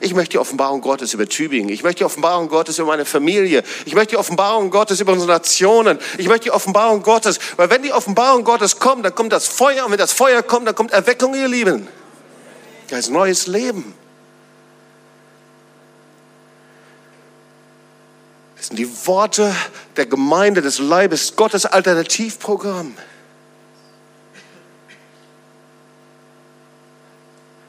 Ich 0.00 0.12
möchte 0.12 0.32
die 0.32 0.38
Offenbarung 0.38 0.80
Gottes 0.80 1.14
über 1.14 1.28
Tübingen. 1.28 1.68
Ich 1.68 1.84
möchte 1.84 1.98
die 1.98 2.04
Offenbarung 2.04 2.48
Gottes 2.48 2.80
über 2.80 2.88
meine 2.88 3.04
Familie. 3.04 3.62
Ich 3.84 3.94
möchte 3.94 4.14
die 4.14 4.16
Offenbarung 4.16 4.70
Gottes 4.70 4.98
über 4.98 5.12
unsere 5.12 5.30
Nationen. 5.30 6.00
Ich 6.18 6.26
möchte 6.26 6.46
die 6.46 6.50
Offenbarung 6.50 7.04
Gottes, 7.04 7.38
weil 7.56 7.70
wenn 7.70 7.84
die 7.84 7.92
Offenbarung 7.92 8.42
Gottes 8.42 8.80
kommt, 8.80 9.04
dann 9.04 9.14
kommt 9.14 9.32
das 9.32 9.46
Feuer 9.46 9.84
und 9.84 9.92
wenn 9.92 9.98
das 9.98 10.12
Feuer 10.12 10.42
kommt, 10.42 10.66
dann 10.66 10.74
kommt 10.74 10.90
Erweckung, 10.90 11.32
ihr 11.36 11.46
Lieben. 11.46 11.86
Da 12.88 12.98
ist 12.98 13.08
neues 13.08 13.46
Leben. 13.46 13.94
Das 18.56 18.66
sind 18.66 18.80
die 18.80 19.06
Worte 19.06 19.54
der 19.96 20.06
Gemeinde 20.06 20.60
des 20.60 20.80
Leibes 20.80 21.36
Gottes 21.36 21.66
Alternativprogramm. 21.66 22.96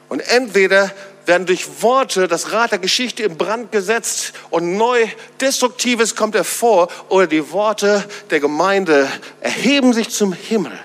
Und 0.10 0.22
entweder 0.22 0.92
werden 1.26 1.46
durch 1.46 1.84
Worte 1.84 2.28
das 2.28 2.52
Rad 2.52 2.72
der 2.72 2.80
Geschichte 2.80 3.24
in 3.24 3.38
Brand 3.38 3.72
gesetzt 3.72 4.34
und 4.50 4.76
neu 4.76 5.08
Destruktives 5.40 6.16
kommt 6.16 6.34
hervor, 6.34 6.90
oder 7.08 7.28
die 7.28 7.52
Worte 7.52 8.04
der 8.32 8.40
Gemeinde 8.40 9.08
erheben 9.40 9.94
sich 9.94 10.10
zum 10.10 10.34
Himmel. 10.34 10.78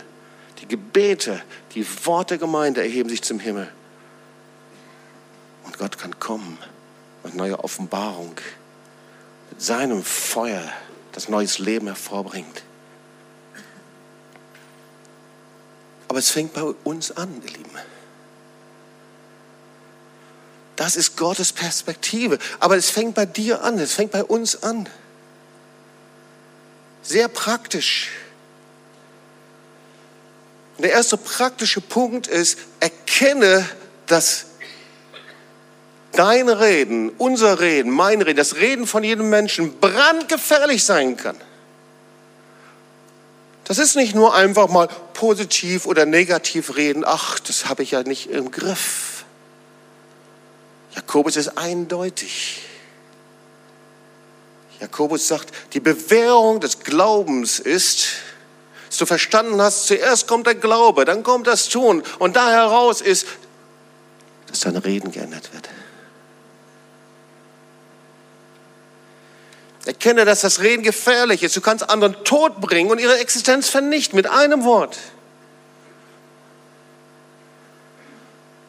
Die 0.61 0.69
Gebete, 0.69 1.43
die 1.75 1.87
Worte 2.05 2.35
der 2.35 2.47
Gemeinde 2.47 2.83
erheben 2.83 3.09
sich 3.09 3.23
zum 3.23 3.41
Himmel. 3.41 3.69
Und 5.65 5.79
Gott 5.79 5.99
kann 5.99 6.21
kommen 6.21 6.59
mit 7.25 7.35
neuer 7.35 7.65
Offenbarung, 7.65 8.35
mit 9.51 9.63
seinem 9.63 10.05
Feuer, 10.05 10.63
das 11.13 11.31
neues 11.31 11.59
Leben 11.59 11.87
hervorbringt. 11.87 12.63
Aber 16.09 16.19
es 16.19 16.31
fängt 16.31 16.53
bei 16.53 16.63
uns 16.85 17.11
an, 17.13 17.43
ihr 17.43 17.51
Lieben. 17.51 17.79
Das 20.77 20.97
ist 20.97 21.17
Gottes 21.17 21.53
Perspektive. 21.53 22.39
Aber 22.61 22.77
es 22.77 22.91
fängt 22.91 23.15
bei 23.15 23.27
dir 23.27 23.63
an, 23.63 23.79
es 23.79 23.95
fängt 23.95 24.11
bei 24.13 24.25
uns 24.25 24.63
an. 24.63 24.89
Sehr 27.03 27.29
praktisch. 27.29 28.11
Und 30.77 30.85
der 30.85 30.93
erste 30.93 31.17
praktische 31.17 31.81
Punkt 31.81 32.27
ist, 32.27 32.59
erkenne, 32.81 33.69
dass 34.07 34.47
dein 36.13 36.49
Reden, 36.49 37.11
unser 37.11 37.61
Reden, 37.61 37.91
mein 37.91 38.23
Reden, 38.23 38.37
das 38.37 38.57
Reden 38.57 38.87
von 38.87 39.05
jedem 39.05 39.31
Menschen 39.31 39.79
brandgefährlich 39.79 40.85
sein 40.85 41.17
kann. 41.17 41.37
Das 43.65 43.79
ist 43.79 43.97
nicht 43.97 44.15
nur 44.15 44.35
einfach 44.35 44.69
mal 44.69 44.89
positiv 45.15 45.87
oder 45.87 46.05
negativ 46.07 46.77
reden, 46.77 47.05
ach, 47.07 47.39
das 47.39 47.67
habe 47.67 47.83
ich 47.83 47.93
ja 47.93 48.03
nicht 48.03 48.29
im 48.29 48.51
Griff. 48.51 49.14
Jakobus 50.95 51.37
ist 51.37 51.59
eindeutig. 51.59 52.63
Jakobus 54.81 55.29
sagt, 55.29 55.53
die 55.73 55.81
Bewährung 55.81 56.61
des 56.61 56.81
Glaubens 56.81 57.59
ist, 57.59 58.09
dass 58.89 58.99
du 58.99 59.07
verstanden 59.07 59.61
hast, 59.61 59.87
zuerst 59.87 60.29
kommt 60.29 60.47
der 60.47 60.55
Glaube, 60.55 61.05
dann 61.05 61.23
kommt 61.23 61.47
das 61.47 61.69
Tun 61.69 62.03
und 62.19 62.37
da 62.37 62.51
heraus 62.51 63.01
ist, 63.01 63.27
dass 64.47 64.61
dein 64.61 64.77
Reden 64.77 65.11
geändert 65.11 65.53
wird. 65.53 65.69
Erkenne, 69.87 70.25
dass 70.25 70.41
das 70.41 70.61
Reden 70.61 70.83
gefährlich 70.83 71.43
ist. 71.43 71.57
Du 71.57 71.61
kannst 71.61 71.91
anderen 71.91 72.25
Tod 72.25 72.61
bringen 72.61 72.91
und 72.91 72.99
ihre 72.99 73.19
Existenz 73.19 73.69
vernichten 73.69 74.17
mit 74.17 74.27
einem 74.27 74.65
Wort. 74.65 74.99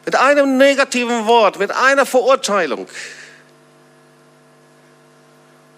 Mit 0.06 0.16
einem 0.16 0.58
negativen 0.58 1.26
Wort, 1.26 1.58
mit 1.58 1.72
einer 1.72 2.06
Verurteilung. 2.06 2.88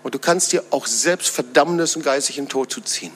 Und 0.03 0.13
du 0.13 0.19
kannst 0.19 0.51
dir 0.51 0.63
auch 0.69 0.85
selbst 0.85 1.29
Verdammnis 1.29 1.95
und 1.95 2.03
geistigen 2.03 2.47
Tod 2.47 2.71
zuziehen. 2.71 3.13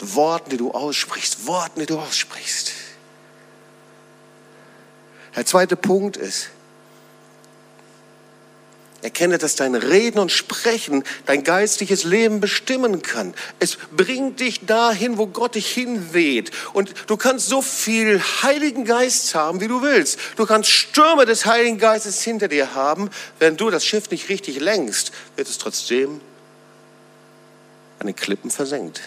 Worten, 0.00 0.50
die 0.50 0.56
du 0.56 0.72
aussprichst, 0.72 1.46
Worten, 1.46 1.80
die 1.80 1.86
du 1.86 1.98
aussprichst. 1.98 2.72
Der 5.36 5.46
zweite 5.46 5.76
Punkt 5.76 6.16
ist, 6.16 6.50
Erkenne, 9.04 9.36
dass 9.36 9.54
dein 9.54 9.74
Reden 9.74 10.18
und 10.18 10.32
Sprechen 10.32 11.04
dein 11.26 11.44
geistliches 11.44 12.04
Leben 12.04 12.40
bestimmen 12.40 13.02
kann. 13.02 13.34
Es 13.60 13.76
bringt 13.94 14.40
dich 14.40 14.64
dahin, 14.64 15.18
wo 15.18 15.26
Gott 15.26 15.56
dich 15.56 15.68
hinweht. 15.68 16.50
Und 16.72 16.94
du 17.06 17.18
kannst 17.18 17.48
so 17.48 17.60
viel 17.60 18.18
Heiligen 18.42 18.86
Geist 18.86 19.34
haben, 19.34 19.60
wie 19.60 19.68
du 19.68 19.82
willst. 19.82 20.18
Du 20.36 20.46
kannst 20.46 20.70
Stürme 20.70 21.26
des 21.26 21.44
Heiligen 21.44 21.76
Geistes 21.76 22.22
hinter 22.22 22.48
dir 22.48 22.74
haben. 22.74 23.10
Wenn 23.38 23.58
du 23.58 23.68
das 23.68 23.84
Schiff 23.84 24.10
nicht 24.10 24.30
richtig 24.30 24.58
lenkst, 24.58 25.12
wird 25.36 25.50
es 25.50 25.58
trotzdem 25.58 26.22
an 27.98 28.06
den 28.06 28.16
Klippen 28.16 28.50
versenkt. 28.50 29.02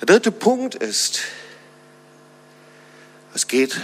Der 0.00 0.06
dritte 0.06 0.30
Punkt 0.30 0.76
ist, 0.76 1.22
es 3.34 3.48
geht 3.48 3.80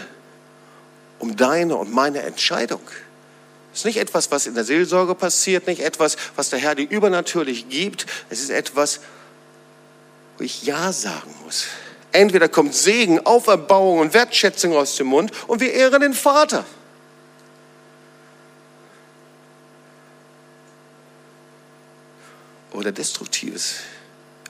um 1.22 1.36
deine 1.36 1.76
und 1.76 1.92
meine 1.92 2.22
Entscheidung. 2.22 2.80
Es 3.72 3.80
ist 3.80 3.84
nicht 3.84 3.98
etwas, 3.98 4.32
was 4.32 4.48
in 4.48 4.54
der 4.54 4.64
Seelsorge 4.64 5.14
passiert, 5.14 5.68
nicht 5.68 5.80
etwas, 5.80 6.16
was 6.34 6.50
der 6.50 6.58
Herr 6.58 6.74
dir 6.74 6.90
übernatürlich 6.90 7.68
gibt. 7.68 8.06
Es 8.28 8.40
ist 8.40 8.50
etwas, 8.50 9.00
wo 10.36 10.44
ich 10.44 10.64
Ja 10.64 10.92
sagen 10.92 11.32
muss. 11.44 11.66
Entweder 12.10 12.48
kommt 12.48 12.74
Segen, 12.74 13.24
Auferbauung 13.24 14.00
und 14.00 14.14
Wertschätzung 14.14 14.74
aus 14.74 14.96
dem 14.96 15.06
Mund 15.06 15.30
und 15.46 15.60
wir 15.60 15.72
ehren 15.72 16.00
den 16.00 16.12
Vater. 16.12 16.66
Oder 22.72 22.90
Destruktives, 22.90 23.76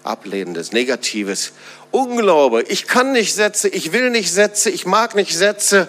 Ablehnendes, 0.04 0.72
Negatives, 0.72 1.52
Unglaube. 1.90 2.62
Ich 2.62 2.86
kann 2.86 3.12
nicht 3.12 3.34
Sätze, 3.34 3.68
ich 3.68 3.92
will 3.92 4.08
nicht 4.08 4.32
Sätze, 4.32 4.70
ich 4.70 4.86
mag 4.86 5.14
nicht 5.14 5.36
Sätze 5.36 5.86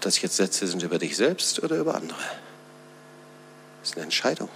ob 0.00 0.04
das 0.04 0.22
jetzt 0.22 0.36
Sätze 0.36 0.66
sind 0.66 0.82
über 0.82 0.98
dich 0.98 1.14
selbst 1.14 1.62
oder 1.62 1.76
über 1.76 1.94
andere. 1.94 2.24
Das 3.80 3.90
ist 3.90 3.96
eine 3.96 4.04
Entscheidung. 4.04 4.48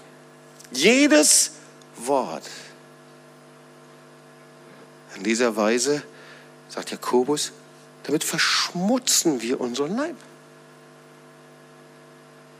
Jedes 0.72 1.50
Wort. 1.98 2.48
In 5.16 5.22
dieser 5.22 5.54
Weise, 5.54 6.02
sagt 6.70 6.92
Jakobus, 6.92 7.52
damit 8.04 8.24
verschmutzen 8.24 9.42
wir 9.42 9.60
unseren 9.60 9.94
Leib. 9.94 10.16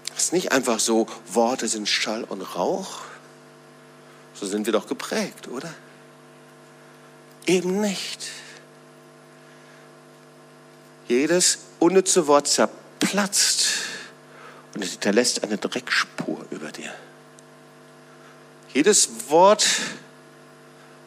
Das 0.09 0.25
ist 0.25 0.33
nicht 0.35 0.53
einfach 0.53 0.79
so, 0.79 1.07
Worte 1.27 1.69
sind 1.69 1.89
Schall 1.89 2.25
und 2.25 2.43
Rauch. 2.43 2.99
So 4.35 4.45
sind 4.45 4.67
wir 4.67 4.75
doch 4.75 4.89
geprägt, 4.89 5.49
oder? 5.49 5.73
Eben 7.47 7.81
nicht. 7.81 8.27
Jedes 11.09 11.61
unnütze 11.85 12.27
Wort 12.27 12.49
zerplatzt 12.49 13.67
und 14.75 14.83
es 14.83 14.93
hinterlässt 14.93 15.45
eine 15.45 15.59
Dreckspur 15.59 16.47
über 16.51 16.73
dir. 16.73 16.93
Jedes 18.73 19.29
Wort, 19.29 19.67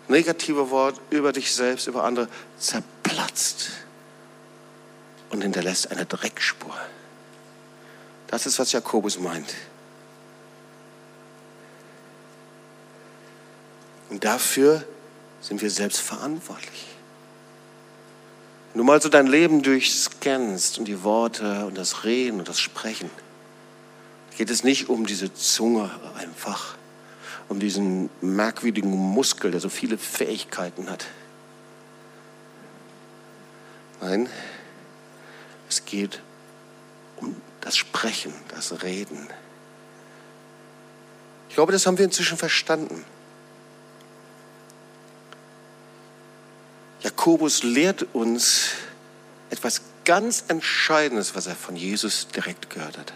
negative 0.08 0.70
Wort 0.70 1.02
über 1.10 1.34
dich 1.34 1.54
selbst, 1.54 1.88
über 1.88 2.04
andere, 2.04 2.30
zerplatzt 2.60 3.72
und 5.32 5.42
hinterlässt 5.42 5.92
eine 5.92 6.06
Dreckspur. 6.06 6.76
Das 8.28 8.46
ist, 8.46 8.60
was 8.60 8.72
Jakobus 8.72 9.20
meint. 9.20 9.54
Und 14.10 14.24
dafür 14.24 14.86
sind 15.42 15.62
wir 15.62 15.72
selbst 15.72 16.00
verantwortlich. 16.02 16.97
Wenn 18.78 18.86
du 18.86 18.92
mal 18.92 19.02
so 19.02 19.10
dein 19.10 19.26
Leben 19.26 19.64
durchscannst 19.64 20.78
und 20.78 20.86
die 20.86 21.04
Worte 21.04 21.66
und 21.66 21.76
das 21.76 22.04
Reden 22.04 22.38
und 22.38 22.48
das 22.48 22.60
Sprechen, 22.60 23.10
geht 24.38 24.52
es 24.52 24.64
nicht 24.64 24.88
um 24.88 25.08
diese 25.08 25.34
Zunge 25.34 25.90
einfach, 26.16 26.76
um 27.50 27.60
diesen 27.60 28.12
merkwürdigen 28.22 28.92
Muskel, 28.92 29.50
der 29.50 29.62
so 29.62 29.70
viele 29.70 29.98
Fähigkeiten 29.98 30.92
hat. 30.92 31.08
Nein, 34.00 34.30
es 35.68 35.84
geht 35.86 36.22
um 37.16 37.36
das 37.62 37.78
Sprechen, 37.78 38.32
das 38.50 38.84
Reden. 38.84 39.28
Ich 41.50 41.56
glaube, 41.56 41.72
das 41.72 41.88
haben 41.88 41.98
wir 41.98 42.06
inzwischen 42.06 42.38
verstanden. 42.38 43.04
Jakobus 47.02 47.64
lehrt 47.64 48.08
uns 48.14 48.70
etwas 49.50 49.82
ganz 50.06 50.46
Entscheidendes, 50.48 51.36
was 51.36 51.48
er 51.48 51.56
von 51.56 51.76
Jesus 51.76 52.28
direkt 52.30 52.70
gehört 52.70 52.98
hat. 52.98 53.14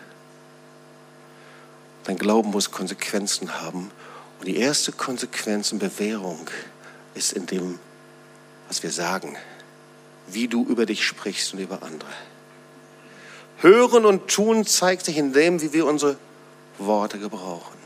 Dein 2.04 2.18
Glauben 2.18 2.52
muss 2.52 2.72
Konsequenzen 2.72 3.62
haben. 3.62 3.92
Und 4.40 4.48
die 4.48 4.58
erste 4.58 4.92
Konsequenz 4.92 5.72
und 5.72 5.80
Bewährung 5.80 6.50
ist 7.14 7.34
in 7.34 7.46
dem, 7.46 7.80
was 8.68 8.82
wir 8.82 8.92
sagen, 8.92 9.38
wie 10.28 10.48
du 10.48 10.66
über 10.66 10.86
dich 10.86 11.06
sprichst 11.06 11.54
und 11.54 11.60
über 11.60 11.84
andere. 11.84 12.10
Hören 13.58 14.06
und 14.06 14.28
tun 14.28 14.66
zeigt 14.66 15.06
sich 15.06 15.18
in 15.18 15.34
dem, 15.34 15.62
wie 15.62 15.74
wir 15.74 15.86
unsere 15.86 16.18
Worte 16.80 17.20
gebrauchen. 17.20 17.78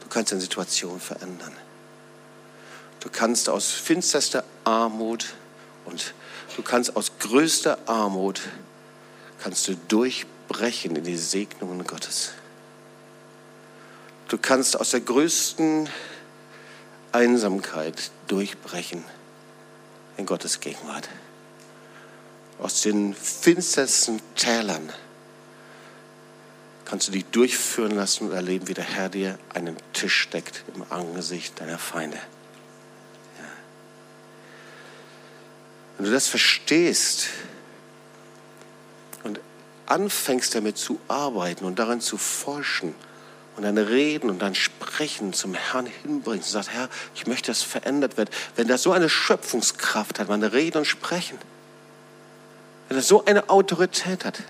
Du 0.00 0.08
kannst 0.08 0.32
eine 0.32 0.40
Situation 0.40 0.98
verändern. 0.98 1.52
Du 3.00 3.08
kannst 3.10 3.48
aus 3.48 3.70
finsterster 3.70 4.44
Armut 4.64 5.34
und 5.84 6.14
du 6.56 6.62
kannst 6.62 6.96
aus 6.96 7.12
größter 7.18 7.78
Armut 7.86 8.40
kannst 9.40 9.68
du 9.68 9.76
durchbrechen 9.88 10.96
in 10.96 11.04
die 11.04 11.16
Segnungen 11.16 11.86
Gottes. 11.86 12.32
Du 14.28 14.36
kannst 14.36 14.78
aus 14.78 14.90
der 14.90 15.00
größten 15.00 15.88
Einsamkeit 17.12 18.10
durchbrechen 18.26 19.04
in 20.16 20.26
Gottes 20.26 20.60
Gegenwart. 20.60 21.08
Aus 22.58 22.82
den 22.82 23.14
finstersten 23.14 24.20
Tälern 24.34 24.92
kannst 26.84 27.08
du 27.08 27.12
dich 27.12 27.24
durchführen 27.26 27.92
lassen 27.92 28.28
und 28.28 28.34
erleben, 28.34 28.66
wie 28.66 28.74
der 28.74 28.84
Herr 28.84 29.08
dir 29.08 29.38
einen 29.54 29.76
Tisch 29.92 30.28
deckt 30.30 30.64
im 30.74 30.84
Angesicht 30.90 31.60
deiner 31.60 31.78
Feinde. 31.78 32.18
Wenn 35.98 36.06
du 36.06 36.12
das 36.12 36.28
verstehst 36.28 37.26
und 39.24 39.40
anfängst 39.86 40.54
damit 40.54 40.78
zu 40.78 41.00
arbeiten 41.08 41.64
und 41.64 41.80
daran 41.80 42.00
zu 42.00 42.16
forschen 42.16 42.94
und 43.56 43.64
dein 43.64 43.76
Reden 43.76 44.30
und 44.30 44.40
dein 44.40 44.54
Sprechen 44.54 45.32
zum 45.32 45.54
Herrn 45.54 45.86
hinbringst 45.86 46.48
und 46.48 46.52
sagst, 46.52 46.70
Herr, 46.70 46.88
ich 47.16 47.26
möchte, 47.26 47.50
dass 47.50 47.62
verändert 47.62 48.16
wird, 48.16 48.30
wenn 48.54 48.68
das 48.68 48.84
so 48.84 48.92
eine 48.92 49.08
Schöpfungskraft 49.08 50.20
hat, 50.20 50.28
meine 50.28 50.52
Reden 50.52 50.78
und 50.78 50.84
Sprechen, 50.84 51.36
wenn 52.86 52.96
das 52.96 53.08
so 53.08 53.24
eine 53.24 53.50
Autorität 53.50 54.24
hat, 54.24 54.44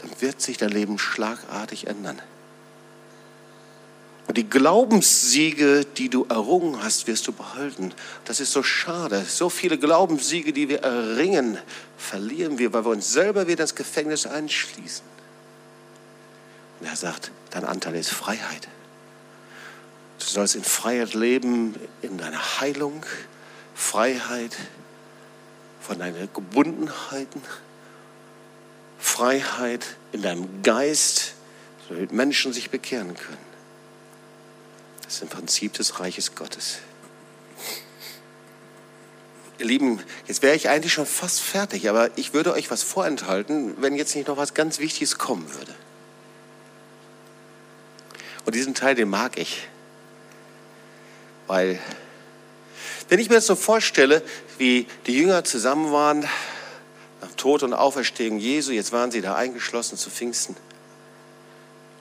dann 0.00 0.20
wird 0.20 0.40
sich 0.42 0.58
dein 0.58 0.70
Leben 0.70 0.98
schlagartig 0.98 1.86
ändern. 1.86 2.20
Und 4.26 4.38
die 4.38 4.48
Glaubenssiege, 4.48 5.84
die 5.84 6.08
du 6.08 6.24
errungen 6.30 6.82
hast, 6.82 7.06
wirst 7.06 7.26
du 7.26 7.32
behalten. 7.32 7.92
Das 8.24 8.40
ist 8.40 8.52
so 8.52 8.62
schade. 8.62 9.22
So 9.28 9.50
viele 9.50 9.78
Glaubenssiege, 9.78 10.52
die 10.52 10.68
wir 10.68 10.82
erringen, 10.82 11.58
verlieren 11.98 12.58
wir, 12.58 12.72
weil 12.72 12.84
wir 12.86 12.92
uns 12.92 13.12
selber 13.12 13.46
wieder 13.46 13.62
ins 13.62 13.74
Gefängnis 13.74 14.26
einschließen. 14.26 15.04
Und 16.80 16.86
er 16.86 16.96
sagt, 16.96 17.32
dein 17.50 17.64
Anteil 17.64 17.96
ist 17.96 18.10
Freiheit. 18.10 18.68
Du 20.18 20.24
sollst 20.24 20.54
in 20.54 20.64
Freiheit 20.64 21.12
leben, 21.12 21.74
in 22.00 22.16
deiner 22.16 22.60
Heilung, 22.60 23.04
Freiheit 23.74 24.56
von 25.80 25.98
deinen 25.98 26.30
Gebundenheiten, 26.32 27.42
Freiheit 28.98 29.96
in 30.12 30.22
deinem 30.22 30.62
Geist, 30.62 31.34
damit 31.90 32.12
Menschen 32.12 32.54
sich 32.54 32.70
bekehren 32.70 33.14
können. 33.14 33.53
Das 35.14 35.22
ist 35.22 35.30
im 35.30 35.38
Prinzip 35.38 35.72
des 35.74 36.00
Reiches 36.00 36.34
Gottes. 36.34 36.78
Ihr 39.60 39.66
Lieben, 39.66 40.02
jetzt 40.26 40.42
wäre 40.42 40.56
ich 40.56 40.68
eigentlich 40.68 40.92
schon 40.92 41.06
fast 41.06 41.38
fertig, 41.38 41.88
aber 41.88 42.10
ich 42.16 42.34
würde 42.34 42.52
euch 42.52 42.68
was 42.68 42.82
vorenthalten, 42.82 43.80
wenn 43.80 43.94
jetzt 43.94 44.16
nicht 44.16 44.26
noch 44.26 44.36
was 44.36 44.54
ganz 44.54 44.80
Wichtiges 44.80 45.16
kommen 45.16 45.54
würde. 45.54 45.72
Und 48.44 48.56
diesen 48.56 48.74
Teil, 48.74 48.96
den 48.96 49.08
mag 49.08 49.38
ich. 49.38 49.68
Weil, 51.46 51.78
wenn 53.08 53.20
ich 53.20 53.28
mir 53.28 53.36
das 53.36 53.46
so 53.46 53.54
vorstelle, 53.54 54.20
wie 54.58 54.88
die 55.06 55.16
Jünger 55.16 55.44
zusammen 55.44 55.92
waren, 55.92 56.22
nach 57.20 57.30
Tod 57.36 57.62
und 57.62 57.72
Auferstehung 57.72 58.40
Jesu, 58.40 58.72
jetzt 58.72 58.90
waren 58.90 59.12
sie 59.12 59.20
da 59.20 59.36
eingeschlossen 59.36 59.96
zu 59.96 60.10
Pfingsten. 60.10 60.56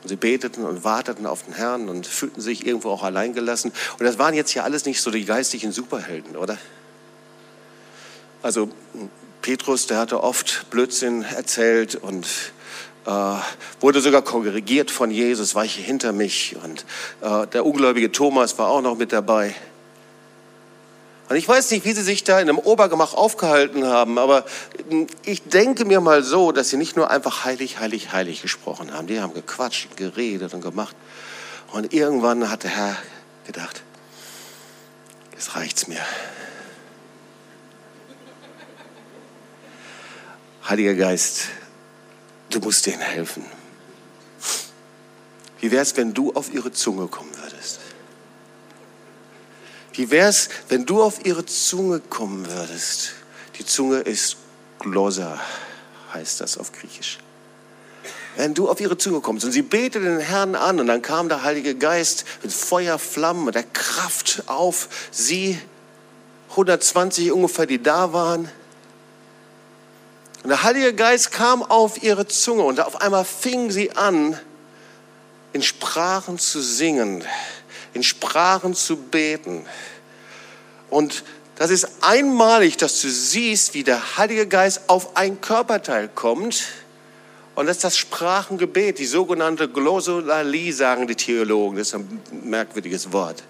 Und 0.03 0.09
sie 0.09 0.15
beteten 0.17 0.65
und 0.65 0.83
warteten 0.83 1.25
auf 1.25 1.43
den 1.43 1.53
Herrn 1.53 1.89
und 1.89 2.05
fühlten 2.05 2.41
sich 2.41 2.65
irgendwo 2.65 2.91
auch 2.91 3.03
alleingelassen. 3.03 3.71
Und 3.97 4.05
das 4.05 4.19
waren 4.19 4.33
jetzt 4.33 4.53
ja 4.53 4.63
alles 4.63 4.85
nicht 4.85 5.01
so 5.01 5.11
die 5.11 5.25
geistlichen 5.25 5.71
Superhelden, 5.71 6.35
oder? 6.35 6.57
Also 8.41 8.69
Petrus, 9.41 9.87
der 9.87 9.97
hatte 9.97 10.21
oft 10.21 10.69
Blödsinn 10.69 11.23
erzählt 11.23 11.95
und 11.95 12.27
äh, 13.05 13.35
wurde 13.79 14.01
sogar 14.01 14.21
kongregiert 14.21 14.91
von 14.91 15.11
Jesus, 15.11 15.55
weiche 15.55 15.81
hinter 15.81 16.11
mich. 16.11 16.55
Und 16.63 16.85
äh, 17.21 17.47
der 17.47 17.65
ungläubige 17.65 18.11
Thomas 18.11 18.57
war 18.57 18.67
auch 18.67 18.81
noch 18.81 18.97
mit 18.97 19.13
dabei. 19.13 19.55
Und 21.29 21.37
ich 21.37 21.47
weiß 21.47 21.71
nicht, 21.71 21.85
wie 21.85 21.93
sie 21.93 22.01
sich 22.01 22.23
da 22.23 22.39
in 22.39 22.49
einem 22.49 22.59
Obergemach 22.59 23.13
aufgehalten 23.13 23.85
haben, 23.85 24.17
aber 24.17 24.45
ich 25.25 25.43
denke 25.43 25.85
mir 25.85 26.01
mal 26.01 26.21
so, 26.21 26.51
dass 26.51 26.69
sie 26.69 26.77
nicht 26.77 26.97
nur 26.97 27.09
einfach 27.09 27.45
heilig, 27.45 27.79
heilig, 27.79 28.11
heilig 28.11 28.41
gesprochen 28.41 28.93
haben. 28.93 29.07
Die 29.07 29.19
haben 29.21 29.33
gequatscht, 29.33 29.95
geredet 29.95 30.53
und 30.53 30.61
gemacht. 30.61 30.95
Und 31.71 31.93
irgendwann 31.93 32.49
hat 32.49 32.63
der 32.63 32.71
Herr 32.71 32.97
gedacht, 33.47 33.81
jetzt 35.31 35.55
reicht's 35.55 35.87
mir. 35.87 36.01
Heiliger 40.67 40.93
Geist, 40.93 41.47
du 42.49 42.59
musst 42.59 42.85
denen 42.85 43.01
helfen. 43.01 43.45
Wie 45.59 45.71
wäre 45.71 45.81
es, 45.81 45.95
wenn 45.95 46.13
du 46.13 46.33
auf 46.33 46.53
ihre 46.53 46.71
Zunge 46.73 47.07
kommen 47.07 47.31
würdest? 47.35 47.42
Wie 49.93 50.09
wäre 50.09 50.29
es, 50.29 50.49
wenn 50.69 50.85
du 50.85 51.03
auf 51.03 51.23
ihre 51.25 51.45
Zunge 51.45 51.99
kommen 51.99 52.47
würdest? 52.47 53.11
Die 53.59 53.65
Zunge 53.65 53.99
ist 53.99 54.37
Glosa, 54.79 55.39
heißt 56.13 56.41
das 56.41 56.57
auf 56.57 56.71
Griechisch. 56.71 57.19
Wenn 58.35 58.55
du 58.55 58.67
auf 58.67 58.81
ihre 58.81 58.97
Zunge 58.97 59.21
kommst 59.21 59.45
und 59.45 59.51
sie 59.51 59.61
betete 59.61 60.03
den 60.03 60.19
Herrn 60.19 60.55
an 60.55 60.79
und 60.79 60.87
dann 60.87 61.03
kam 61.03 61.29
der 61.29 61.43
Heilige 61.43 61.75
Geist 61.75 62.25
mit 62.41 62.51
Feuerflammen, 62.51 63.45
mit 63.45 63.53
der 63.53 63.63
Kraft 63.63 64.43
auf 64.47 64.89
sie, 65.11 65.59
120 66.49 67.31
ungefähr, 67.31 67.67
die 67.67 67.81
da 67.81 68.11
waren. 68.13 68.49
Und 70.41 70.49
der 70.49 70.63
Heilige 70.63 70.95
Geist 70.95 71.31
kam 71.31 71.61
auf 71.61 72.01
ihre 72.01 72.27
Zunge 72.27 72.63
und 72.63 72.79
auf 72.79 73.01
einmal 73.01 73.25
fing 73.25 73.69
sie 73.69 73.91
an, 73.91 74.39
in 75.53 75.61
Sprachen 75.61 76.39
zu 76.39 76.59
singen 76.61 77.23
in 77.93 78.03
Sprachen 78.03 78.73
zu 78.73 78.97
beten. 78.97 79.65
Und 80.89 81.23
das 81.55 81.69
ist 81.69 81.87
einmalig, 82.01 82.77
dass 82.77 83.01
du 83.01 83.09
siehst, 83.09 83.73
wie 83.73 83.83
der 83.83 84.17
Heilige 84.17 84.47
Geist 84.47 84.81
auf 84.87 85.15
ein 85.15 85.39
Körperteil 85.41 86.09
kommt. 86.09 86.63
Und 87.55 87.67
das 87.67 87.77
ist 87.77 87.83
das 87.83 87.97
Sprachengebet, 87.97 88.97
die 88.97 89.05
sogenannte 89.05 89.69
Glossolalie, 89.69 90.73
sagen 90.73 91.07
die 91.07 91.15
Theologen. 91.15 91.77
Das 91.77 91.89
ist 91.89 91.95
ein 91.95 92.21
merkwürdiges 92.43 93.13
Wort. 93.13 93.43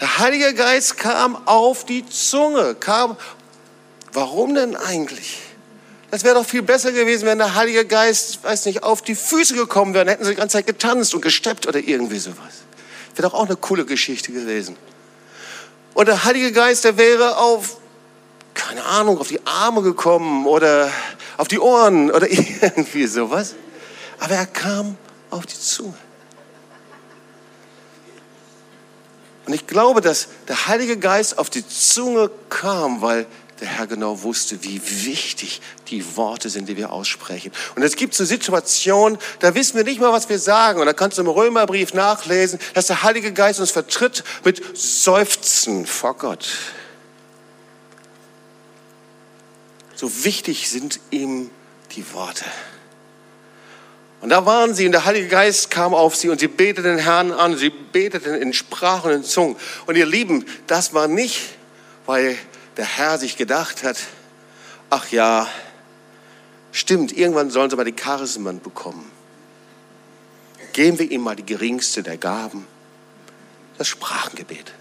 Der 0.00 0.18
Heilige 0.18 0.54
Geist 0.54 0.96
kam 0.96 1.36
auf 1.46 1.84
die 1.84 2.06
Zunge, 2.06 2.74
kam. 2.74 3.16
Warum 4.12 4.54
denn 4.54 4.76
eigentlich? 4.76 5.38
Das 6.10 6.24
wäre 6.24 6.36
doch 6.36 6.46
viel 6.46 6.62
besser 6.62 6.92
gewesen, 6.92 7.26
wenn 7.26 7.38
der 7.38 7.54
Heilige 7.54 7.84
Geist, 7.84 8.42
weiß 8.42 8.66
nicht, 8.66 8.82
auf 8.82 9.02
die 9.02 9.14
Füße 9.14 9.54
gekommen 9.54 9.92
wäre. 9.92 10.04
Dann 10.04 10.12
hätten 10.12 10.24
sie 10.24 10.30
die 10.30 10.36
ganze 10.36 10.54
Zeit 10.54 10.66
getanzt 10.66 11.14
und 11.14 11.20
gesteppt 11.20 11.66
oder 11.66 11.78
irgendwie 11.78 12.18
sowas. 12.18 12.65
Wäre 13.16 13.28
doch 13.30 13.34
auch 13.34 13.46
eine 13.46 13.56
coole 13.56 13.86
Geschichte 13.86 14.30
gewesen. 14.30 14.76
Und 15.94 16.06
der 16.06 16.24
Heilige 16.24 16.52
Geist, 16.52 16.84
der 16.84 16.98
wäre 16.98 17.38
auf, 17.38 17.78
keine 18.52 18.84
Ahnung, 18.84 19.18
auf 19.18 19.28
die 19.28 19.40
Arme 19.46 19.80
gekommen 19.80 20.46
oder 20.46 20.90
auf 21.38 21.48
die 21.48 21.58
Ohren 21.58 22.10
oder 22.10 22.30
irgendwie 22.60 23.06
sowas. 23.06 23.54
Aber 24.20 24.34
er 24.34 24.46
kam 24.46 24.98
auf 25.30 25.46
die 25.46 25.58
Zunge. 25.58 25.94
Und 29.46 29.54
ich 29.54 29.66
glaube, 29.66 30.00
dass 30.00 30.28
der 30.48 30.66
Heilige 30.66 30.98
Geist 30.98 31.38
auf 31.38 31.48
die 31.48 31.66
Zunge 31.66 32.30
kam, 32.50 33.00
weil 33.00 33.26
der 33.60 33.68
Herr 33.68 33.86
genau 33.86 34.22
wusste, 34.22 34.62
wie 34.62 34.80
wichtig 35.06 35.60
die 35.88 36.16
Worte 36.16 36.50
sind, 36.50 36.68
die 36.68 36.76
wir 36.76 36.92
aussprechen. 36.92 37.52
Und 37.74 37.82
es 37.82 37.96
gibt 37.96 38.14
so 38.14 38.24
Situationen, 38.24 39.18
da 39.38 39.54
wissen 39.54 39.76
wir 39.76 39.84
nicht 39.84 40.00
mal, 40.00 40.12
was 40.12 40.28
wir 40.28 40.38
sagen. 40.38 40.80
Und 40.80 40.86
da 40.86 40.92
kannst 40.92 41.16
du 41.16 41.22
im 41.22 41.28
Römerbrief 41.28 41.94
nachlesen, 41.94 42.58
dass 42.74 42.88
der 42.88 43.02
Heilige 43.02 43.32
Geist 43.32 43.60
uns 43.60 43.70
vertritt 43.70 44.24
mit 44.44 44.76
Seufzen 44.76 45.86
vor 45.86 46.14
Gott. 46.14 46.48
So 49.94 50.24
wichtig 50.24 50.68
sind 50.68 51.00
ihm 51.10 51.50
die 51.92 52.12
Worte. 52.12 52.44
Und 54.20 54.30
da 54.30 54.44
waren 54.44 54.74
sie 54.74 54.86
und 54.86 54.92
der 54.92 55.04
Heilige 55.04 55.28
Geist 55.28 55.70
kam 55.70 55.94
auf 55.94 56.16
sie 56.16 56.28
und 56.28 56.40
sie 56.40 56.48
beteten 56.48 56.82
den 56.82 56.98
Herrn 56.98 57.32
an, 57.32 57.56
sie 57.56 57.70
beteten 57.70 58.34
in 58.34 58.52
Sprachen 58.52 59.10
und 59.10 59.16
in 59.18 59.24
Zungen. 59.24 59.56
Und 59.86 59.96
ihr 59.96 60.04
Lieben, 60.04 60.44
das 60.66 60.92
war 60.92 61.08
nicht, 61.08 61.40
weil 62.06 62.36
der 62.76 62.84
Herr 62.84 63.18
sich 63.18 63.36
gedacht 63.36 63.82
hat, 63.82 63.98
ach 64.90 65.10
ja, 65.10 65.48
stimmt, 66.72 67.16
irgendwann 67.16 67.50
sollen 67.50 67.70
sie 67.70 67.76
mal 67.76 67.84
die 67.84 67.92
Charismen 67.92 68.60
bekommen. 68.60 69.10
Geben 70.72 70.98
wir 70.98 71.10
ihm 71.10 71.22
mal 71.22 71.36
die 71.36 71.46
geringste 71.46 72.02
der 72.02 72.18
Gaben, 72.18 72.66
das 73.78 73.88
Sprachengebet. 73.88 74.72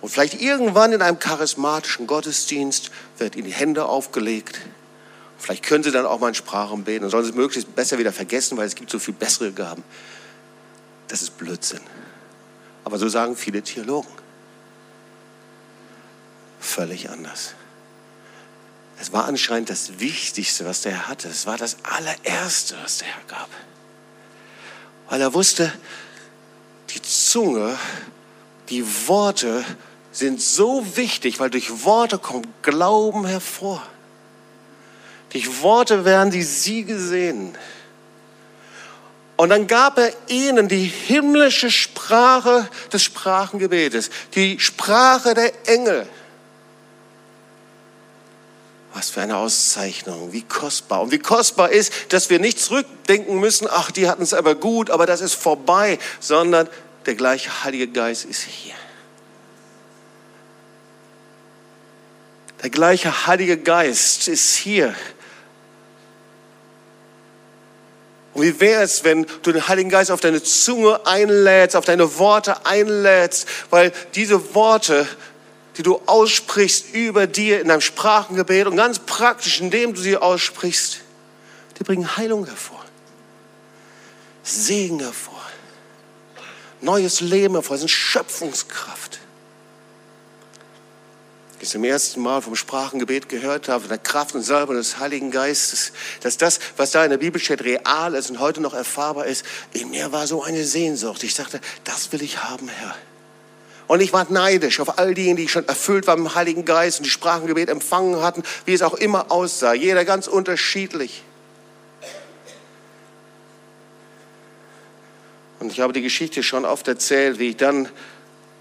Und 0.00 0.10
vielleicht 0.10 0.40
irgendwann 0.42 0.92
in 0.92 1.00
einem 1.00 1.18
charismatischen 1.18 2.06
Gottesdienst 2.06 2.90
wird 3.18 3.36
ihnen 3.36 3.46
die 3.46 3.54
Hände 3.54 3.86
aufgelegt. 3.86 4.60
Vielleicht 5.38 5.64
können 5.64 5.84
sie 5.84 5.92
dann 5.92 6.06
auch 6.06 6.20
mal 6.20 6.28
in 6.28 6.34
Sprachen 6.34 6.84
beten 6.84 7.04
und 7.04 7.10
sollen 7.10 7.24
sie 7.24 7.30
es 7.30 7.36
möglichst 7.36 7.74
besser 7.74 7.98
wieder 7.98 8.12
vergessen, 8.12 8.58
weil 8.58 8.66
es 8.66 8.74
gibt 8.74 8.90
so 8.90 8.98
viel 8.98 9.14
bessere 9.14 9.52
Gaben. 9.52 9.82
Das 11.08 11.22
ist 11.22 11.38
Blödsinn. 11.38 11.80
Aber 12.84 12.98
so 12.98 13.08
sagen 13.08 13.36
viele 13.36 13.62
Theologen 13.62 14.23
völlig 16.64 17.10
anders. 17.10 17.54
Es 19.00 19.12
war 19.12 19.26
anscheinend 19.26 19.70
das 19.70 19.98
Wichtigste, 19.98 20.64
was 20.64 20.82
der 20.82 20.92
Herr 20.92 21.08
hatte. 21.08 21.28
Es 21.28 21.46
war 21.46 21.58
das 21.58 21.76
allererste, 21.82 22.76
was 22.82 22.98
der 22.98 23.08
Herr 23.08 23.24
gab. 23.28 23.48
Weil 25.08 25.20
er 25.20 25.34
wusste, 25.34 25.72
die 26.90 27.02
Zunge, 27.02 27.76
die 28.68 28.84
Worte 29.06 29.64
sind 30.12 30.40
so 30.40 30.96
wichtig, 30.96 31.40
weil 31.40 31.50
durch 31.50 31.84
Worte 31.84 32.18
kommt 32.18 32.46
Glauben 32.62 33.26
hervor. 33.26 33.82
Durch 35.30 35.60
Worte 35.60 36.04
werden 36.04 36.30
die 36.30 36.44
Siege 36.44 36.98
sehen. 36.98 37.58
Und 39.36 39.48
dann 39.48 39.66
gab 39.66 39.98
er 39.98 40.12
ihnen 40.28 40.68
die 40.68 40.84
himmlische 40.84 41.70
Sprache 41.70 42.68
des 42.92 43.02
Sprachengebetes, 43.02 44.10
die 44.36 44.60
Sprache 44.60 45.34
der 45.34 45.68
Engel. 45.68 46.08
Was 48.94 49.10
für 49.10 49.20
eine 49.20 49.36
Auszeichnung, 49.36 50.32
wie 50.32 50.42
kostbar. 50.42 51.02
Und 51.02 51.10
wie 51.10 51.18
kostbar 51.18 51.70
ist, 51.70 51.92
dass 52.12 52.30
wir 52.30 52.38
nicht 52.38 52.60
zurückdenken 52.60 53.40
müssen, 53.40 53.66
ach, 53.68 53.90
die 53.90 54.08
hatten 54.08 54.22
es 54.22 54.32
aber 54.32 54.54
gut, 54.54 54.88
aber 54.88 55.04
das 55.04 55.20
ist 55.20 55.34
vorbei, 55.34 55.98
sondern 56.20 56.68
der 57.04 57.16
gleiche 57.16 57.64
Heilige 57.64 57.88
Geist 57.88 58.24
ist 58.24 58.42
hier. 58.42 58.74
Der 62.62 62.70
gleiche 62.70 63.26
Heilige 63.26 63.58
Geist 63.58 64.28
ist 64.28 64.54
hier. 64.54 64.94
Und 68.32 68.42
wie 68.42 68.60
wäre 68.60 68.82
es, 68.82 69.04
wenn 69.04 69.26
du 69.42 69.52
den 69.52 69.68
Heiligen 69.68 69.90
Geist 69.90 70.10
auf 70.10 70.20
deine 70.20 70.42
Zunge 70.42 71.04
einlädst, 71.04 71.76
auf 71.76 71.84
deine 71.84 72.18
Worte 72.18 72.64
einlädst, 72.64 73.46
weil 73.70 73.92
diese 74.14 74.54
Worte, 74.54 75.06
die 75.76 75.82
du 75.82 76.00
aussprichst 76.06 76.94
über 76.94 77.26
dir 77.26 77.60
in 77.60 77.68
deinem 77.68 77.80
Sprachengebet 77.80 78.66
und 78.66 78.76
ganz 78.76 78.98
praktisch, 78.98 79.60
indem 79.60 79.94
du 79.94 80.00
sie 80.00 80.16
aussprichst, 80.16 81.00
die 81.78 81.84
bringen 81.84 82.16
Heilung 82.16 82.46
hervor, 82.46 82.84
Segen 84.42 85.00
hervor, 85.00 85.42
neues 86.80 87.20
Leben 87.20 87.54
hervor, 87.54 87.78
sind 87.78 87.90
Schöpfungskraft. 87.90 89.20
Ich 91.60 91.70
zum 91.70 91.82
ersten 91.82 92.20
Mal 92.20 92.42
vom 92.42 92.56
Sprachengebet 92.56 93.30
gehört 93.30 93.68
habe, 93.68 93.80
von 93.80 93.88
der 93.88 93.98
Kraft 93.98 94.34
und 94.34 94.42
Salbung 94.42 94.76
des 94.76 94.98
Heiligen 94.98 95.30
Geistes, 95.30 95.92
dass 96.20 96.36
das, 96.36 96.60
was 96.76 96.90
da 96.90 97.02
in 97.04 97.10
der 97.10 97.16
Bibel 97.16 97.40
steht, 97.40 97.64
real 97.64 98.14
ist 98.14 98.28
und 98.28 98.38
heute 98.38 98.60
noch 98.60 98.74
erfahrbar 98.74 99.24
ist, 99.24 99.46
in 99.72 99.88
mir 99.88 100.12
war 100.12 100.26
so 100.26 100.42
eine 100.42 100.62
Sehnsucht. 100.62 101.22
Ich 101.24 101.34
sagte, 101.34 101.60
das 101.84 102.12
will 102.12 102.22
ich 102.22 102.44
haben, 102.44 102.68
Herr. 102.68 102.94
Und 103.86 104.00
ich 104.00 104.12
war 104.12 104.26
neidisch 104.30 104.80
auf 104.80 104.98
all 104.98 105.14
diejenigen, 105.14 105.46
die 105.46 105.48
schon 105.48 105.68
erfüllt 105.68 106.06
waren 106.06 106.20
im 106.20 106.34
Heiligen 106.34 106.64
Geist 106.64 107.00
und 107.00 107.04
die 107.04 107.10
Sprachengebet 107.10 107.68
empfangen 107.68 108.22
hatten, 108.22 108.42
wie 108.64 108.72
es 108.72 108.82
auch 108.82 108.94
immer 108.94 109.30
aussah. 109.30 109.74
Jeder 109.74 110.04
ganz 110.04 110.26
unterschiedlich. 110.26 111.22
Und 115.60 115.70
ich 115.70 115.80
habe 115.80 115.92
die 115.92 116.02
Geschichte 116.02 116.42
schon 116.42 116.64
oft 116.64 116.88
erzählt, 116.88 117.38
wie 117.38 117.50
ich 117.50 117.56
dann 117.56 117.88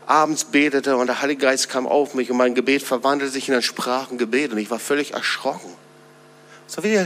abends 0.06 0.46
betete 0.46 0.98
und 0.98 1.08
der 1.08 1.22
Heilige 1.22 1.42
Geist 1.42 1.70
kam 1.70 1.88
auf 1.88 2.14
mich 2.14 2.30
und 2.30 2.38
mein 2.38 2.56
Gebet 2.56 2.84
verwandelte 2.84 3.32
sich 3.32 3.48
in 3.48 3.56
ein 3.56 3.62
Sprachengebet 3.62 4.52
und 4.52 4.58
ich 4.58 4.70
war 4.70 4.80
völlig 4.80 5.14
erschrocken. 5.14 5.72
So 6.68 6.84
wie 6.84 7.06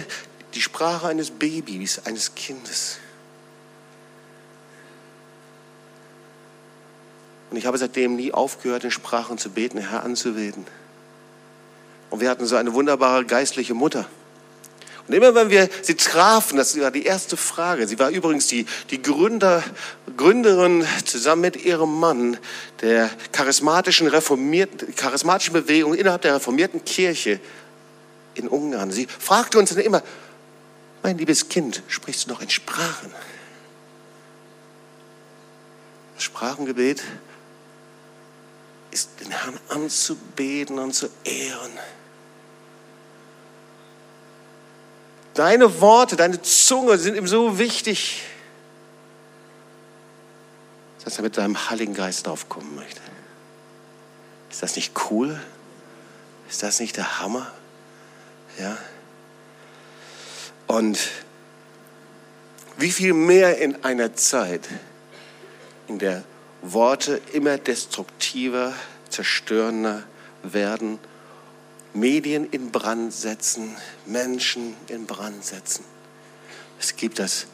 die 0.54 0.62
Sprache 0.62 1.08
eines 1.08 1.32
Babys, 1.32 2.02
eines 2.06 2.34
Kindes. 2.36 2.98
Und 7.50 7.58
ich 7.58 7.66
habe 7.66 7.78
seitdem 7.78 8.16
nie 8.16 8.34
aufgehört, 8.34 8.84
in 8.84 8.92
Sprachen 8.92 9.38
zu 9.38 9.50
beten, 9.50 9.78
Herr 9.78 10.04
anzubeten. 10.04 10.66
Und 12.10 12.22
wir 12.22 12.30
hatten 12.30 12.46
so 12.46 12.56
eine 12.56 12.74
wunderbare 12.74 13.26
geistliche 13.26 13.74
Mutter. 13.74 14.06
Und 15.08 15.14
immer 15.14 15.34
wenn 15.36 15.50
wir 15.50 15.70
sie 15.82 15.96
trafen, 15.96 16.58
das 16.58 16.78
war 16.80 16.92
die 16.92 17.06
erste 17.06 17.38
Frage. 17.38 17.88
Sie 17.88 17.98
war 17.98 18.10
übrigens 18.10 18.48
die, 18.48 18.66
die 18.92 19.02
Gründer, 19.02 19.64
Gründerin 20.18 20.86
zusammen 21.06 21.44
mit 21.44 21.64
ihrem 21.64 21.98
Mann 21.98 22.38
der 22.82 23.10
charismatischen, 23.32 24.08
reformierten, 24.08 24.94
charismatischen 24.96 25.54
Bewegung 25.54 25.94
innerhalb 25.94 26.24
der 26.24 26.36
reformierten 26.36 26.84
Kirche 26.84 27.40
in 28.34 28.50
Ungarn. 28.50 28.92
Sie 28.92 29.08
fragte 29.08 29.58
uns 29.58 29.70
dann 29.74 29.80
immer, 29.80 30.04
mein 31.04 31.18
liebes 31.18 31.48
Kind, 31.48 31.84
sprichst 31.88 32.26
du 32.26 32.32
noch 32.32 32.42
in 32.42 32.50
Sprachen? 32.50 33.14
Das 36.16 36.24
Sprachengebet 36.24 37.02
ist 38.98 39.20
den 39.20 39.30
Herrn 39.30 39.60
anzubeten 39.70 40.80
und 40.80 40.92
zu 40.94 41.08
ehren. 41.24 41.72
Deine 45.36 45.82
Worte, 45.82 46.16
deine 46.16 46.42
Zunge 46.42 46.98
sind 46.98 47.16
ihm 47.16 47.28
so 47.28 47.60
wichtig, 47.60 48.24
dass 51.04 51.18
er 51.18 51.22
mit 51.22 51.38
deinem 51.38 51.70
Heiligen 51.70 51.94
Geist 51.94 52.26
draufkommen 52.26 52.76
möchte. 52.76 53.00
Ist 54.50 54.64
das 54.64 54.76
nicht 54.76 54.94
cool? 55.12 55.40
Ist 56.50 56.64
das 56.64 56.80
nicht 56.80 56.98
der 56.98 57.20
Hammer? 57.20 57.52
Ja. 58.58 58.80
Und 60.66 60.98
wie 62.78 62.92
viel 62.92 63.14
mehr 63.14 63.60
in 63.60 63.84
einer 63.84 64.16
Zeit, 64.16 64.68
in 65.88 66.00
der 66.00 66.24
Worte 66.62 67.22
immer 67.34 67.58
destruktiver, 67.58 68.74
zerstörender 69.10 70.04
werden 70.44 71.00
Medien 71.94 72.50
in 72.50 72.72
Brand 72.72 73.14
setzen, 73.14 73.76
Menschen 74.06 74.76
in 74.88 75.06
Brand 75.06 75.44
setzen. 75.44 75.84
Es 76.80 76.96
gibt 76.96 77.20
das 77.20 77.48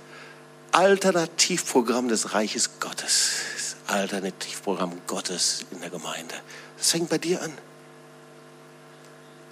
Alternativprogramm 0.71 2.07
des 2.07 2.33
Reiches 2.33 2.79
Gottes, 2.79 3.31
das 3.55 3.75
Alternativprogramm 3.87 5.01
Gottes 5.07 5.65
in 5.71 5.79
der 5.81 5.89
Gemeinde. 5.89 6.35
Das 6.77 6.91
fängt 6.91 7.09
bei 7.09 7.17
dir 7.17 7.41
an. 7.41 7.53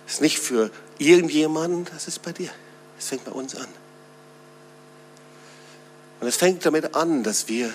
Das 0.05 0.15
ist 0.15 0.21
nicht 0.21 0.39
für 0.39 0.71
irgendjemanden, 0.97 1.85
das 1.93 2.07
ist 2.07 2.21
bei 2.21 2.33
dir. 2.33 2.49
Das 2.97 3.07
fängt 3.07 3.23
bei 3.25 3.31
uns 3.31 3.55
an. 3.55 3.67
Und 6.19 6.27
es 6.27 6.35
fängt 6.35 6.65
damit 6.65 6.95
an, 6.95 7.23
dass 7.23 7.47
wir 7.47 7.71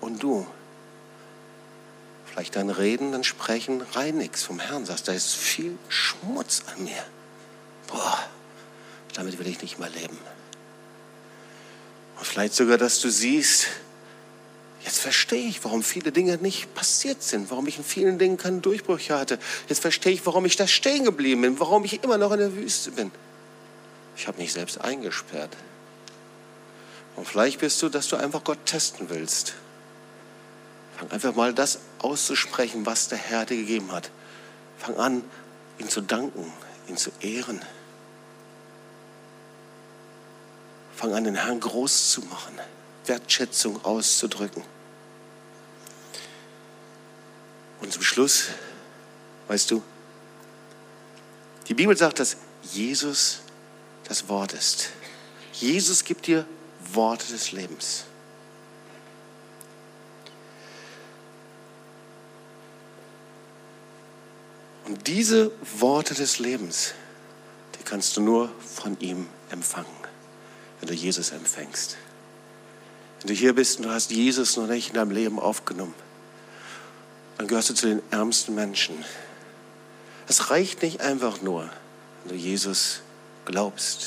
und 0.00 0.22
du 0.22 0.46
vielleicht 2.36 2.56
dein 2.56 2.68
Reden, 2.68 3.12
dein 3.12 3.24
Sprechen 3.24 3.80
reinigst 3.80 4.44
vom 4.44 4.60
Herrn, 4.60 4.84
sagst, 4.84 5.08
da 5.08 5.12
ist 5.12 5.34
viel 5.34 5.78
Schmutz 5.88 6.64
an 6.66 6.84
mir. 6.84 7.02
Boah, 7.86 8.18
damit 9.14 9.38
will 9.38 9.46
ich 9.46 9.62
nicht 9.62 9.78
mehr 9.78 9.88
leben. 9.88 10.18
Und 12.18 12.26
vielleicht 12.26 12.52
sogar, 12.52 12.76
dass 12.76 13.00
du 13.00 13.08
siehst, 13.08 13.68
jetzt 14.84 14.98
verstehe 14.98 15.48
ich, 15.48 15.64
warum 15.64 15.82
viele 15.82 16.12
Dinge 16.12 16.36
nicht 16.36 16.74
passiert 16.74 17.22
sind, 17.22 17.50
warum 17.50 17.68
ich 17.68 17.78
in 17.78 17.84
vielen 17.84 18.18
Dingen 18.18 18.36
keine 18.36 18.58
Durchbrüche 18.58 19.18
hatte. 19.18 19.38
Jetzt 19.70 19.80
verstehe 19.80 20.12
ich, 20.12 20.26
warum 20.26 20.44
ich 20.44 20.56
da 20.56 20.66
stehen 20.66 21.04
geblieben 21.04 21.40
bin, 21.40 21.58
warum 21.58 21.86
ich 21.86 22.04
immer 22.04 22.18
noch 22.18 22.32
in 22.32 22.38
der 22.40 22.54
Wüste 22.54 22.90
bin. 22.90 23.12
Ich 24.14 24.28
habe 24.28 24.36
mich 24.36 24.52
selbst 24.52 24.78
eingesperrt. 24.78 25.56
Und 27.16 27.26
vielleicht 27.26 27.60
bist 27.60 27.80
du, 27.80 27.88
dass 27.88 28.08
du 28.08 28.16
einfach 28.16 28.44
Gott 28.44 28.58
testen 28.66 29.08
willst. 29.08 29.54
Fang 30.96 31.10
einfach 31.10 31.34
mal 31.34 31.52
das 31.52 31.80
auszusprechen, 31.98 32.86
was 32.86 33.08
der 33.08 33.18
Herr 33.18 33.44
dir 33.44 33.56
gegeben 33.56 33.92
hat. 33.92 34.10
Fang 34.78 34.96
an, 34.96 35.24
ihn 35.78 35.88
zu 35.88 36.00
danken, 36.00 36.50
ihn 36.88 36.96
zu 36.96 37.10
ehren. 37.20 37.60
Fang 40.94 41.12
an, 41.12 41.24
den 41.24 41.34
Herrn 41.34 41.60
groß 41.60 42.12
zu 42.12 42.22
machen, 42.22 42.54
Wertschätzung 43.04 43.84
auszudrücken. 43.84 44.62
Und 47.80 47.92
zum 47.92 48.02
Schluss, 48.02 48.46
weißt 49.48 49.70
du, 49.70 49.82
die 51.68 51.74
Bibel 51.74 51.94
sagt, 51.96 52.20
dass 52.20 52.38
Jesus 52.62 53.40
das 54.04 54.28
Wort 54.28 54.54
ist. 54.54 54.90
Jesus 55.52 56.04
gibt 56.04 56.26
dir 56.26 56.46
Worte 56.92 57.26
des 57.26 57.52
Lebens. 57.52 58.04
Und 64.86 65.08
diese 65.08 65.50
Worte 65.78 66.14
des 66.14 66.38
Lebens, 66.38 66.94
die 67.78 67.82
kannst 67.82 68.16
du 68.16 68.20
nur 68.20 68.50
von 68.74 68.98
ihm 69.00 69.26
empfangen, 69.50 69.86
wenn 70.80 70.88
du 70.88 70.94
Jesus 70.94 71.30
empfängst. 71.30 71.96
Wenn 73.20 73.28
du 73.28 73.34
hier 73.34 73.54
bist 73.54 73.78
und 73.78 73.86
du 73.86 73.90
hast 73.90 74.12
Jesus 74.12 74.56
noch 74.56 74.68
nicht 74.68 74.88
in 74.88 74.94
deinem 74.94 75.10
Leben 75.10 75.40
aufgenommen, 75.40 75.94
dann 77.38 77.48
gehörst 77.48 77.70
du 77.70 77.74
zu 77.74 77.88
den 77.88 78.02
ärmsten 78.10 78.54
Menschen. 78.54 79.04
Es 80.28 80.50
reicht 80.50 80.82
nicht 80.82 81.00
einfach 81.00 81.42
nur, 81.42 81.68
wenn 82.22 82.36
du 82.36 82.40
Jesus 82.40 83.00
glaubst, 83.44 84.06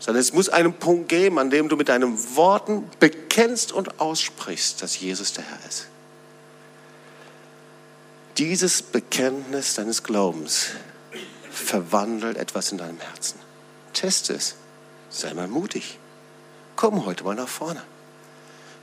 sondern 0.00 0.20
es 0.20 0.32
muss 0.32 0.48
einen 0.48 0.74
Punkt 0.74 1.08
geben, 1.08 1.38
an 1.38 1.50
dem 1.50 1.68
du 1.68 1.76
mit 1.76 1.88
deinen 1.88 2.36
Worten 2.36 2.90
bekennst 2.98 3.72
und 3.72 4.00
aussprichst, 4.00 4.82
dass 4.82 4.98
Jesus 4.98 5.32
der 5.32 5.44
Herr 5.44 5.58
ist. 5.68 5.86
Dieses 8.38 8.82
Bekenntnis 8.82 9.74
deines 9.74 10.02
Glaubens 10.02 10.70
verwandelt 11.50 12.36
etwas 12.36 12.72
in 12.72 12.78
deinem 12.78 12.98
Herzen. 12.98 13.38
Teste 13.92 14.34
es. 14.34 14.56
Sei 15.08 15.32
mal 15.34 15.46
mutig. 15.46 15.98
Komm 16.74 17.06
heute 17.06 17.22
mal 17.22 17.36
nach 17.36 17.48
vorne. 17.48 17.82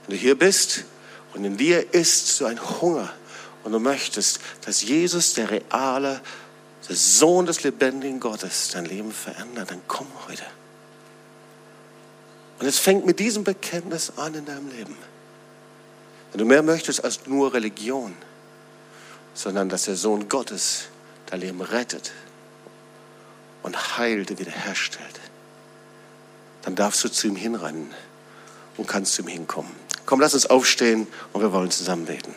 Wenn 0.06 0.16
du 0.16 0.22
hier 0.22 0.38
bist 0.38 0.86
und 1.34 1.44
in 1.44 1.58
dir 1.58 1.94
ist 1.94 2.38
so 2.38 2.46
ein 2.46 2.60
Hunger 2.82 3.12
und 3.64 3.74
du 3.74 3.80
möchtest, 3.80 4.40
dass 4.66 4.82
Jesus, 4.82 5.34
der 5.34 5.52
reale, 5.52 6.22
der 6.88 6.96
Sohn 6.96 7.46
des 7.46 7.64
lebendigen 7.64 8.22
Gottes, 8.22 8.70
dein 8.74 8.86
Leben 8.86 9.12
verändert, 9.12 9.72
dann 9.72 9.82
komm 9.88 10.08
heute. 10.28 10.46
Und 12.60 12.68
es 12.68 12.80
fängt 12.80 13.06
mit 13.06 13.20
diesem 13.20 13.44
Bekenntnis 13.44 14.14
an 14.16 14.34
in 14.34 14.46
deinem 14.46 14.70
Leben. 14.70 14.96
Wenn 16.32 16.40
du 16.40 16.46
mehr 16.46 16.64
möchtest 16.64 17.04
als 17.04 17.28
nur 17.28 17.54
Religion, 17.54 18.16
sondern 19.34 19.70
dass 19.70 19.84
der 19.84 19.96
Sohn 19.96 20.30
Gottes 20.30 20.86
dein 21.28 21.42
Leben 21.42 21.62
rettet 21.62 22.12
und 23.64 23.98
heilt, 23.98 24.38
wiederherstellt, 24.38 25.20
dann 26.64 26.76
darfst 26.76 27.04
du 27.04 27.10
zu 27.10 27.28
ihm 27.28 27.36
hinrennen 27.36 27.92
und 28.78 28.88
kannst 28.88 29.14
zu 29.14 29.22
ihm 29.22 29.28
hinkommen. 29.28 29.72
Komm, 30.06 30.20
lass 30.20 30.34
uns 30.34 30.46
aufstehen 30.46 31.08
und 31.34 31.42
wir 31.42 31.54
wollen 31.54 31.72
zusammen 31.72 32.06
beten. 32.06 32.34